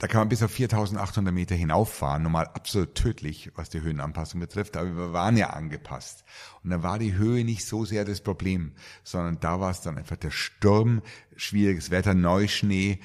da 0.00 0.06
kann 0.06 0.22
man 0.22 0.30
bis 0.30 0.42
auf 0.42 0.50
4800 0.50 1.32
Meter 1.32 1.54
hinauffahren, 1.54 2.22
normal 2.22 2.46
absolut 2.46 2.94
tödlich, 2.94 3.52
was 3.54 3.68
die 3.68 3.82
Höhenanpassung 3.82 4.40
betrifft, 4.40 4.78
aber 4.78 4.96
wir 4.96 5.12
waren 5.12 5.36
ja 5.36 5.50
angepasst. 5.50 6.24
Und 6.64 6.70
da 6.70 6.82
war 6.82 6.98
die 6.98 7.14
Höhe 7.14 7.44
nicht 7.44 7.66
so 7.66 7.84
sehr 7.84 8.06
das 8.06 8.22
Problem, 8.22 8.72
sondern 9.04 9.38
da 9.40 9.60
war 9.60 9.70
es 9.70 9.82
dann 9.82 9.98
einfach 9.98 10.16
der 10.16 10.30
Sturm, 10.30 11.02
schwieriges 11.36 11.90
Wetter, 11.90 12.14
Neuschnee, 12.14 13.00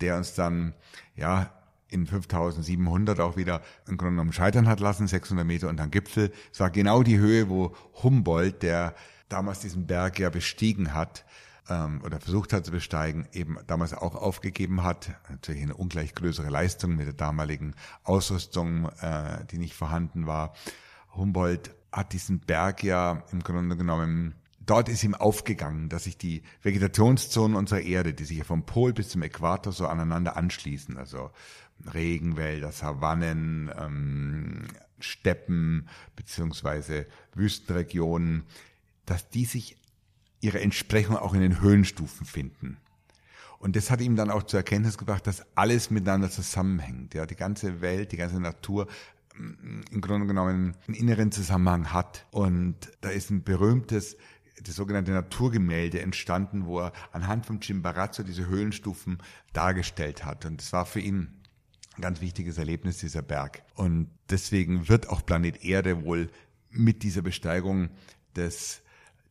der 0.00 0.16
uns 0.16 0.34
dann, 0.34 0.74
ja, 1.16 1.50
in 1.96 2.06
5700 2.06 3.20
auch 3.20 3.36
wieder 3.36 3.62
im 3.88 3.96
Grunde 3.96 4.12
genommen 4.12 4.32
scheitern 4.32 4.68
hat 4.68 4.80
lassen, 4.80 5.06
600 5.06 5.46
Meter 5.46 5.68
unter 5.68 5.84
dem 5.84 5.90
Gipfel. 5.90 6.32
Es 6.52 6.60
war 6.60 6.70
genau 6.70 7.02
die 7.02 7.18
Höhe, 7.18 7.48
wo 7.48 7.74
Humboldt, 8.02 8.62
der 8.62 8.94
damals 9.28 9.60
diesen 9.60 9.86
Berg 9.86 10.18
ja 10.18 10.30
bestiegen 10.30 10.94
hat, 10.94 11.24
ähm, 11.68 12.00
oder 12.04 12.20
versucht 12.20 12.52
hat 12.52 12.64
zu 12.64 12.70
besteigen, 12.70 13.26
eben 13.32 13.58
damals 13.66 13.92
auch 13.92 14.14
aufgegeben 14.14 14.82
hat. 14.82 15.10
Natürlich 15.28 15.62
eine 15.62 15.74
ungleich 15.74 16.14
größere 16.14 16.48
Leistung 16.48 16.96
mit 16.96 17.06
der 17.06 17.14
damaligen 17.14 17.74
Ausrüstung, 18.04 18.88
äh, 19.00 19.44
die 19.50 19.58
nicht 19.58 19.74
vorhanden 19.74 20.26
war. 20.26 20.54
Humboldt 21.14 21.74
hat 21.92 22.12
diesen 22.12 22.40
Berg 22.40 22.82
ja 22.82 23.24
im 23.32 23.42
Grunde 23.42 23.76
genommen 23.76 24.34
dort 24.66 24.88
ist 24.88 25.04
ihm 25.04 25.14
aufgegangen, 25.14 25.88
dass 25.88 26.04
sich 26.04 26.18
die 26.18 26.42
Vegetationszonen 26.62 27.56
unserer 27.56 27.80
Erde, 27.80 28.12
die 28.14 28.24
sich 28.24 28.42
vom 28.44 28.66
Pol 28.66 28.92
bis 28.92 29.08
zum 29.08 29.22
Äquator 29.22 29.72
so 29.72 29.86
aneinander 29.86 30.36
anschließen, 30.36 30.96
also 30.96 31.30
Regenwälder, 31.92 32.72
Savannen, 32.72 33.70
ähm, 33.78 34.66
Steppen 34.98 35.88
beziehungsweise 36.16 37.06
Wüstenregionen, 37.34 38.44
dass 39.04 39.28
die 39.28 39.44
sich 39.44 39.76
ihre 40.40 40.60
Entsprechung 40.60 41.16
auch 41.16 41.34
in 41.34 41.40
den 41.40 41.60
Höhenstufen 41.60 42.26
finden. 42.26 42.78
Und 43.58 43.76
das 43.76 43.90
hat 43.90 44.00
ihm 44.00 44.16
dann 44.16 44.30
auch 44.30 44.42
zur 44.42 44.60
Erkenntnis 44.60 44.98
gebracht, 44.98 45.26
dass 45.26 45.44
alles 45.56 45.90
miteinander 45.90 46.30
zusammenhängt. 46.30 47.14
Ja, 47.14 47.26
die 47.26 47.36
ganze 47.36 47.80
Welt, 47.80 48.12
die 48.12 48.16
ganze 48.16 48.38
Natur 48.38 48.86
mm, 49.34 49.80
im 49.90 50.00
Grunde 50.00 50.26
genommen 50.26 50.76
einen 50.86 50.94
inneren 50.94 51.32
Zusammenhang 51.32 51.92
hat. 51.92 52.26
Und 52.30 52.76
da 53.00 53.08
ist 53.08 53.30
ein 53.30 53.44
berühmtes 53.44 54.16
das 54.62 54.74
sogenannte 54.74 55.12
Naturgemälde 55.12 56.00
entstanden, 56.00 56.66
wo 56.66 56.80
er 56.80 56.92
anhand 57.12 57.46
von 57.46 57.60
Chimborazo 57.60 58.22
diese 58.22 58.46
Höhlenstufen 58.46 59.18
dargestellt 59.52 60.24
hat. 60.24 60.44
Und 60.44 60.60
es 60.60 60.72
war 60.72 60.86
für 60.86 61.00
ihn 61.00 61.42
ein 61.96 62.02
ganz 62.02 62.20
wichtiges 62.20 62.58
Erlebnis, 62.58 62.98
dieser 62.98 63.22
Berg. 63.22 63.62
Und 63.74 64.10
deswegen 64.30 64.88
wird 64.88 65.08
auch 65.08 65.24
Planet 65.24 65.64
Erde 65.64 66.04
wohl 66.04 66.30
mit 66.70 67.02
dieser 67.02 67.22
Besteigung 67.22 67.90
des 68.34 68.82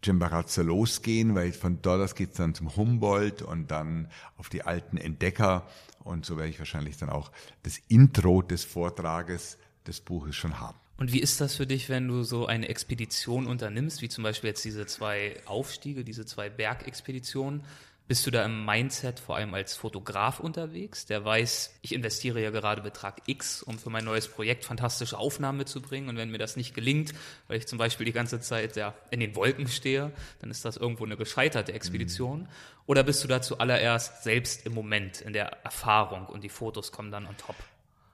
Chimbarazzo 0.04 0.62
losgehen, 0.62 1.34
weil 1.36 1.52
von 1.52 1.82
dort 1.82 2.02
aus 2.02 2.16
geht's 2.16 2.38
dann 2.38 2.54
zum 2.54 2.76
Humboldt 2.76 3.42
und 3.42 3.72
dann 3.72 4.10
auf 4.38 4.50
die 4.50 4.64
alten 4.64 4.98
Entdecker. 4.98 5.68
Und 6.04 6.26
so 6.26 6.38
werde 6.38 6.50
ich 6.50 6.60
wahrscheinlich 6.60 6.98
dann 6.98 7.10
auch 7.10 7.32
das 7.64 7.80
Intro 7.88 8.42
des 8.42 8.64
Vortrages 8.64 9.58
des 9.88 10.02
Buches 10.02 10.36
schon 10.36 10.60
haben. 10.60 10.78
Und 10.98 11.12
wie 11.12 11.20
ist 11.20 11.42
das 11.42 11.56
für 11.56 11.68
dich, 11.68 11.90
wenn 11.90 12.08
du 12.08 12.24
so 12.24 12.46
eine 12.46 12.70
Expedition 12.70 13.48
unternimmst, 13.48 14.02
wie 14.02 14.10
zum 14.10 14.24
Beispiel 14.24 14.50
jetzt 14.50 14.64
diese 14.64 14.86
zwei 14.86 15.36
Aufstiege, 15.46 16.06
diese 16.06 16.26
zwei 16.26 16.50
Bergexpeditionen? 16.50 17.64
Bist 18.08 18.28
du 18.28 18.30
da 18.30 18.46
im 18.46 18.64
Mindset 18.66 19.20
vor 19.20 19.36
allem 19.36 19.56
als 19.56 19.76
Fotograf 19.76 20.40
unterwegs, 20.40 21.08
der 21.08 21.26
weiß, 21.26 21.80
ich 21.82 21.92
investiere 21.92 22.40
ja 22.40 22.52
gerade 22.52 22.84
Betrag 22.84 23.24
X, 23.26 23.64
um 23.64 23.80
für 23.80 23.90
mein 23.90 24.06
neues 24.06 24.28
Projekt 24.28 24.64
fantastische 24.64 25.18
Aufnahmen 25.18 25.58
mitzubringen 25.58 26.08
und 26.10 26.16
wenn 26.16 26.30
mir 26.30 26.38
das 26.38 26.56
nicht 26.56 26.76
gelingt, 26.76 27.14
weil 27.48 27.58
ich 27.58 27.66
zum 27.66 27.80
Beispiel 27.80 28.06
die 28.06 28.12
ganze 28.12 28.40
Zeit 28.40 28.76
ja 28.76 28.94
in 29.10 29.22
den 29.22 29.36
Wolken 29.36 29.68
stehe, 29.68 30.12
dann 30.40 30.52
ist 30.52 30.64
das 30.66 30.78
irgendwo 30.78 31.04
eine 31.04 31.18
gescheiterte 31.18 31.74
Expedition. 31.74 32.42
Mhm. 32.42 32.48
Oder 32.86 33.02
bist 33.02 33.24
du 33.24 33.28
da 33.28 33.42
zuallererst 33.42 34.24
selbst 34.24 34.68
im 34.68 34.76
Moment 34.76 35.22
in 35.22 35.34
der 35.34 35.48
Erfahrung 35.64 36.28
und 36.28 36.44
die 36.44 36.50
Fotos 36.50 36.92
kommen 36.92 37.10
dann 37.10 37.26
on 37.26 37.36
top? 37.38 37.56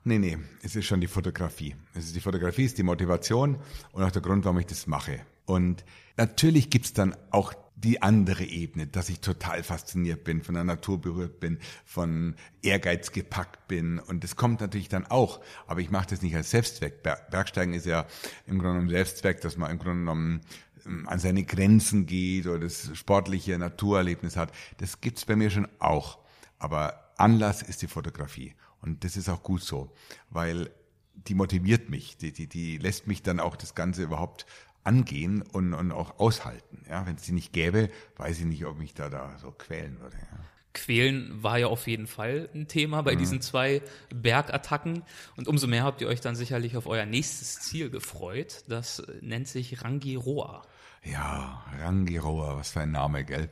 Nee, 0.04 0.18
nee, 0.18 0.38
es 0.64 0.76
ist 0.76 0.86
schon 0.86 1.00
die 1.00 1.08
Fotografie. 1.08 1.76
Es 1.94 2.06
ist 2.06 2.16
die 2.16 2.22
Fotografie, 2.22 2.66
ist 2.66 2.78
die 2.78 2.84
Motivation 2.84 3.60
und 3.92 4.04
auch 4.04 4.12
der 4.12 4.24
Grund, 4.24 4.46
warum 4.46 4.58
ich 4.58 4.66
das 4.66 4.88
mache. 4.88 5.20
Und 5.46 5.86
natürlich 6.18 6.72
gibt's 6.72 6.94
dann 6.94 7.16
auch 7.30 7.54
die 7.76 8.02
andere 8.02 8.44
Ebene, 8.44 8.88
dass 8.88 9.10
ich 9.10 9.20
total 9.20 9.64
fasziniert 9.64 10.24
bin, 10.24 10.42
von 10.42 10.56
der 10.56 10.64
Natur 10.64 11.00
berührt 11.00 11.40
bin, 11.40 11.60
von 11.86 12.36
Ehrgeiz 12.62 13.12
gepackt 13.12 13.68
bin. 13.68 14.00
Und 14.00 14.24
das 14.24 14.36
kommt 14.36 14.62
natürlich 14.62 14.90
dann 14.90 15.06
auch. 15.06 15.40
Aber 15.68 15.82
ich 15.82 15.92
mache 15.92 16.08
das 16.10 16.22
nicht 16.22 16.36
als 16.36 16.52
Selbstzweck. 16.52 17.04
Bergsteigen 17.04 17.74
ist 17.74 17.86
ja 17.86 18.06
im 18.46 18.60
Grunde 18.60 18.74
genommen 18.74 18.90
Selbstzweck, 18.90 19.42
dass 19.42 19.58
man 19.58 19.72
im 19.72 19.80
Grunde 19.80 20.00
genommen 20.00 20.42
ähm, 20.86 21.08
an 21.08 21.20
seine 21.20 21.44
Grenzen 21.44 22.06
geht 22.06 22.48
oder 22.48 22.60
das 22.60 22.96
sportliche 22.96 23.58
Naturerlebnis 23.58 24.36
hat. 24.36 24.52
Das 24.78 25.02
gibt's 25.02 25.26
bei 25.26 25.36
mir 25.36 25.50
schon 25.50 25.68
auch. 25.80 26.20
Aber 26.60 27.14
Anlass 27.18 27.62
ist 27.62 27.82
die 27.82 27.88
Fotografie. 27.88 28.56
Und 28.82 29.04
das 29.04 29.18
ist 29.18 29.30
auch 29.30 29.44
gut 29.44 29.64
so, 29.64 29.94
weil 30.30 30.72
die 31.14 31.36
motiviert 31.36 31.90
mich, 31.90 32.18
die, 32.18 32.32
die, 32.32 32.48
die 32.48 32.78
lässt 32.78 33.08
mich 33.08 33.22
dann 33.22 33.40
auch 33.40 33.56
das 33.56 33.76
Ganze 33.76 34.04
überhaupt 34.04 34.46
angehen 34.84 35.42
und, 35.42 35.74
und 35.74 35.92
auch 35.92 36.20
aushalten. 36.20 36.84
Ja, 36.90 37.06
wenn 37.06 37.16
es 37.16 37.24
die 37.24 37.34
nicht 37.34 37.54
gäbe, 37.54 37.90
weiß 38.18 38.40
ich 38.40 38.46
nicht, 38.46 38.66
ob 38.66 38.78
mich 38.78 38.94
da, 38.94 39.10
da 39.10 39.38
so 39.38 39.52
quälen 39.52 40.00
würde. 40.00 40.18
Ja. 40.18 40.40
Quälen 40.74 41.44
war 41.44 41.60
ja 41.60 41.68
auf 41.68 41.86
jeden 41.88 42.08
Fall 42.08 42.50
ein 42.54 42.68
Thema 42.68 43.02
bei 43.04 43.16
mhm. 43.16 43.20
diesen 43.20 43.42
zwei 43.42 43.82
Bergattacken. 44.10 45.04
Und 45.36 45.48
umso 45.48 45.68
mehr 45.68 45.84
habt 45.84 46.02
ihr 46.02 46.08
euch 46.08 46.22
dann 46.22 46.36
sicherlich 46.36 46.78
auf 46.78 46.88
euer 46.88 47.06
nächstes 47.06 47.60
Ziel 47.60 47.90
gefreut. 47.90 48.64
Das 48.68 49.04
nennt 49.20 49.48
sich 49.48 49.84
Rangiroa. 49.84 50.64
Ja, 51.04 51.66
Rangiroa, 51.80 52.58
was 52.58 52.72
für 52.72 52.82
ein 52.82 52.92
Name, 52.92 53.26
gell? 53.26 53.50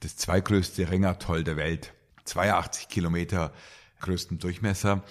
Das 0.00 0.16
zweitgrößte 0.16 0.90
Ringertoll 0.90 1.42
der 1.42 1.56
Welt. 1.56 1.94
82 2.24 2.88
Kilometer 2.88 3.52
größten 4.00 4.38
Durchmesser. 4.38 5.04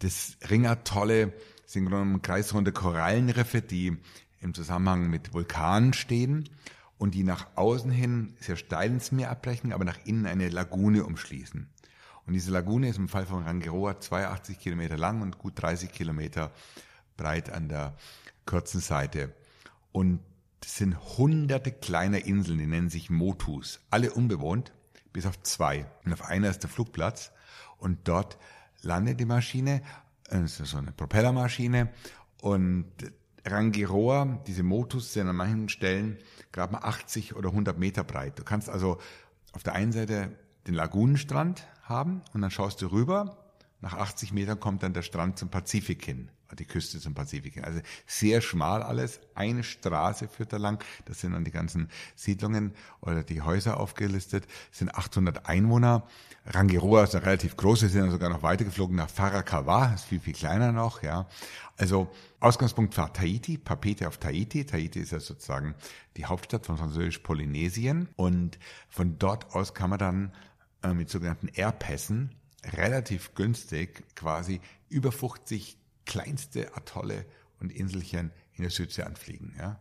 Das 0.00 0.36
Ringertolle 0.48 1.32
sind 1.66 2.22
kreisrunde 2.22 2.72
Korallenriffe, 2.72 3.62
die 3.62 3.96
im 4.40 4.54
Zusammenhang 4.54 5.08
mit 5.08 5.32
Vulkanen 5.32 5.92
stehen 5.92 6.48
und 6.98 7.14
die 7.14 7.24
nach 7.24 7.48
außen 7.56 7.90
hin 7.90 8.34
sehr 8.40 8.56
steil 8.56 8.90
ins 8.90 9.12
Meer 9.12 9.30
abbrechen, 9.30 9.72
aber 9.72 9.84
nach 9.84 9.98
innen 10.04 10.26
eine 10.26 10.48
Lagune 10.48 11.04
umschließen. 11.04 11.68
Und 12.26 12.32
diese 12.32 12.52
Lagune 12.52 12.88
ist 12.88 12.98
im 12.98 13.08
Fall 13.08 13.26
von 13.26 13.42
Rangiroa 13.42 14.00
82 14.00 14.58
Kilometer 14.58 14.96
lang 14.96 15.20
und 15.20 15.38
gut 15.38 15.60
30 15.60 15.92
Kilometer 15.92 16.52
breit 17.16 17.50
an 17.50 17.68
der 17.68 17.96
kurzen 18.46 18.80
Seite. 18.80 19.34
Und 19.92 20.20
es 20.62 20.76
sind 20.76 20.98
hunderte 21.18 21.72
kleiner 21.72 22.24
Inseln, 22.24 22.58
die 22.58 22.66
nennen 22.66 22.88
sich 22.88 23.10
Motus, 23.10 23.80
alle 23.90 24.12
unbewohnt, 24.12 24.72
bis 25.12 25.26
auf 25.26 25.42
zwei. 25.42 25.86
Und 26.04 26.12
auf 26.12 26.22
einer 26.22 26.48
ist 26.48 26.60
der 26.60 26.70
Flugplatz 26.70 27.32
und 27.84 28.08
dort 28.08 28.38
landet 28.82 29.20
die 29.20 29.26
Maschine, 29.26 29.82
ist 30.30 30.56
so 30.56 30.78
eine 30.78 30.90
Propellermaschine 30.92 31.90
und 32.40 32.86
Rangiroa, 33.46 34.42
diese 34.46 34.62
Motus 34.62 35.12
sind 35.12 35.28
an 35.28 35.36
manchen 35.36 35.68
Stellen 35.68 36.18
gerade 36.50 36.72
mal 36.72 36.80
80 36.80 37.36
oder 37.36 37.50
100 37.50 37.78
Meter 37.78 38.02
breit. 38.02 38.38
Du 38.38 38.42
kannst 38.42 38.70
also 38.70 38.98
auf 39.52 39.62
der 39.62 39.74
einen 39.74 39.92
Seite 39.92 40.30
den 40.66 40.74
Lagunenstrand 40.74 41.66
haben 41.82 42.22
und 42.32 42.40
dann 42.40 42.50
schaust 42.50 42.80
du 42.80 42.86
rüber. 42.86 43.43
Nach 43.84 43.98
80 43.98 44.32
Metern 44.32 44.58
kommt 44.58 44.82
dann 44.82 44.94
der 44.94 45.02
Strand 45.02 45.38
zum 45.38 45.50
Pazifik 45.50 46.06
hin, 46.06 46.30
die 46.58 46.64
Küste 46.64 46.98
zum 47.00 47.12
Pazifik 47.12 47.52
hin. 47.52 47.64
Also 47.64 47.80
sehr 48.06 48.40
schmal 48.40 48.82
alles. 48.82 49.20
Eine 49.34 49.62
Straße 49.62 50.26
führt 50.26 50.54
da 50.54 50.56
lang. 50.56 50.82
Das 51.04 51.20
sind 51.20 51.32
dann 51.32 51.44
die 51.44 51.50
ganzen 51.50 51.90
Siedlungen 52.16 52.72
oder 53.02 53.22
die 53.22 53.42
Häuser 53.42 53.78
aufgelistet. 53.78 54.46
Das 54.70 54.78
sind 54.78 54.94
800 54.94 55.50
Einwohner. 55.50 56.06
Rangiroa 56.46 57.04
ist 57.04 57.14
eine 57.14 57.26
relativ 57.26 57.58
groß. 57.58 57.82
Wir 57.82 57.90
sind 57.90 58.00
dann 58.00 58.10
sogar 58.10 58.30
noch 58.30 58.42
weitergeflogen 58.42 58.96
nach 58.96 59.10
Farakawa. 59.10 59.92
Ist 59.92 60.06
viel, 60.06 60.20
viel 60.20 60.32
kleiner 60.32 60.72
noch, 60.72 61.02
ja. 61.02 61.28
Also 61.76 62.10
Ausgangspunkt 62.40 62.96
war 62.96 63.12
Tahiti, 63.12 63.58
Papete 63.58 64.08
auf 64.08 64.16
Tahiti. 64.16 64.64
Tahiti 64.64 65.00
ist 65.00 65.12
ja 65.12 65.20
sozusagen 65.20 65.74
die 66.16 66.24
Hauptstadt 66.24 66.64
von 66.64 66.78
Französisch-Polynesien. 66.78 68.08
Und 68.16 68.58
von 68.88 69.18
dort 69.18 69.54
aus 69.54 69.74
kann 69.74 69.90
man 69.90 69.98
dann 69.98 70.32
äh, 70.82 70.94
mit 70.94 71.10
sogenannten 71.10 71.48
Airpässen 71.48 72.34
relativ 72.72 73.34
günstig 73.34 74.04
quasi 74.14 74.60
über 74.88 75.12
50 75.12 75.76
kleinste 76.06 76.74
Atolle 76.76 77.26
und 77.60 77.72
Inselchen 77.72 78.30
in 78.54 78.62
der 78.62 78.70
Südsee 78.70 79.02
anfliegen. 79.02 79.54
Ja? 79.58 79.80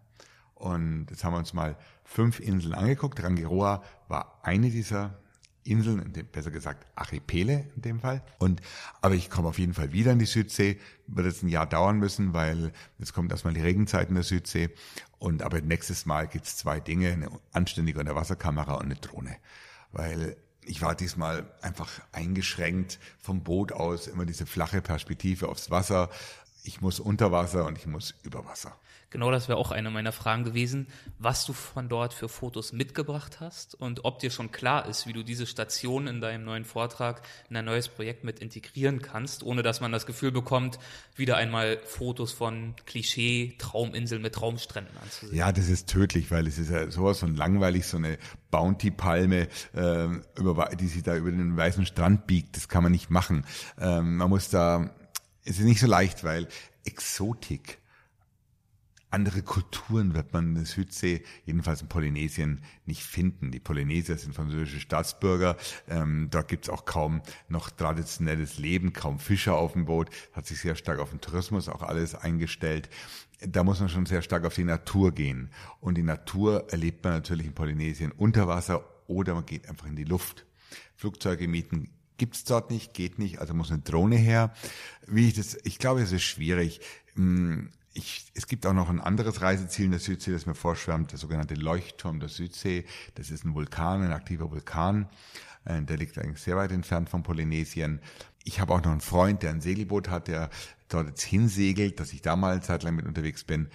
Und 0.55 1.07
jetzt 1.09 1.23
haben 1.23 1.33
wir 1.33 1.39
uns 1.39 1.53
mal 1.53 1.77
fünf 2.03 2.39
Inseln 2.39 2.73
angeguckt. 2.73 3.21
Rangiroa 3.21 3.83
war 4.07 4.39
eine 4.43 4.69
dieser 4.69 5.19
Inseln, 5.65 6.11
besser 6.31 6.51
gesagt 6.51 6.85
Archipele 6.95 7.69
in 7.75 7.81
dem 7.81 7.99
Fall. 7.99 8.21
Und 8.37 8.61
aber 9.01 9.15
ich 9.15 9.29
komme 9.29 9.47
auf 9.47 9.59
jeden 9.59 9.73
Fall 9.73 9.93
wieder 9.93 10.11
in 10.11 10.19
die 10.19 10.25
Südsee. 10.25 10.79
Wird 11.07 11.27
jetzt 11.27 11.43
ein 11.43 11.49
Jahr 11.49 11.67
dauern 11.67 11.99
müssen, 11.99 12.33
weil 12.33 12.71
jetzt 12.99 13.13
kommt 13.13 13.31
erstmal 13.31 13.53
die 13.53 13.61
Regenzeit 13.61 14.09
in 14.09 14.15
der 14.15 14.23
Südsee. 14.23 14.69
Und 15.19 15.41
aber 15.41 15.61
nächstes 15.61 16.05
Mal 16.05 16.27
gibt's 16.27 16.57
zwei 16.57 16.79
Dinge: 16.79 17.11
eine 17.11 17.29
anständige 17.51 17.99
Unterwasserkamera 17.99 18.75
und 18.75 18.85
eine 18.85 18.95
Drohne, 18.95 19.37
weil 19.91 20.35
ich 20.65 20.81
war 20.81 20.95
diesmal 20.95 21.45
einfach 21.61 21.89
eingeschränkt 22.11 22.99
vom 23.19 23.43
Boot 23.43 23.71
aus, 23.71 24.07
immer 24.07 24.25
diese 24.25 24.45
flache 24.45 24.81
Perspektive 24.81 25.47
aufs 25.47 25.69
Wasser. 25.71 26.09
Ich 26.63 26.81
muss 26.81 26.99
unter 26.99 27.31
Wasser 27.31 27.65
und 27.65 27.77
ich 27.77 27.85
muss 27.85 28.15
über 28.23 28.45
Wasser. 28.45 28.75
Genau, 29.13 29.29
das 29.29 29.47
wäre 29.47 29.59
auch 29.59 29.69
eine 29.69 29.91
meiner 29.91 30.11
Fragen 30.11 30.43
gewesen, 30.43 30.87
was 31.19 31.45
du 31.45 31.53
von 31.53 31.87
dort 31.87 32.15
für 32.15 32.27
Fotos 32.27 32.73
mitgebracht 32.73 33.39
hast 33.39 33.75
und 33.75 34.05
ob 34.05 34.17
dir 34.17 34.31
schon 34.31 34.51
klar 34.51 34.89
ist, 34.89 35.05
wie 35.05 35.13
du 35.13 35.21
diese 35.21 35.45
Station 35.45 36.07
in 36.07 36.19
deinem 36.19 36.43
neuen 36.43 36.65
Vortrag 36.65 37.21
in 37.47 37.55
ein 37.55 37.63
neues 37.63 37.89
Projekt 37.89 38.23
mit 38.23 38.39
integrieren 38.39 39.03
kannst, 39.03 39.43
ohne 39.43 39.61
dass 39.61 39.81
man 39.81 39.91
das 39.91 40.07
Gefühl 40.07 40.31
bekommt, 40.31 40.79
wieder 41.15 41.37
einmal 41.37 41.77
Fotos 41.85 42.31
von 42.31 42.73
Klischee, 42.87 43.53
Trauminseln 43.59 44.23
mit 44.23 44.33
Traumstränden 44.33 44.97
anzusehen. 44.97 45.37
Ja, 45.37 45.51
das 45.51 45.69
ist 45.69 45.87
tödlich, 45.87 46.31
weil 46.31 46.47
es 46.47 46.57
ist 46.57 46.71
ja 46.71 46.89
sowas 46.89 47.19
von 47.19 47.35
langweilig, 47.35 47.85
so 47.85 47.97
eine 47.97 48.17
Bounty-Palme, 48.49 49.47
äh, 49.73 50.07
die 50.79 50.87
sich 50.87 51.03
da 51.03 51.15
über 51.15 51.29
den 51.29 51.55
weißen 51.55 51.85
Strand 51.85 52.25
biegt. 52.25 52.55
Das 52.57 52.67
kann 52.67 52.81
man 52.81 52.91
nicht 52.91 53.11
machen. 53.11 53.45
Ähm, 53.79 54.17
man 54.17 54.31
muss 54.31 54.49
da, 54.49 54.89
es 55.45 55.59
ist 55.59 55.65
nicht 55.65 55.81
so 55.81 55.85
leicht, 55.85 56.23
weil 56.23 56.47
Exotik 56.83 57.77
andere 59.13 59.43
Kulturen 59.43 60.15
wird 60.15 60.33
man 60.33 60.49
in 60.49 60.55
der 60.55 60.65
Südsee, 60.65 61.23
jedenfalls 61.45 61.81
in 61.81 61.87
Polynesien, 61.87 62.61
nicht 62.85 63.03
finden. 63.03 63.51
Die 63.51 63.59
Polynesier 63.59 64.17
sind 64.17 64.33
französische 64.33 64.79
Staatsbürger. 64.79 65.55
Ähm, 65.87 66.29
dort 66.31 66.47
gibt's 66.47 66.67
auch 66.67 66.85
kaum 66.85 67.21
noch 67.47 67.69
traditionelles 67.69 68.57
Leben, 68.57 68.91
kaum 68.91 69.19
Fischer 69.19 69.55
auf 69.55 69.73
dem 69.73 69.85
Boot. 69.85 70.09
Hat 70.33 70.47
sich 70.47 70.59
sehr 70.59 70.75
stark 70.75 70.99
auf 70.99 71.11
den 71.11 71.21
Tourismus 71.21 71.69
auch 71.69 71.83
alles 71.83 72.15
eingestellt. 72.15 72.89
Da 73.39 73.63
muss 73.63 73.79
man 73.79 73.89
schon 73.89 74.07
sehr 74.07 74.23
stark 74.23 74.45
auf 74.45 74.55
die 74.55 74.63
Natur 74.63 75.11
gehen. 75.11 75.51
Und 75.79 75.95
die 75.95 76.03
Natur 76.03 76.71
erlebt 76.71 77.03
man 77.03 77.13
natürlich 77.13 77.45
in 77.45 77.53
Polynesien 77.53 78.11
unter 78.11 78.47
Wasser 78.47 78.83
oder 79.07 79.35
man 79.35 79.45
geht 79.45 79.69
einfach 79.69 79.85
in 79.85 79.95
die 79.95 80.05
Luft. 80.05 80.45
Flugzeuge 80.95 81.47
mieten 81.47 81.89
gibt's 82.17 82.45
dort 82.45 82.71
nicht, 82.71 82.93
geht 82.93 83.19
nicht, 83.19 83.39
also 83.39 83.53
muss 83.53 83.71
eine 83.71 83.81
Drohne 83.81 84.15
her. 84.15 84.53
Wie 85.05 85.27
ich 85.27 85.33
das, 85.35 85.57
ich 85.63 85.77
glaube, 85.77 86.01
es 86.01 86.11
ist 86.11 86.23
schwierig. 86.23 86.79
Ich, 87.93 88.25
es 88.33 88.47
gibt 88.47 88.65
auch 88.65 88.73
noch 88.73 88.89
ein 88.89 88.99
anderes 88.99 89.41
Reiseziel 89.41 89.85
in 89.85 89.91
der 89.91 89.99
Südsee, 89.99 90.31
das 90.31 90.45
mir 90.45 90.55
vorschwärmt, 90.55 91.11
der 91.11 91.19
sogenannte 91.19 91.53
Leuchtturm 91.53 92.19
der 92.19 92.29
Südsee. 92.29 92.85
Das 93.15 93.29
ist 93.29 93.45
ein 93.45 93.53
Vulkan, 93.53 94.01
ein 94.01 94.11
aktiver 94.11 94.49
Vulkan. 94.49 95.07
Äh, 95.65 95.81
der 95.83 95.97
liegt 95.97 96.17
eigentlich 96.17 96.41
sehr 96.41 96.57
weit 96.57 96.71
entfernt 96.71 97.09
von 97.09 97.23
Polynesien. 97.23 98.01
Ich 98.43 98.59
habe 98.59 98.73
auch 98.73 98.83
noch 98.83 98.91
einen 98.91 99.01
Freund, 99.01 99.43
der 99.43 99.51
ein 99.51 99.61
Segelboot 99.61 100.09
hat, 100.09 100.27
der 100.27 100.49
dort 100.89 101.07
jetzt 101.07 101.23
hinsegelt, 101.23 101.99
dass 101.99 102.13
ich 102.13 102.21
da 102.21 102.35
mal 102.35 102.53
eine 102.53 102.61
Zeit 102.61 102.83
lang 102.83 102.95
mit 102.95 103.05
unterwegs 103.05 103.43
bin. 103.43 103.69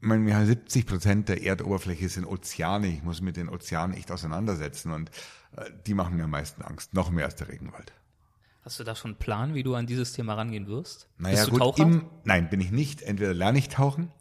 Ich 0.00 0.06
meine, 0.06 0.46
70 0.46 0.86
Prozent 0.86 1.28
der 1.28 1.42
Erdoberfläche 1.42 2.08
sind 2.08 2.24
Ozeane. 2.24 2.88
Ich 2.88 3.02
muss 3.02 3.20
mit 3.20 3.36
den 3.36 3.48
Ozeanen 3.48 3.96
echt 3.96 4.12
auseinandersetzen 4.12 4.92
und 4.92 5.10
äh, 5.56 5.70
die 5.86 5.94
machen 5.94 6.16
mir 6.16 6.24
am 6.24 6.30
meisten 6.30 6.62
Angst. 6.62 6.94
Noch 6.94 7.10
mehr 7.10 7.24
als 7.24 7.36
der 7.36 7.48
Regenwald. 7.48 7.92
Hast 8.68 8.78
du 8.78 8.84
da 8.84 8.94
schon 8.94 9.12
einen 9.12 9.18
Plan, 9.18 9.54
wie 9.54 9.62
du 9.62 9.74
an 9.76 9.86
dieses 9.86 10.12
Thema 10.12 10.34
rangehen 10.34 10.66
wirst? 10.66 11.08
Naja, 11.16 11.36
Bist 11.36 11.52
du 11.52 11.58
gut? 11.58 11.78
Im, 11.78 12.04
nein, 12.24 12.50
bin 12.50 12.60
ich 12.60 12.70
nicht. 12.70 13.00
Entweder 13.00 13.32
lerne 13.32 13.58
ich 13.58 13.70
tauchen 13.70 14.12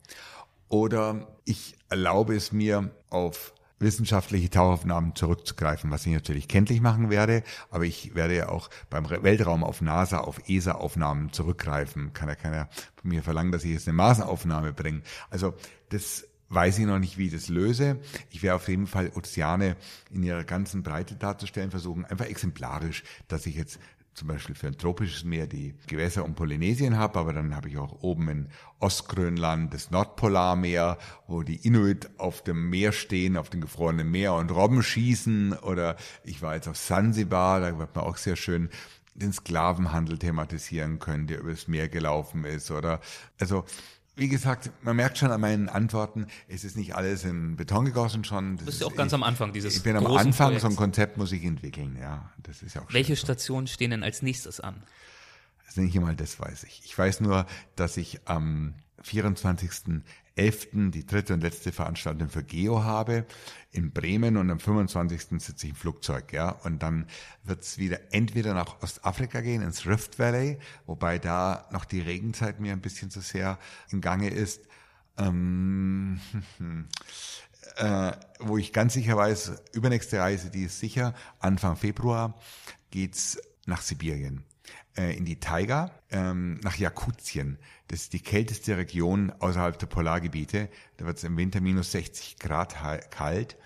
oder 0.69 1.27
ich 1.43 1.75
erlaube 1.89 2.33
es 2.33 2.53
mir 2.53 2.91
auf 3.09 3.53
wissenschaftliche 3.79 4.49
Tauchaufnahmen 4.49 5.15
zurückzugreifen, 5.15 5.91
was 5.91 6.05
ich 6.05 6.13
natürlich 6.13 6.47
kenntlich 6.47 6.79
machen 6.79 7.09
werde, 7.09 7.43
aber 7.71 7.83
ich 7.83 8.15
werde 8.15 8.37
ja 8.37 8.47
auch 8.47 8.69
beim 8.89 9.09
Weltraum 9.09 9.65
auf 9.65 9.81
NASA, 9.81 10.19
auf 10.19 10.39
ESA-Aufnahmen 10.47 11.33
zurückgreifen. 11.33 12.13
Kann 12.13 12.29
ja 12.29 12.35
keiner 12.35 12.69
von 12.95 13.09
mir 13.09 13.23
verlangen, 13.23 13.51
dass 13.51 13.65
ich 13.65 13.71
jetzt 13.71 13.89
eine 13.89 13.97
Marsaufnahme 13.97 14.71
bringe. 14.71 15.01
Also 15.29 15.55
das 15.89 16.25
weiß 16.47 16.79
ich 16.79 16.85
noch 16.85 16.99
nicht, 16.99 17.17
wie 17.17 17.25
ich 17.25 17.33
das 17.33 17.49
löse. 17.49 17.99
Ich 18.29 18.41
werde 18.43 18.55
auf 18.55 18.69
jeden 18.69 18.87
Fall 18.87 19.11
Ozeane 19.13 19.75
in 20.09 20.23
ihrer 20.23 20.45
ganzen 20.45 20.83
Breite 20.83 21.15
darzustellen 21.15 21.71
versuchen, 21.71 22.05
einfach 22.05 22.27
exemplarisch, 22.27 23.03
dass 23.27 23.45
ich 23.45 23.55
jetzt 23.55 23.79
zum 24.17 24.27
Beispiel 24.29 24.55
für 24.55 24.65
ein 24.65 24.77
tropisches 24.79 25.23
Meer 25.23 25.45
die 25.45 25.75
Gewässer 25.85 26.25
um 26.25 26.33
Polynesien 26.33 26.97
habe, 26.97 27.19
aber 27.19 27.33
dann 27.33 27.55
habe 27.55 27.69
ich 27.69 27.77
auch 27.77 28.01
oben 28.01 28.27
in 28.29 28.49
Ostgrönland 28.79 29.71
das 29.75 29.91
Nordpolarmeer, 29.91 30.97
wo 31.27 31.43
die 31.43 31.57
Inuit 31.67 32.09
auf 32.17 32.43
dem 32.43 32.71
Meer 32.71 32.93
stehen, 32.93 33.37
auf 33.37 33.51
dem 33.51 33.61
gefrorenen 33.61 34.09
Meer 34.09 34.33
und 34.33 34.49
Robben 34.49 34.81
schießen. 34.81 35.53
Oder 35.53 35.97
ich 36.23 36.41
war 36.41 36.55
jetzt 36.55 36.67
auf 36.67 36.77
Sansibar, 36.77 37.59
da 37.59 37.77
wird 37.77 37.95
man 37.95 38.05
auch 38.05 38.17
sehr 38.17 38.35
schön 38.35 38.69
den 39.13 39.33
Sklavenhandel 39.33 40.17
thematisieren 40.17 40.97
können, 40.97 41.27
der 41.27 41.41
übers 41.41 41.67
Meer 41.67 41.87
gelaufen 41.87 42.43
ist. 42.43 42.71
Oder 42.71 43.01
also 43.39 43.65
wie 44.17 44.27
gesagt, 44.27 44.71
man 44.81 44.95
merkt 44.95 45.17
schon 45.19 45.31
an 45.31 45.39
meinen 45.39 45.69
Antworten, 45.69 46.27
es 46.47 46.63
ist 46.63 46.75
nicht 46.75 46.95
alles 46.95 47.23
in 47.23 47.55
Beton 47.55 47.85
gegossen 47.85 48.23
schon. 48.23 48.57
Das 48.57 48.59
du 48.59 48.65
bist 48.65 48.81
ja 48.81 48.87
auch 48.87 48.95
ganz 48.95 49.11
ich, 49.11 49.15
am 49.15 49.23
Anfang 49.23 49.53
dieses 49.53 49.77
Ich 49.77 49.83
bin 49.83 49.95
am 49.95 50.07
Anfang, 50.07 50.47
Projekts. 50.47 50.63
so 50.63 50.67
ein 50.69 50.75
Konzept 50.75 51.17
muss 51.17 51.31
ich 51.31 51.43
entwickeln, 51.43 51.95
ja. 52.01 52.31
Das 52.41 52.63
ist 52.63 52.73
ja 52.75 52.81
auch 52.81 52.91
Welche 52.91 53.15
Stationen 53.15 53.67
stehen 53.67 53.91
denn 53.91 54.03
als 54.03 54.23
nächstes 54.23 54.59
an? 54.59 54.81
Also 55.67 55.81
nicht 55.81 55.95
einmal 55.95 56.15
das 56.15 56.39
weiß 56.39 56.63
ich. 56.63 56.81
Ich 56.83 56.97
weiß 56.97 57.21
nur, 57.21 57.45
dass 57.75 57.97
ich 57.97 58.19
am 58.25 58.73
24. 59.03 59.69
11. 60.37 60.91
die 60.91 61.05
dritte 61.05 61.33
und 61.33 61.41
letzte 61.41 61.71
Veranstaltung 61.71 62.29
für 62.29 62.43
Geo 62.43 62.83
habe 62.83 63.25
in 63.71 63.91
Bremen 63.91 64.37
und 64.37 64.49
am 64.49 64.59
25. 64.59 65.41
sitze 65.41 65.65
ich 65.65 65.71
im 65.71 65.75
Flugzeug, 65.75 66.33
ja. 66.33 66.49
Und 66.49 66.81
dann 66.83 67.07
wird's 67.43 67.77
wieder 67.77 67.99
entweder 68.11 68.53
nach 68.53 68.81
Ostafrika 68.81 69.41
gehen, 69.41 69.61
ins 69.61 69.85
Rift 69.85 70.19
Valley, 70.19 70.57
wobei 70.85 71.19
da 71.19 71.67
noch 71.71 71.85
die 71.85 72.01
Regenzeit 72.01 72.59
mir 72.59 72.73
ein 72.73 72.81
bisschen 72.81 73.09
zu 73.09 73.21
sehr 73.21 73.59
im 73.89 74.01
Gange 74.01 74.29
ist. 74.29 74.67
Ähm, 75.17 76.19
äh, 77.75 78.11
wo 78.39 78.57
ich 78.57 78.73
ganz 78.73 78.93
sicher 78.93 79.17
weiß, 79.17 79.63
übernächste 79.73 80.19
Reise, 80.19 80.49
die 80.49 80.63
ist 80.63 80.79
sicher, 80.79 81.13
Anfang 81.39 81.75
Februar 81.75 82.39
geht's 82.89 83.37
nach 83.65 83.81
Sibirien 83.81 84.46
äh, 84.97 85.15
in 85.15 85.25
die 85.25 85.39
Taiga, 85.39 85.91
ähm, 86.09 86.55
nach 86.63 86.75
Jakutien. 86.75 87.59
Das 87.87 88.01
ist 88.01 88.13
die 88.13 88.21
kälteste 88.21 88.77
Region 88.77 89.31
außerhalb 89.39 89.77
der 89.77 89.87
Polargebiete. 89.87 90.69
Da 90.97 91.05
wird 91.05 91.17
es 91.17 91.23
im 91.23 91.37
Winter 91.37 91.61
minus 91.61 91.91
60 91.91 92.39
Grad 92.39 92.75
kalt, 93.11 93.57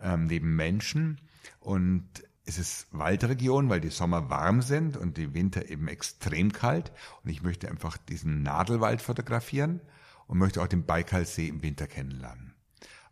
ähm, 0.00 0.26
neben 0.26 0.56
Menschen. 0.56 1.20
Und 1.60 2.08
es 2.44 2.58
ist 2.58 2.88
Waldregion, 2.90 3.68
weil 3.68 3.80
die 3.80 3.90
Sommer 3.90 4.28
warm 4.28 4.62
sind 4.62 4.96
und 4.96 5.16
die 5.16 5.34
Winter 5.34 5.68
eben 5.68 5.88
extrem 5.88 6.52
kalt. 6.52 6.92
Und 7.22 7.30
ich 7.30 7.42
möchte 7.42 7.68
einfach 7.68 7.96
diesen 7.96 8.42
Nadelwald 8.42 9.00
fotografieren 9.02 9.80
und 10.26 10.38
möchte 10.38 10.60
auch 10.62 10.66
den 10.66 10.84
Baikalsee 10.84 11.48
im 11.48 11.62
Winter 11.62 11.86
kennenlernen. 11.86 12.54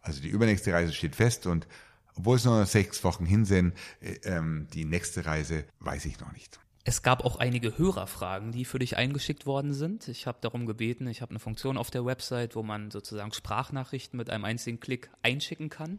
Also 0.01 0.20
die 0.20 0.29
übernächste 0.29 0.72
Reise 0.72 0.93
steht 0.93 1.16
fest 1.16 1.47
und 1.47 1.66
obwohl 2.14 2.37
es 2.37 2.45
nur 2.45 2.66
sechs 2.66 3.05
Wochen 3.05 3.24
hin 3.24 3.45
sind, 3.45 3.74
äh, 4.01 4.14
ähm, 4.24 4.66
die 4.72 4.85
nächste 4.85 5.24
Reise 5.24 5.64
weiß 5.81 6.05
ich 6.07 6.18
noch 6.18 6.33
nicht. 6.33 6.59
Es 6.85 7.03
gab 7.03 7.24
auch 7.24 7.37
einige 7.37 7.76
Hörerfragen, 7.76 8.53
die 8.53 8.64
für 8.64 8.79
dich 8.79 8.97
eingeschickt 8.97 9.45
worden 9.47 9.74
sind. 9.74 10.09
Ich 10.09 10.26
habe 10.26 10.39
darum 10.41 10.66
gebeten, 10.66 11.07
ich 11.07 11.20
habe 11.20 11.31
eine 11.31 11.39
Funktion 11.39 11.76
auf 11.76 11.91
der 11.91 12.07
Website, 12.07 12.57
wo 12.57 12.62
man 12.62 12.91
sozusagen 12.91 13.33
Sprachnachrichten 13.33 14.16
mit 14.16 14.31
einem 14.31 14.45
einzigen 14.45 14.81
Klick 14.81 15.11
einschicken 15.22 15.68
kann. 15.68 15.99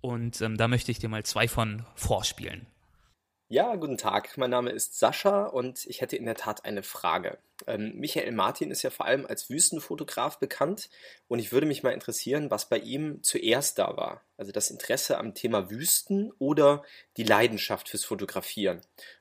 Und 0.00 0.40
ähm, 0.40 0.56
da 0.56 0.68
möchte 0.68 0.90
ich 0.90 0.98
dir 0.98 1.08
mal 1.08 1.24
zwei 1.24 1.48
von 1.48 1.84
vorspielen. 1.94 2.66
Ja, 3.48 3.76
guten 3.76 3.96
Tag. 3.96 4.36
Mein 4.38 4.50
Name 4.50 4.70
ist 4.70 4.98
Sascha 4.98 5.44
und 5.44 5.86
ich 5.86 6.00
hätte 6.00 6.16
in 6.16 6.24
der 6.24 6.34
Tat 6.34 6.64
eine 6.64 6.82
Frage. 6.82 7.38
Ähm, 7.68 7.92
Michael 7.94 8.32
Martin 8.32 8.72
ist 8.72 8.82
ja 8.82 8.90
vor 8.90 9.06
allem 9.06 9.24
als 9.24 9.48
Wüstenfotograf 9.48 10.40
bekannt 10.40 10.90
und 11.28 11.38
ich 11.38 11.52
würde 11.52 11.68
mich 11.68 11.84
mal 11.84 11.92
interessieren, 11.92 12.50
was 12.50 12.68
bei 12.68 12.78
ihm 12.78 13.22
zuerst 13.22 13.78
da 13.78 13.96
war. 13.96 14.22
Also 14.36 14.50
das 14.50 14.68
Interesse 14.70 15.16
am 15.18 15.32
Thema 15.34 15.70
Wüsten 15.70 16.32
oder 16.40 16.82
die 17.16 17.22
Leidenschaft 17.22 17.88
fürs 17.88 18.04
Fotografieren. 18.04 18.80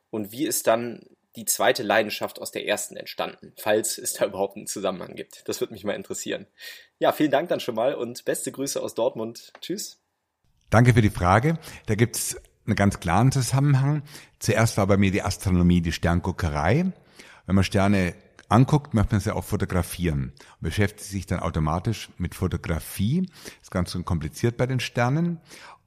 Und 0.09 0.31
wie 0.31 0.45
ist 0.45 0.67
dann 0.67 1.01
die 1.35 1.45
zweite 1.45 1.83
Leidenschaft 1.83 2.39
aus 2.39 2.51
der 2.51 2.65
ersten 2.65 2.95
entstanden, 2.95 3.53
falls 3.57 3.97
es 3.97 4.13
da 4.13 4.25
überhaupt 4.25 4.55
einen 4.55 4.67
Zusammenhang 4.67 5.15
gibt? 5.15 5.47
Das 5.47 5.59
würde 5.59 5.73
mich 5.73 5.83
mal 5.83 5.93
interessieren. 5.93 6.47
Ja, 6.99 7.11
vielen 7.11 7.31
Dank 7.31 7.49
dann 7.49 7.59
schon 7.59 7.75
mal 7.75 7.95
und 7.95 8.23
beste 8.25 8.51
Grüße 8.51 8.81
aus 8.81 8.95
Dortmund. 8.95 9.51
Tschüss. 9.61 9.99
Danke 10.69 10.93
für 10.93 11.01
die 11.01 11.09
Frage. 11.09 11.59
Da 11.85 11.95
gibt 11.95 12.15
es 12.15 12.41
einen 12.65 12.75
ganz 12.75 12.99
klaren 12.99 13.31
Zusammenhang. 13.31 14.03
Zuerst 14.39 14.77
war 14.77 14.87
bei 14.87 14.97
mir 14.97 15.11
die 15.11 15.21
Astronomie, 15.21 15.81
die 15.81 15.91
Sternguckerei. 15.91 16.91
Wenn 17.45 17.55
man 17.55 17.63
Sterne 17.63 18.15
anguckt, 18.49 18.93
möchte 18.93 19.15
man 19.15 19.21
sie 19.21 19.35
auch 19.35 19.43
fotografieren 19.43 20.33
und 20.59 20.61
beschäftigt 20.61 21.09
sich 21.09 21.25
dann 21.25 21.39
automatisch 21.39 22.09
mit 22.17 22.35
Fotografie. 22.35 23.27
Das 23.43 23.63
ist 23.63 23.71
ganz 23.71 23.91
so 23.91 24.01
kompliziert 24.03 24.57
bei 24.57 24.65
den 24.65 24.79
Sternen. 24.79 25.39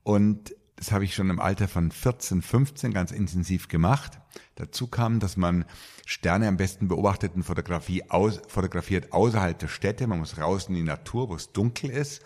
Und 0.03 0.55
das 0.79 0.93
habe 0.93 1.05
ich 1.05 1.13
schon 1.13 1.29
im 1.29 1.41
Alter 1.41 1.67
von 1.67 1.91
14, 1.91 2.41
15 2.41 2.95
ganz 2.95 3.11
intensiv 3.11 3.67
gemacht. 3.67 4.21
Dazu 4.55 4.87
kam, 4.87 5.19
dass 5.19 5.37
man 5.37 5.65
Sterne 6.07 6.47
am 6.47 6.57
besten 6.57 6.87
beobachteten 6.87 7.43
Fotografie 7.43 8.09
aus, 8.09 8.41
fotografiert 8.47 9.13
außerhalb 9.13 9.59
der 9.59 9.67
Städte. 9.67 10.07
Man 10.07 10.21
muss 10.21 10.39
raus 10.39 10.69
in 10.69 10.77
die 10.77 10.85
Natur, 10.85 11.31
wo 11.31 11.35
es 11.35 11.53
dunkel 11.53 11.91
ist. 11.91 12.23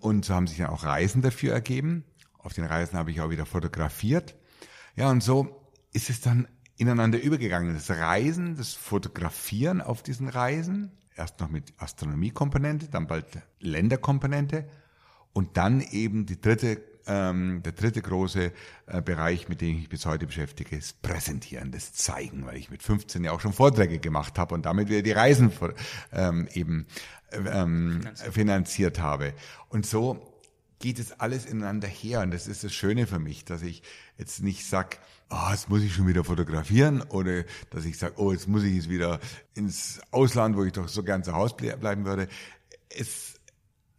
Und 0.00 0.24
so 0.24 0.34
haben 0.34 0.48
sich 0.48 0.58
dann 0.58 0.70
auch 0.70 0.82
Reisen 0.82 1.22
dafür 1.22 1.52
ergeben. 1.52 2.04
Auf 2.38 2.52
den 2.52 2.64
Reisen 2.64 2.98
habe 2.98 3.12
ich 3.12 3.20
auch 3.20 3.30
wieder 3.30 3.46
fotografiert. 3.46 4.34
Ja, 4.96 5.08
und 5.10 5.22
so 5.22 5.64
ist 5.92 6.10
es 6.10 6.20
dann 6.20 6.48
ineinander 6.78 7.22
übergegangen. 7.22 7.74
Das 7.74 7.90
Reisen, 7.90 8.56
das 8.56 8.74
Fotografieren 8.74 9.80
auf 9.80 10.02
diesen 10.02 10.28
Reisen. 10.28 10.90
Erst 11.14 11.38
noch 11.38 11.48
mit 11.48 11.74
Astronomiekomponente, 11.76 12.88
dann 12.88 13.06
bald 13.06 13.26
Länderkomponente. 13.60 14.68
Und 15.32 15.56
dann 15.56 15.80
eben 15.80 16.26
die 16.26 16.40
dritte 16.40 16.82
ähm, 17.08 17.62
der 17.64 17.72
dritte 17.72 18.02
große 18.02 18.52
äh, 18.86 19.02
Bereich, 19.02 19.48
mit 19.48 19.60
dem 19.60 19.70
ich 19.70 19.76
mich 19.76 19.88
bis 19.88 20.06
heute 20.06 20.26
beschäftige, 20.26 20.76
ist 20.76 21.02
Präsentieren, 21.02 21.72
das 21.72 21.92
Zeigen, 21.94 22.46
weil 22.46 22.56
ich 22.58 22.70
mit 22.70 22.82
15 22.82 23.24
ja 23.24 23.32
auch 23.32 23.40
schon 23.40 23.52
Vorträge 23.52 23.98
gemacht 23.98 24.38
habe 24.38 24.54
und 24.54 24.66
damit 24.66 24.88
wieder 24.88 25.02
die 25.02 25.12
Reisen 25.12 25.50
ähm, 26.12 26.48
eben 26.52 26.86
ähm, 27.32 28.00
finanziert. 28.02 28.34
finanziert 28.34 29.00
habe. 29.00 29.34
Und 29.70 29.86
so 29.86 30.34
geht 30.78 30.98
es 30.98 31.18
alles 31.18 31.46
ineinander 31.46 31.88
her. 31.88 32.20
Und 32.20 32.30
das 32.30 32.46
ist 32.46 32.62
das 32.62 32.72
Schöne 32.72 33.06
für 33.06 33.18
mich, 33.18 33.44
dass 33.44 33.62
ich 33.62 33.82
jetzt 34.16 34.42
nicht 34.42 34.66
sag, 34.66 34.98
oh, 35.30 35.50
jetzt 35.50 35.68
muss 35.68 35.82
ich 35.82 35.94
schon 35.94 36.06
wieder 36.06 36.24
fotografieren 36.24 37.02
oder 37.02 37.44
dass 37.70 37.84
ich 37.84 37.98
sage, 37.98 38.14
oh, 38.18 38.32
jetzt 38.32 38.48
muss 38.48 38.62
ich 38.62 38.74
jetzt 38.74 38.90
wieder 38.90 39.20
ins 39.54 40.00
Ausland, 40.10 40.56
wo 40.56 40.64
ich 40.64 40.72
doch 40.72 40.88
so 40.88 41.02
gern 41.02 41.24
zu 41.24 41.34
Hause 41.34 41.54
bleiben 41.56 42.04
würde. 42.04 42.28
Es 42.88 43.34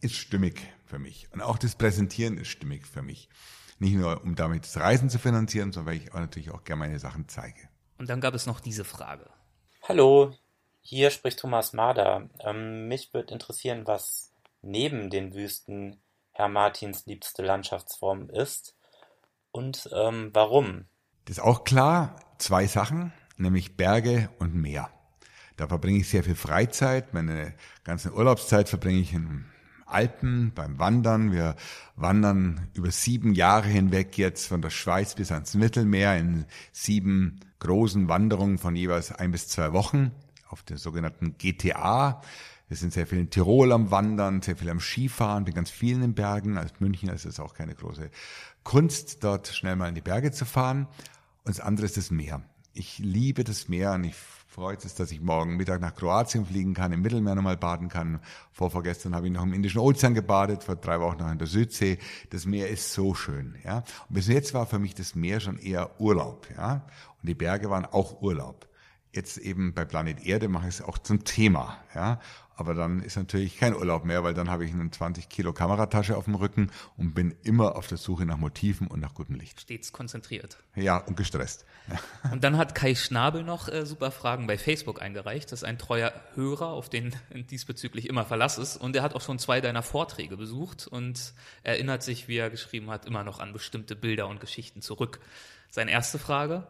ist 0.01 0.15
stimmig 0.15 0.61
für 0.89 0.99
mich. 0.99 1.27
Und 1.31 1.41
auch 1.41 1.57
das 1.57 1.75
Präsentieren 1.75 2.37
ist 2.37 2.49
stimmig 2.49 2.85
für 2.85 3.01
mich. 3.01 3.29
Nicht 3.77 3.93
nur, 3.93 4.21
um 4.23 4.35
damit 4.35 4.65
das 4.65 4.77
Reisen 4.77 5.09
zu 5.09 5.19
finanzieren, 5.19 5.71
sondern 5.71 5.93
weil 5.93 6.01
ich 6.01 6.11
auch 6.13 6.19
natürlich 6.19 6.51
auch 6.51 6.63
gerne 6.63 6.79
meine 6.79 6.99
Sachen 6.99 7.29
zeige. 7.29 7.69
Und 7.97 8.09
dann 8.09 8.19
gab 8.19 8.33
es 8.33 8.45
noch 8.45 8.59
diese 8.59 8.83
Frage. 8.83 9.29
Hallo, 9.87 10.33
hier 10.81 11.11
spricht 11.11 11.39
Thomas 11.39 11.73
Marder. 11.73 12.29
Ähm, 12.41 12.87
mich 12.87 13.13
würde 13.13 13.33
interessieren, 13.33 13.85
was 13.85 14.33
neben 14.61 15.09
den 15.09 15.33
Wüsten 15.33 16.01
Herr 16.31 16.49
Martins 16.49 17.05
liebste 17.05 17.43
Landschaftsform 17.43 18.29
ist 18.29 18.75
und 19.51 19.89
ähm, 19.93 20.31
warum. 20.33 20.85
Das 21.25 21.37
ist 21.37 21.43
auch 21.43 21.63
klar. 21.63 22.15
Zwei 22.37 22.67
Sachen, 22.67 23.11
nämlich 23.35 23.75
Berge 23.75 24.29
und 24.39 24.55
Meer. 24.55 24.89
Da 25.57 25.67
verbringe 25.67 25.99
ich 25.99 26.09
sehr 26.09 26.23
viel 26.23 26.35
Freizeit. 26.35 27.13
Meine 27.13 27.53
ganze 27.83 28.13
Urlaubszeit 28.13 28.69
verbringe 28.69 28.99
ich 28.99 29.13
in 29.13 29.45
Alpen 29.91 30.51
beim 30.53 30.79
Wandern. 30.79 31.31
Wir 31.31 31.55
wandern 31.95 32.67
über 32.73 32.91
sieben 32.91 33.33
Jahre 33.33 33.67
hinweg 33.67 34.17
jetzt 34.17 34.47
von 34.47 34.61
der 34.61 34.69
Schweiz 34.69 35.15
bis 35.15 35.31
ans 35.31 35.55
Mittelmeer 35.55 36.17
in 36.17 36.45
sieben 36.71 37.39
großen 37.59 38.07
Wanderungen 38.07 38.57
von 38.57 38.75
jeweils 38.75 39.11
ein 39.11 39.31
bis 39.31 39.47
zwei 39.47 39.73
Wochen 39.73 40.11
auf 40.47 40.63
der 40.63 40.77
sogenannten 40.77 41.37
GTA. 41.37 42.21
Wir 42.67 42.77
sind 42.77 42.93
sehr 42.93 43.07
viel 43.07 43.17
in 43.17 43.29
Tirol 43.31 43.71
am 43.71 43.89
Wandern, 43.89 44.41
sehr 44.41 44.55
viel 44.55 44.69
am 44.69 44.79
Skifahren, 44.79 45.43
bin 45.43 45.55
ganz 45.55 45.71
vielen 45.71 46.03
in 46.03 46.13
Bergen. 46.13 46.57
Als 46.57 46.79
München 46.79 47.09
ist 47.09 47.25
es 47.25 47.39
auch 47.39 47.55
keine 47.55 47.73
große 47.73 48.11
Kunst, 48.63 49.23
dort 49.23 49.47
schnell 49.47 49.75
mal 49.75 49.89
in 49.89 49.95
die 49.95 50.01
Berge 50.01 50.31
zu 50.31 50.45
fahren. 50.45 50.87
Und 51.43 51.57
das 51.57 51.59
andere 51.59 51.85
ist 51.87 51.97
das 51.97 52.11
Meer. 52.11 52.43
Ich 52.73 52.99
liebe 52.99 53.43
das 53.43 53.67
Meer 53.69 53.93
und 53.93 54.03
ich 54.03 54.15
freut 54.59 54.83
es, 54.83 54.93
dass 54.93 55.09
ich 55.11 55.21
morgen 55.21 55.55
Mittag 55.55 55.79
nach 55.79 55.95
Kroatien 55.95 56.45
fliegen 56.45 56.73
kann, 56.73 56.91
im 56.91 57.01
Mittelmeer 57.01 57.33
nochmal 57.33 57.55
baden 57.55 57.87
kann. 57.87 58.19
Vorvorgestern 58.51 59.15
habe 59.15 59.27
ich 59.27 59.31
noch 59.31 59.43
im 59.43 59.53
Indischen 59.53 59.79
Ozean 59.79 60.13
gebadet, 60.13 60.65
vor 60.65 60.75
drei 60.75 60.99
Wochen 60.99 61.19
noch 61.19 61.31
in 61.31 61.37
der 61.37 61.47
Südsee. 61.47 61.97
Das 62.31 62.45
Meer 62.45 62.67
ist 62.67 62.91
so 62.91 63.15
schön, 63.15 63.55
ja. 63.63 63.77
Und 64.09 64.15
bis 64.15 64.27
jetzt 64.27 64.53
war 64.53 64.65
für 64.65 64.77
mich 64.77 64.93
das 64.93 65.15
Meer 65.15 65.39
schon 65.39 65.57
eher 65.57 66.01
Urlaub, 66.01 66.45
ja. 66.57 66.85
Und 67.21 67.29
die 67.29 67.35
Berge 67.35 67.69
waren 67.69 67.85
auch 67.85 68.21
Urlaub. 68.21 68.67
Jetzt 69.13 69.37
eben 69.37 69.73
bei 69.73 69.85
Planet 69.85 70.25
Erde 70.25 70.49
mache 70.49 70.67
ich 70.67 70.75
es 70.75 70.81
auch 70.81 70.97
zum 70.97 71.23
Thema, 71.23 71.77
ja. 71.95 72.19
Aber 72.59 72.73
dann 72.73 73.01
ist 73.01 73.15
natürlich 73.15 73.57
kein 73.57 73.73
Urlaub 73.73 74.03
mehr, 74.03 74.25
weil 74.25 74.33
dann 74.33 74.49
habe 74.49 74.65
ich 74.65 74.73
eine 74.73 74.91
20 74.91 75.29
Kilo 75.29 75.53
Kameratasche 75.53 76.17
auf 76.17 76.25
dem 76.25 76.35
Rücken 76.35 76.71
und 76.97 77.13
bin 77.13 77.33
immer 77.43 77.77
auf 77.77 77.87
der 77.87 77.97
Suche 77.97 78.25
nach 78.25 78.35
Motiven 78.35 78.87
und 78.87 78.99
nach 78.99 79.13
gutem 79.13 79.35
Licht. 79.35 79.61
Stets 79.61 79.93
konzentriert. 79.93 80.57
Ja, 80.75 80.97
und 80.97 81.15
gestresst. 81.15 81.65
Und 82.31 82.43
dann 82.43 82.57
hat 82.57 82.75
Kai 82.75 82.95
Schnabel 82.95 83.43
noch 83.43 83.67
äh, 83.69 83.85
super 83.85 84.11
Fragen 84.11 84.45
bei 84.45 84.57
Facebook 84.57 85.01
eingereicht. 85.01 85.51
Das 85.51 85.61
ist 85.61 85.63
ein 85.63 85.77
treuer 85.77 86.13
Hörer, 86.35 86.67
auf 86.67 86.89
den 86.89 87.15
diesbezüglich 87.49 88.09
immer 88.09 88.25
Verlass 88.25 88.57
ist. 88.57 88.75
Und 88.77 88.95
er 88.95 89.03
hat 89.03 89.15
auch 89.15 89.21
schon 89.21 89.39
zwei 89.39 89.61
deiner 89.61 89.81
Vorträge 89.81 90.35
besucht 90.35 90.85
und 90.85 91.33
erinnert 91.63 92.03
sich, 92.03 92.27
wie 92.27 92.37
er 92.37 92.49
geschrieben 92.49 92.89
hat, 92.89 93.05
immer 93.05 93.23
noch 93.23 93.39
an 93.39 93.53
bestimmte 93.53 93.95
Bilder 93.95 94.27
und 94.27 94.41
Geschichten 94.41 94.81
zurück. 94.81 95.19
Seine 95.69 95.91
erste 95.91 96.19
Frage. 96.19 96.67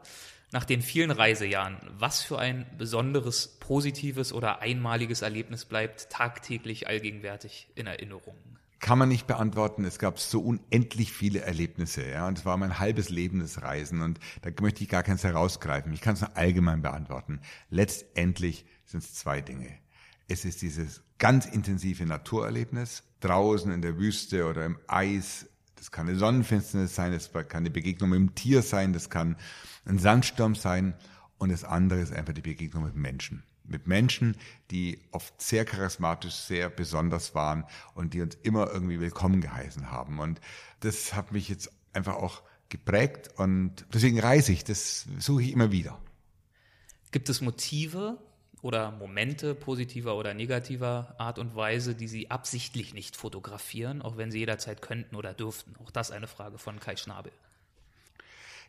Nach 0.51 0.65
den 0.65 0.81
vielen 0.81 1.11
Reisejahren, 1.11 1.77
was 1.99 2.23
für 2.23 2.39
ein 2.39 2.65
besonderes, 2.75 3.59
positives 3.59 4.33
oder 4.33 4.61
einmaliges 4.61 5.21
Erlebnis 5.21 5.65
bleibt 5.65 6.09
tagtäglich 6.09 6.87
allgegenwärtig 6.87 7.67
in 7.75 7.85
Erinnerung? 7.85 8.35
Kann 8.79 8.97
man 8.97 9.09
nicht 9.09 9.27
beantworten. 9.27 9.85
Es 9.85 9.99
gab 9.99 10.19
so 10.19 10.41
unendlich 10.41 11.11
viele 11.11 11.41
Erlebnisse, 11.41 12.09
ja. 12.09 12.27
Und 12.27 12.39
es 12.39 12.45
war 12.45 12.57
mein 12.57 12.79
halbes 12.79 13.09
Leben 13.09 13.39
des 13.39 13.61
Reisen. 13.61 14.01
Und 14.01 14.19
da 14.41 14.49
möchte 14.61 14.81
ich 14.83 14.89
gar 14.89 15.03
keins 15.03 15.23
herausgreifen. 15.23 15.93
Ich 15.93 16.01
kann 16.01 16.15
es 16.15 16.21
nur 16.21 16.35
allgemein 16.35 16.81
beantworten. 16.81 17.41
Letztendlich 17.69 18.65
sind 18.85 19.03
es 19.03 19.13
zwei 19.13 19.41
Dinge. 19.41 19.77
Es 20.27 20.45
ist 20.45 20.61
dieses 20.61 21.03
ganz 21.19 21.45
intensive 21.45 22.05
Naturerlebnis, 22.05 23.03
draußen 23.19 23.71
in 23.71 23.81
der 23.81 23.97
Wüste 23.97 24.45
oder 24.45 24.65
im 24.65 24.79
Eis. 24.87 25.47
Das 25.75 25.91
kann 25.91 26.07
eine 26.07 26.17
Sonnenfinsternis 26.17 26.95
sein, 26.95 27.11
das 27.11 27.31
kann 27.31 27.45
eine 27.51 27.69
Begegnung 27.69 28.09
mit 28.09 28.17
einem 28.17 28.35
Tier 28.35 28.61
sein, 28.61 28.93
das 28.93 29.09
kann 29.09 29.37
ein 29.89 29.99
Sandsturm 29.99 30.55
sein 30.55 30.93
und 31.37 31.51
das 31.51 31.63
andere 31.63 31.99
ist 31.99 32.13
einfach 32.13 32.33
die 32.33 32.41
Begegnung 32.41 32.83
mit 32.85 32.95
Menschen. 32.95 33.43
Mit 33.63 33.87
Menschen, 33.87 34.35
die 34.71 34.99
oft 35.11 35.41
sehr 35.41 35.65
charismatisch, 35.65 36.33
sehr 36.33 36.69
besonders 36.69 37.35
waren 37.35 37.65
und 37.93 38.13
die 38.13 38.21
uns 38.21 38.35
immer 38.43 38.71
irgendwie 38.71 38.99
willkommen 38.99 39.41
geheißen 39.41 39.91
haben. 39.91 40.19
Und 40.19 40.39
das 40.79 41.13
hat 41.13 41.31
mich 41.31 41.49
jetzt 41.49 41.71
einfach 41.93 42.15
auch 42.15 42.41
geprägt 42.69 43.31
und 43.37 43.85
deswegen 43.93 44.19
reise 44.19 44.51
ich, 44.51 44.63
das 44.63 45.07
suche 45.17 45.43
ich 45.43 45.51
immer 45.51 45.71
wieder. 45.71 45.99
Gibt 47.11 47.29
es 47.29 47.41
Motive 47.41 48.19
oder 48.61 48.91
Momente 48.91 49.55
positiver 49.55 50.15
oder 50.15 50.33
negativer 50.33 51.15
Art 51.17 51.39
und 51.39 51.55
Weise, 51.55 51.95
die 51.95 52.07
Sie 52.07 52.29
absichtlich 52.29 52.93
nicht 52.93 53.15
fotografieren, 53.15 54.01
auch 54.01 54.17
wenn 54.17 54.31
Sie 54.31 54.39
jederzeit 54.39 54.81
könnten 54.81 55.15
oder 55.15 55.33
dürften? 55.33 55.75
Auch 55.83 55.89
das 55.89 56.11
eine 56.11 56.27
Frage 56.27 56.59
von 56.59 56.79
Kai 56.79 56.95
Schnabel. 56.95 57.31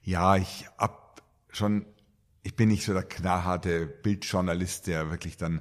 Ja, 0.03 0.37
ich 0.37 0.67
hab 0.79 1.23
schon, 1.51 1.87
ich 2.43 2.57
bin 2.57 2.69
nicht 2.69 2.85
so 2.85 2.93
der 2.93 3.03
knallharte 3.03 3.87
Bildjournalist, 3.87 4.87
der 4.87 5.11
wirklich 5.11 5.37
dann 5.37 5.61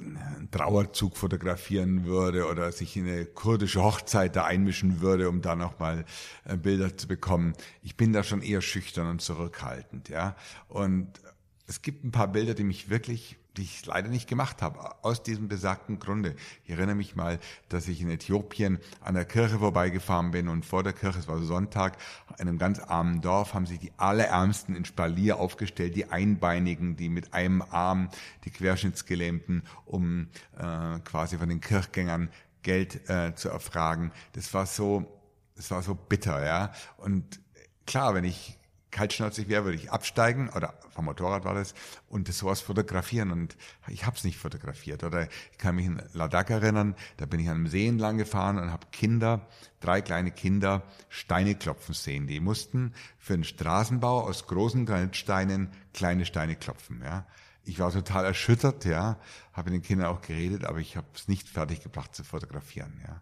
einen 0.00 0.48
Trauerzug 0.50 1.16
fotografieren 1.16 2.04
würde 2.04 2.48
oder 2.48 2.72
sich 2.72 2.96
in 2.96 3.06
eine 3.06 3.26
kurdische 3.26 3.82
Hochzeit 3.82 4.34
da 4.34 4.44
einmischen 4.44 5.00
würde, 5.00 5.28
um 5.28 5.40
da 5.40 5.54
nochmal 5.54 6.04
äh, 6.44 6.56
Bilder 6.56 6.96
zu 6.96 7.06
bekommen. 7.06 7.54
Ich 7.82 7.96
bin 7.96 8.12
da 8.12 8.24
schon 8.24 8.42
eher 8.42 8.60
schüchtern 8.60 9.06
und 9.06 9.22
zurückhaltend, 9.22 10.08
ja. 10.08 10.34
Und 10.68 11.20
es 11.66 11.82
gibt 11.82 12.04
ein 12.04 12.10
paar 12.10 12.28
Bilder, 12.28 12.54
die 12.54 12.64
mich 12.64 12.90
wirklich 12.90 13.36
die 13.56 13.62
ich 13.62 13.86
leider 13.86 14.08
nicht 14.08 14.28
gemacht 14.28 14.62
habe, 14.62 15.04
aus 15.04 15.22
diesem 15.22 15.48
besagten 15.48 15.98
Grunde. 15.98 16.34
Ich 16.64 16.70
erinnere 16.70 16.96
mich 16.96 17.14
mal, 17.14 17.38
dass 17.68 17.88
ich 17.88 18.00
in 18.00 18.10
Äthiopien 18.10 18.78
an 19.00 19.14
der 19.14 19.24
Kirche 19.24 19.58
vorbeigefahren 19.58 20.32
bin 20.32 20.48
und 20.48 20.66
vor 20.66 20.82
der 20.82 20.92
Kirche, 20.92 21.18
es 21.18 21.28
war 21.28 21.40
Sonntag, 21.42 21.96
in 22.38 22.48
einem 22.48 22.58
ganz 22.58 22.80
armen 22.80 23.20
Dorf 23.20 23.54
haben 23.54 23.66
sich 23.66 23.78
die 23.78 23.92
Allerärmsten 23.96 24.74
in 24.74 24.84
Spalier 24.84 25.38
aufgestellt, 25.38 25.94
die 25.94 26.10
Einbeinigen, 26.10 26.96
die 26.96 27.08
mit 27.08 27.32
einem 27.32 27.62
Arm, 27.62 28.08
die 28.44 28.50
Querschnittsgelähmten, 28.50 29.62
um 29.84 30.28
äh, 30.56 30.98
quasi 31.00 31.38
von 31.38 31.48
den 31.48 31.60
Kirchgängern 31.60 32.30
Geld 32.62 33.08
äh, 33.08 33.34
zu 33.34 33.50
erfragen. 33.50 34.10
Das 34.32 34.52
war 34.54 34.66
so, 34.66 35.06
das 35.54 35.70
war 35.70 35.82
so 35.82 35.94
bitter, 35.94 36.44
ja. 36.44 36.72
Und 36.96 37.40
klar, 37.86 38.14
wenn 38.14 38.24
ich 38.24 38.58
kaltschnäuzig 38.94 39.48
wäre, 39.48 39.64
würde 39.64 39.76
ich 39.76 39.90
absteigen 39.90 40.48
oder 40.50 40.74
vom 40.90 41.06
Motorrad 41.06 41.44
war 41.44 41.54
das 41.54 41.74
und 42.08 42.28
das 42.28 42.38
sowas 42.38 42.60
fotografieren 42.60 43.32
und 43.32 43.56
ich 43.88 44.06
habe 44.06 44.16
es 44.16 44.22
nicht 44.22 44.38
fotografiert. 44.38 45.02
Oder 45.02 45.28
ich 45.50 45.58
kann 45.58 45.74
mich 45.74 45.86
in 45.86 46.00
Ladakh 46.12 46.52
erinnern, 46.52 46.94
da 47.16 47.26
bin 47.26 47.40
ich 47.40 47.48
an 47.48 47.56
einem 47.56 47.66
See 47.66 47.88
entlang 47.88 48.18
gefahren 48.18 48.56
und 48.56 48.70
habe 48.70 48.86
Kinder, 48.92 49.48
drei 49.80 50.00
kleine 50.00 50.30
Kinder, 50.30 50.84
Steine 51.08 51.56
klopfen 51.56 51.92
sehen. 51.92 52.28
Die 52.28 52.38
mussten 52.38 52.94
für 53.18 53.34
einen 53.34 53.42
Straßenbau 53.42 54.22
aus 54.22 54.46
großen 54.46 54.86
Granitsteinen 54.86 55.72
kleine 55.92 56.24
Steine 56.24 56.54
klopfen. 56.54 57.02
Ja. 57.02 57.26
Ich 57.64 57.80
war 57.80 57.90
total 57.90 58.24
erschüttert, 58.24 58.84
ja, 58.84 59.18
habe 59.52 59.70
mit 59.70 59.82
den 59.82 59.86
Kindern 59.86 60.06
auch 60.06 60.20
geredet, 60.20 60.64
aber 60.64 60.78
ich 60.78 60.96
habe 60.96 61.08
es 61.16 61.26
nicht 61.26 61.48
fertig 61.48 61.82
gebracht 61.82 62.14
zu 62.14 62.22
fotografieren. 62.22 63.02
Ja. 63.04 63.20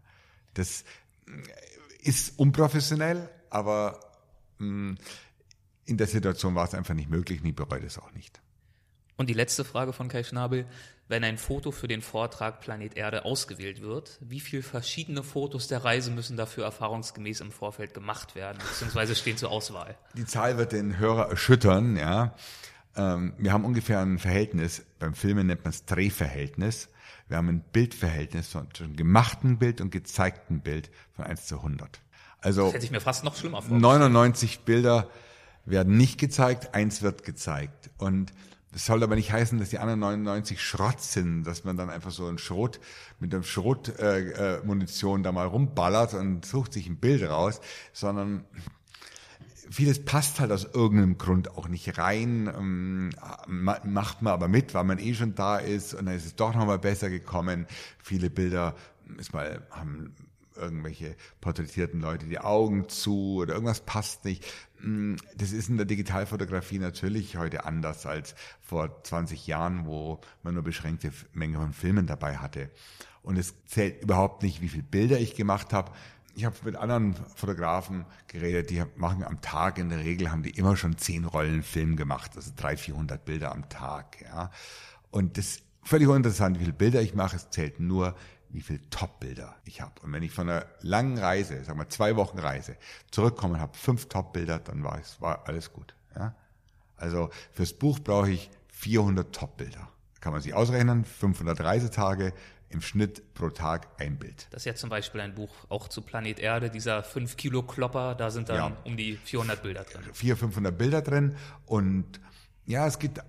Das 0.53 0.85
ist 2.03 2.39
unprofessionell, 2.39 3.31
aber 3.49 4.01
mh, 4.59 4.97
in 5.85 5.97
der 5.97 6.07
Situation 6.07 6.55
war 6.55 6.65
es 6.65 6.75
einfach 6.75 6.95
nicht 6.95 7.11
möglich 7.11 7.41
und 7.41 7.47
ich 7.47 7.57
bereue 7.57 7.85
es 7.85 7.99
auch 7.99 8.13
nicht. 8.13 8.41
Und 9.17 9.29
die 9.29 9.35
letzte 9.35 9.65
Frage 9.65 9.93
von 9.93 10.09
Kai 10.09 10.25
Schnabel. 10.25 10.67
Wenn 11.09 11.25
ein 11.25 11.37
Foto 11.37 11.73
für 11.73 11.89
den 11.89 12.01
Vortrag 12.01 12.61
Planet 12.61 12.97
Erde 12.97 13.27
ausgewählt 13.27 13.83
wird, 13.83 14.19
wie 14.21 14.41
viele 14.41 14.63
verschiedene 14.63 15.23
Fotos 15.23 15.69
der 15.69 15.85
Reise 15.85 16.11
müssen 16.11 16.39
dafür 16.39 16.65
erfahrungsgemäß 16.65 17.41
im 17.41 17.53
Vorfeld 17.53 17.93
gemacht 17.93 18.35
werden, 18.35 18.59
beziehungsweise 18.59 19.15
stehen 19.15 19.37
zur 19.37 19.51
Auswahl? 19.51 19.99
Die 20.15 20.25
Zahl 20.25 20.57
wird 20.57 20.73
den 20.73 20.99
Hörer 20.99 21.29
erschüttern, 21.29 21.97
ja. 21.97 22.35
Ähm, 22.97 23.35
wir 23.37 23.53
haben 23.53 23.65
ungefähr 23.65 24.01
ein 24.01 24.19
Verhältnis, 24.19 24.85
beim 24.99 25.15
Filmen 25.15 25.49
nennt 25.49 25.65
man 25.65 25.71
es 25.71 25.85
Drehverhältnis. 25.85 26.89
Wir 27.29 27.37
haben 27.37 27.49
ein 27.49 27.61
Bildverhältnis 27.61 28.49
von 28.49 28.69
gemachten 28.97 29.59
Bild 29.59 29.81
und 29.81 29.91
gezeigten 29.91 30.61
Bild 30.61 30.91
von 31.15 31.27
1 31.27 31.47
zu 31.47 31.57
100. 31.57 32.01
Also 32.41 32.65
das 32.65 32.75
hätte 32.75 32.85
ich 32.85 32.91
mir 32.91 33.01
fast 33.01 33.25
noch 33.25 33.37
schlimmer 33.37 33.63
vorgestellt. 33.63 33.83
99 33.83 34.61
Bilder 34.61 35.09
werden 35.65 35.97
nicht 35.97 36.19
gezeigt, 36.19 36.75
eins 36.75 37.03
wird 37.03 37.25
gezeigt. 37.25 37.91
Und 37.99 38.33
das 38.73 38.87
soll 38.87 39.03
aber 39.03 39.17
nicht 39.17 39.33
heißen, 39.33 39.59
dass 39.59 39.69
die 39.69 39.79
anderen 39.79 40.01
99 40.01 40.61
Schrott 40.63 41.01
sind, 41.01 41.45
dass 41.45 41.65
man 41.65 41.77
dann 41.77 41.91
einfach 41.91 42.11
so 42.11 42.27
ein 42.27 42.39
Schrot 42.39 42.81
mit 43.21 43.35
einem 43.35 43.43
Schrotmunition 43.43 45.17
äh, 45.17 45.21
äh, 45.21 45.25
da 45.25 45.33
mal 45.33 45.47
rumballert 45.47 46.15
und 46.15 46.47
sucht 46.47 46.73
sich 46.73 46.89
ein 46.89 46.97
Bild 46.97 47.23
raus, 47.23 47.61
sondern 47.93 48.45
vieles 49.71 50.05
passt 50.05 50.41
halt 50.41 50.53
aus 50.53 50.65
irgendeinem 50.65 51.19
Grund 51.19 51.57
auch 51.57 51.69
nicht 51.69 51.99
rein, 51.99 52.51
ähm, 52.55 53.11
macht 53.47 54.23
man 54.23 54.33
aber 54.33 54.49
mit, 54.49 54.73
weil 54.75 54.85
man 54.85 54.99
eh 54.99 55.15
schon 55.15 55.35
da 55.35 55.59
ist 55.59 55.93
und 55.95 56.07
dann 56.07 56.17
ist 56.17 56.27
es 56.27 56.37
doch 56.37 56.55
nochmal 56.55 56.79
besser 56.79 57.11
gekommen. 57.11 57.67
Viele 57.99 58.31
Bilder 58.31 58.75
ist 59.19 59.35
mal, 59.35 59.67
haben 59.71 60.15
irgendwelche 60.57 61.17
porträtierten 61.41 62.01
Leute 62.01 62.27
die 62.27 62.39
Augen 62.39 62.89
zu 62.89 63.37
oder 63.37 63.55
irgendwas 63.55 63.81
passt 63.81 64.25
nicht. 64.25 64.45
Mm, 64.83 65.15
das 65.37 65.53
ist 65.53 65.69
in 65.69 65.77
der 65.77 65.87
Digitalfotografie 65.87 66.79
natürlich 66.79 67.37
heute 67.37 67.65
anders 67.65 68.05
als 68.05 68.35
vor 68.61 69.03
20 69.05 69.47
Jahren, 69.47 69.87
wo 69.87 70.21
man 70.43 70.55
nur 70.55 70.65
beschränkte 70.65 71.13
Menge 71.33 71.59
von 71.59 71.73
Filmen 71.73 72.07
dabei 72.07 72.39
hatte. 72.39 72.71
Und 73.23 73.39
es 73.39 73.55
zählt 73.67 74.03
überhaupt 74.03 74.43
nicht, 74.43 74.61
wie 74.61 74.69
viele 74.69 74.83
Bilder 74.83 75.21
ich 75.21 75.37
gemacht 75.37 75.73
habe. 75.73 75.93
Ich 76.35 76.45
habe 76.45 76.57
mit 76.65 76.77
anderen 76.77 77.15
Fotografen 77.37 78.05
geredet, 78.27 78.71
die 78.71 78.83
machen 78.97 79.23
am 79.23 79.41
Tag 79.41 79.79
in 79.79 79.91
der 79.91 80.01
Regel 80.01 80.31
haben 80.33 80.43
die 80.43 80.51
immer 80.51 80.77
schon 80.77 80.97
zehn 80.97 81.25
Rollen 81.25 81.63
Film 81.63 81.95
gemacht, 81.95 82.33
also 82.37 82.51
300, 82.57 82.81
400 82.81 83.25
Bilder 83.25 83.53
am 83.53 83.69
Tag. 83.69 84.23
Ja. 84.23 84.51
Und 85.11 85.37
das 85.37 85.47
ist 85.47 85.63
völlig 85.85 86.09
uninteressant, 86.09 86.59
wie 86.59 86.65
viele 86.65 86.73
Bilder 86.73 87.03
ich 87.03 87.15
mache. 87.15 87.37
Es 87.37 87.51
zählt 87.51 87.79
nur, 87.79 88.17
wie 88.53 88.61
viel 88.61 88.81
Top-Bilder 88.91 89.57
ich 89.65 89.81
habe. 89.81 90.01
Und 90.03 90.13
wenn 90.13 90.23
ich 90.23 90.33
von 90.33 90.49
einer 90.49 90.67
langen 90.81 91.19
Reise, 91.19 91.65
sagen 91.65 91.79
wir 91.79 91.89
zwei 91.89 92.17
Wochen 92.17 92.39
Reise, 92.39 92.77
zurückkomme 93.11 93.55
und 93.55 93.61
habe 93.61 93.77
fünf 93.77 94.09
Top-Bilder, 94.09 94.59
dann 94.59 94.85
war 94.85 94.99
es 94.99 95.21
war 95.21 95.49
alles 95.49 95.73
gut. 95.73 95.95
Ja? 96.15 96.35
Also 96.97 97.31
fürs 97.53 97.73
Buch 97.73 97.99
brauche 97.99 98.31
ich 98.31 98.51
400 98.69 99.35
Top-Bilder. 99.35 99.89
Kann 100.21 100.33
man 100.33 100.43
sich 100.43 100.55
ausrechnen, 100.55 101.05
500 101.05 101.61
Reisetage, 101.61 102.33
im 102.69 102.81
Schnitt 102.81 103.35
pro 103.35 103.51
Tag 103.51 103.89
ein 103.99 104.19
Bild. 104.19 104.47
Das 104.51 104.63
ist 104.63 104.67
ja 104.67 104.75
zum 104.75 104.89
Beispiel 104.91 105.21
ein 105.21 105.35
Buch 105.35 105.51
auch 105.69 105.89
zu 105.89 106.03
Planet 106.03 106.39
Erde, 106.39 106.71
dieser 106.71 107.03
5 107.03 107.37
Kilo 107.37 107.63
Klopper, 107.63 108.15
da 108.15 108.31
sind 108.31 108.49
dann 108.49 108.57
ja. 108.57 108.77
um 108.85 108.97
die 108.97 109.17
400 109.17 109.63
Bilder 109.63 109.85
drin. 109.85 110.03
400, 110.13 110.39
500 110.39 110.79
Bilder 110.79 111.03
drin 111.03 111.37
und 111.67 112.21
ja, 112.65 112.87
es 112.87 112.99
gibt 112.99 113.21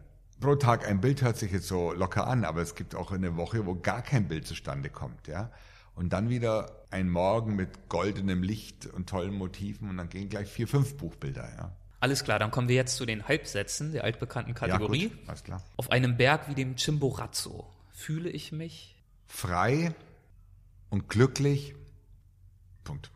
pro 0.44 0.56
Tag 0.56 0.86
ein 0.86 1.00
Bild 1.00 1.22
hört 1.22 1.38
sich 1.38 1.54
jetzt 1.54 1.68
so 1.68 1.94
locker 1.94 2.28
an, 2.28 2.44
aber 2.44 2.62
es 2.62 2.76
gibt 2.76 2.96
auch 2.96 3.14
eine 3.14 3.38
Woche, 3.38 3.66
wo 3.66 3.76
gar 3.76 4.02
kein 4.02 4.28
Bild 4.28 4.46
zustande 4.46 4.90
kommt, 4.90 5.28
ja. 5.28 5.50
Und 5.96 6.12
dann 6.12 6.30
wieder 6.30 6.84
ein 6.92 7.10
Morgen 7.10 7.56
mit 7.56 7.88
goldenem 7.88 8.44
Licht 8.44 8.88
und 8.88 9.08
tollen 9.08 9.34
Motiven 9.34 9.90
und 9.90 9.96
dann 9.96 10.10
gehen 10.10 10.28
gleich 10.28 10.50
vier, 10.50 10.68
fünf 10.68 10.98
Buchbilder, 10.98 11.50
ja. 11.56 11.72
Alles 12.02 12.26
klar, 12.26 12.40
dann 12.40 12.52
kommen 12.52 12.68
wir 12.68 12.76
jetzt 12.76 12.98
zu 12.98 13.06
den 13.06 13.26
Halbsätzen 13.26 13.94
der 13.94 14.04
altbekannten 14.04 14.54
Kategorie. 14.54 15.04
Ja, 15.04 15.08
gut, 15.08 15.30
alles 15.30 15.44
klar. 15.46 15.64
Auf 15.78 15.92
einem 15.92 16.18
Berg 16.18 16.50
wie 16.50 16.56
dem 16.56 16.76
Chimborazo 16.76 17.66
fühle 17.94 18.30
ich 18.30 18.52
mich 18.52 19.02
frei 19.28 19.96
und 20.90 21.08
glücklich. 21.08 21.74
Punkt. 22.84 23.12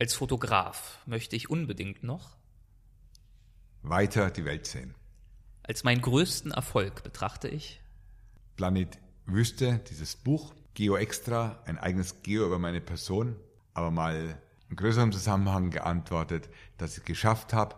Als 0.00 0.14
Fotograf 0.14 0.98
möchte 1.06 1.36
ich 1.36 1.48
unbedingt 1.48 2.02
noch 2.02 2.36
weiter 3.82 4.32
die 4.32 4.44
Welt 4.44 4.66
sehen. 4.66 4.96
Als 5.64 5.84
meinen 5.84 6.02
größten 6.02 6.50
Erfolg 6.50 7.02
betrachte 7.04 7.48
ich 7.48 7.80
Planet 8.56 8.98
Wüste, 9.26 9.80
dieses 9.90 10.16
Buch, 10.16 10.54
Geo 10.74 10.96
Extra, 10.96 11.62
ein 11.64 11.78
eigenes 11.78 12.22
Geo 12.22 12.46
über 12.46 12.58
meine 12.58 12.80
Person, 12.80 13.36
aber 13.74 13.90
mal 13.90 14.40
in 14.68 14.76
größerem 14.76 15.12
Zusammenhang 15.12 15.70
geantwortet, 15.70 16.48
dass 16.78 16.92
ich 16.92 16.98
es 16.98 17.04
geschafft 17.04 17.52
habe, 17.52 17.76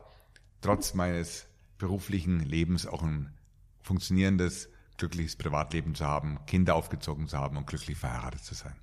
trotz 0.61 0.95
meines 0.95 1.47
beruflichen 1.76 2.41
Lebens 2.41 2.87
auch 2.87 3.03
ein 3.03 3.35
funktionierendes, 3.82 4.68
glückliches 4.97 5.37
Privatleben 5.37 5.95
zu 5.95 6.07
haben, 6.07 6.39
Kinder 6.47 6.76
aufgezogen 6.76 7.28
zu 7.28 7.37
haben 7.37 7.57
und 7.57 7.66
glücklich 7.66 7.99
verheiratet 7.99 8.43
zu 8.43 8.55
sein. 8.55 8.76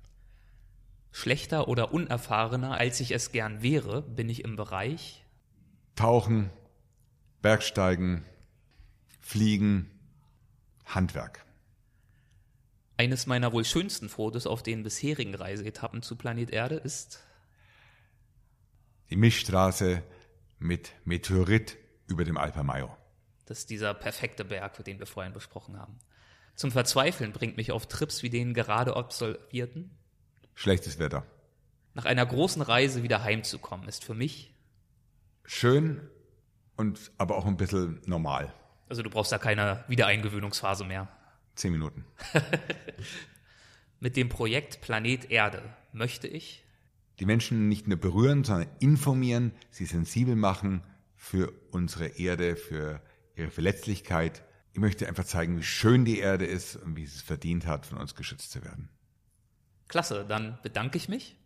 Schlechter 1.10 1.68
oder 1.68 1.92
unerfahrener, 1.92 2.78
als 2.78 3.00
ich 3.00 3.12
es 3.12 3.32
gern 3.32 3.62
wäre, 3.62 4.02
bin 4.02 4.28
ich 4.28 4.44
im 4.44 4.56
Bereich 4.56 5.24
Tauchen, 5.96 6.50
Bergsteigen, 7.42 8.24
Fliegen, 9.22 9.88
Handwerk. 10.84 11.46
Eines 12.98 13.26
meiner 13.26 13.52
wohl 13.52 13.64
schönsten 13.64 14.08
Fotos 14.08 14.46
auf 14.46 14.62
den 14.62 14.82
bisherigen 14.82 15.34
Reiseetappen 15.34 16.02
zu 16.02 16.16
Planet 16.16 16.50
Erde 16.50 16.74
ist 16.74 17.20
die 19.08 19.16
Mischstraße 19.16 20.02
mit 20.58 20.92
Meteorit 21.04 21.78
über 22.06 22.24
dem 22.24 22.36
Alper 22.36 22.62
Mayo. 22.62 22.94
Das 23.46 23.60
ist 23.60 23.70
dieser 23.70 23.94
perfekte 23.94 24.44
Berg, 24.44 24.84
den 24.84 24.98
wir 24.98 25.06
vorhin 25.06 25.32
besprochen 25.32 25.78
haben. 25.78 25.98
Zum 26.54 26.70
Verzweifeln 26.70 27.32
bringt 27.32 27.56
mich 27.56 27.72
auf 27.72 27.86
Trips 27.86 28.22
wie 28.22 28.30
den 28.30 28.54
gerade 28.54 28.96
absolvierten. 28.96 29.90
Schlechtes 30.54 30.98
Wetter. 30.98 31.24
Nach 31.94 32.04
einer 32.04 32.26
großen 32.26 32.62
Reise 32.62 33.02
wieder 33.02 33.22
heimzukommen, 33.22 33.88
ist 33.88 34.04
für 34.04 34.14
mich 34.14 34.54
schön 35.44 36.08
und 36.76 37.12
aber 37.18 37.36
auch 37.36 37.46
ein 37.46 37.56
bisschen 37.56 38.00
normal. 38.04 38.52
Also 38.88 39.02
du 39.02 39.10
brauchst 39.10 39.32
da 39.32 39.38
keine 39.38 39.84
Wiedereingewöhnungsphase 39.88 40.84
mehr. 40.84 41.08
Zehn 41.54 41.72
Minuten. 41.72 42.04
Mit 44.00 44.16
dem 44.16 44.28
Projekt 44.28 44.80
Planet 44.80 45.30
Erde 45.30 45.62
möchte 45.92 46.26
ich 46.26 46.64
die 47.18 47.26
Menschen 47.26 47.68
nicht 47.68 47.86
nur 47.86 47.98
berühren, 47.98 48.42
sondern 48.42 48.68
informieren, 48.80 49.52
sie 49.70 49.84
sensibel 49.84 50.34
machen 50.34 50.82
für 51.14 51.52
unsere 51.70 52.06
Erde, 52.06 52.56
für 52.56 53.00
ihre 53.36 53.50
Verletzlichkeit. 53.50 54.42
Ich 54.72 54.80
möchte 54.80 55.06
einfach 55.06 55.24
zeigen, 55.24 55.58
wie 55.58 55.62
schön 55.62 56.04
die 56.04 56.18
Erde 56.18 56.46
ist 56.46 56.76
und 56.76 56.96
wie 56.96 57.06
sie 57.06 57.16
es 57.16 57.22
verdient 57.22 57.66
hat, 57.66 57.86
von 57.86 57.98
uns 57.98 58.14
geschützt 58.14 58.50
zu 58.50 58.64
werden. 58.64 58.88
Klasse, 59.88 60.24
dann 60.26 60.58
bedanke 60.62 60.96
ich 60.96 61.08
mich 61.08 61.36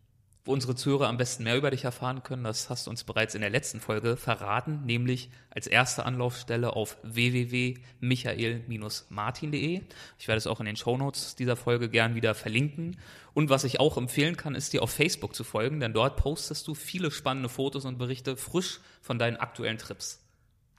wo 0.46 0.52
unsere 0.52 0.74
Zuhörer 0.74 1.08
am 1.08 1.16
besten 1.16 1.44
mehr 1.44 1.56
über 1.56 1.70
dich 1.70 1.84
erfahren 1.84 2.22
können, 2.22 2.44
das 2.44 2.68
hast 2.70 2.86
du 2.86 2.90
uns 2.90 3.04
bereits 3.04 3.34
in 3.34 3.40
der 3.40 3.48
letzten 3.50 3.80
Folge 3.80 4.16
verraten, 4.16 4.86
nämlich 4.86 5.30
als 5.50 5.66
erste 5.66 6.06
Anlaufstelle 6.06 6.74
auf 6.74 6.96
www.michael-martin.de. 7.02 9.82
Ich 10.18 10.28
werde 10.28 10.38
es 10.38 10.46
auch 10.46 10.60
in 10.60 10.66
den 10.66 10.76
Shownotes 10.76 11.34
dieser 11.34 11.56
Folge 11.56 11.88
gern 11.88 12.14
wieder 12.14 12.34
verlinken. 12.34 12.98
Und 13.34 13.50
was 13.50 13.64
ich 13.64 13.80
auch 13.80 13.96
empfehlen 13.96 14.36
kann, 14.36 14.54
ist 14.54 14.72
dir 14.72 14.82
auf 14.82 14.90
Facebook 14.90 15.34
zu 15.34 15.42
folgen, 15.44 15.80
denn 15.80 15.92
dort 15.92 16.16
postest 16.16 16.66
du 16.68 16.74
viele 16.74 17.10
spannende 17.10 17.48
Fotos 17.48 17.84
und 17.84 17.98
Berichte 17.98 18.36
frisch 18.36 18.80
von 19.02 19.18
deinen 19.18 19.36
aktuellen 19.36 19.78
Trips. 19.78 20.22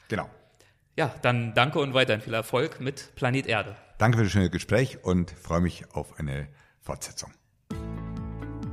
Genau. 0.07 0.29
Ja, 0.95 1.13
dann 1.21 1.53
danke 1.53 1.79
und 1.79 1.93
weiterhin 1.93 2.21
viel 2.21 2.33
Erfolg 2.33 2.79
mit 2.79 3.13
Planet 3.15 3.45
Erde. 3.45 3.75
Danke 3.97 4.17
für 4.17 4.23
das 4.23 4.31
schöne 4.31 4.49
Gespräch 4.49 5.03
und 5.03 5.31
freue 5.31 5.59
mich 5.61 5.93
auf 5.93 6.17
eine 6.19 6.47
Fortsetzung. 6.81 7.31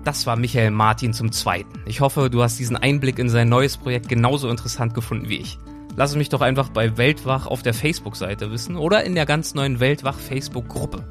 Das 0.04 0.26
war 0.26 0.36
Michael 0.36 0.70
Martin 0.70 1.14
zum 1.14 1.32
Zweiten. 1.32 1.80
Ich 1.86 2.02
hoffe, 2.02 2.28
du 2.28 2.42
hast 2.42 2.58
diesen 2.58 2.76
Einblick 2.76 3.18
in 3.18 3.30
sein 3.30 3.48
neues 3.48 3.78
Projekt 3.78 4.06
genauso 4.06 4.50
interessant 4.50 4.92
gefunden 4.92 5.30
wie 5.30 5.38
ich. 5.38 5.58
Lass 5.96 6.10
es 6.10 6.16
mich 6.16 6.28
doch 6.28 6.42
einfach 6.42 6.68
bei 6.68 6.98
Weltwach 6.98 7.46
auf 7.46 7.62
der 7.62 7.72
Facebook-Seite 7.72 8.50
wissen 8.50 8.76
oder 8.76 9.04
in 9.04 9.14
der 9.14 9.24
ganz 9.24 9.54
neuen 9.54 9.80
Weltwach 9.80 10.18
Facebook-Gruppe. 10.18 11.04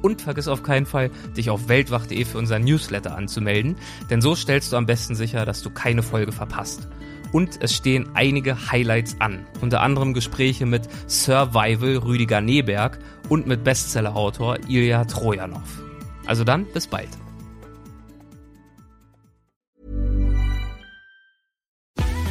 Und 0.00 0.22
vergiss 0.22 0.46
auf 0.46 0.62
keinen 0.62 0.86
Fall, 0.86 1.10
dich 1.36 1.50
auf 1.50 1.68
weltwach.de 1.68 2.24
für 2.24 2.38
unseren 2.38 2.62
Newsletter 2.62 3.16
anzumelden, 3.16 3.74
denn 4.10 4.20
so 4.20 4.36
stellst 4.36 4.72
du 4.72 4.76
am 4.76 4.86
besten 4.86 5.16
sicher, 5.16 5.44
dass 5.44 5.62
du 5.62 5.70
keine 5.70 6.04
Folge 6.04 6.30
verpasst. 6.30 6.86
Und 7.32 7.60
es 7.60 7.74
stehen 7.74 8.10
einige 8.14 8.70
Highlights 8.70 9.16
an, 9.18 9.44
unter 9.60 9.80
anderem 9.80 10.14
Gespräche 10.14 10.66
mit 10.66 10.88
Survival 11.08 11.96
Rüdiger 11.96 12.40
Neberg 12.40 13.00
und 13.28 13.48
mit 13.48 13.64
Bestsellerautor 13.64 14.58
Ilya 14.68 15.04
Trojanov. 15.06 15.82
Also 16.26 16.44
dann, 16.44 16.66
bis 16.66 16.86
bald. 16.86 17.08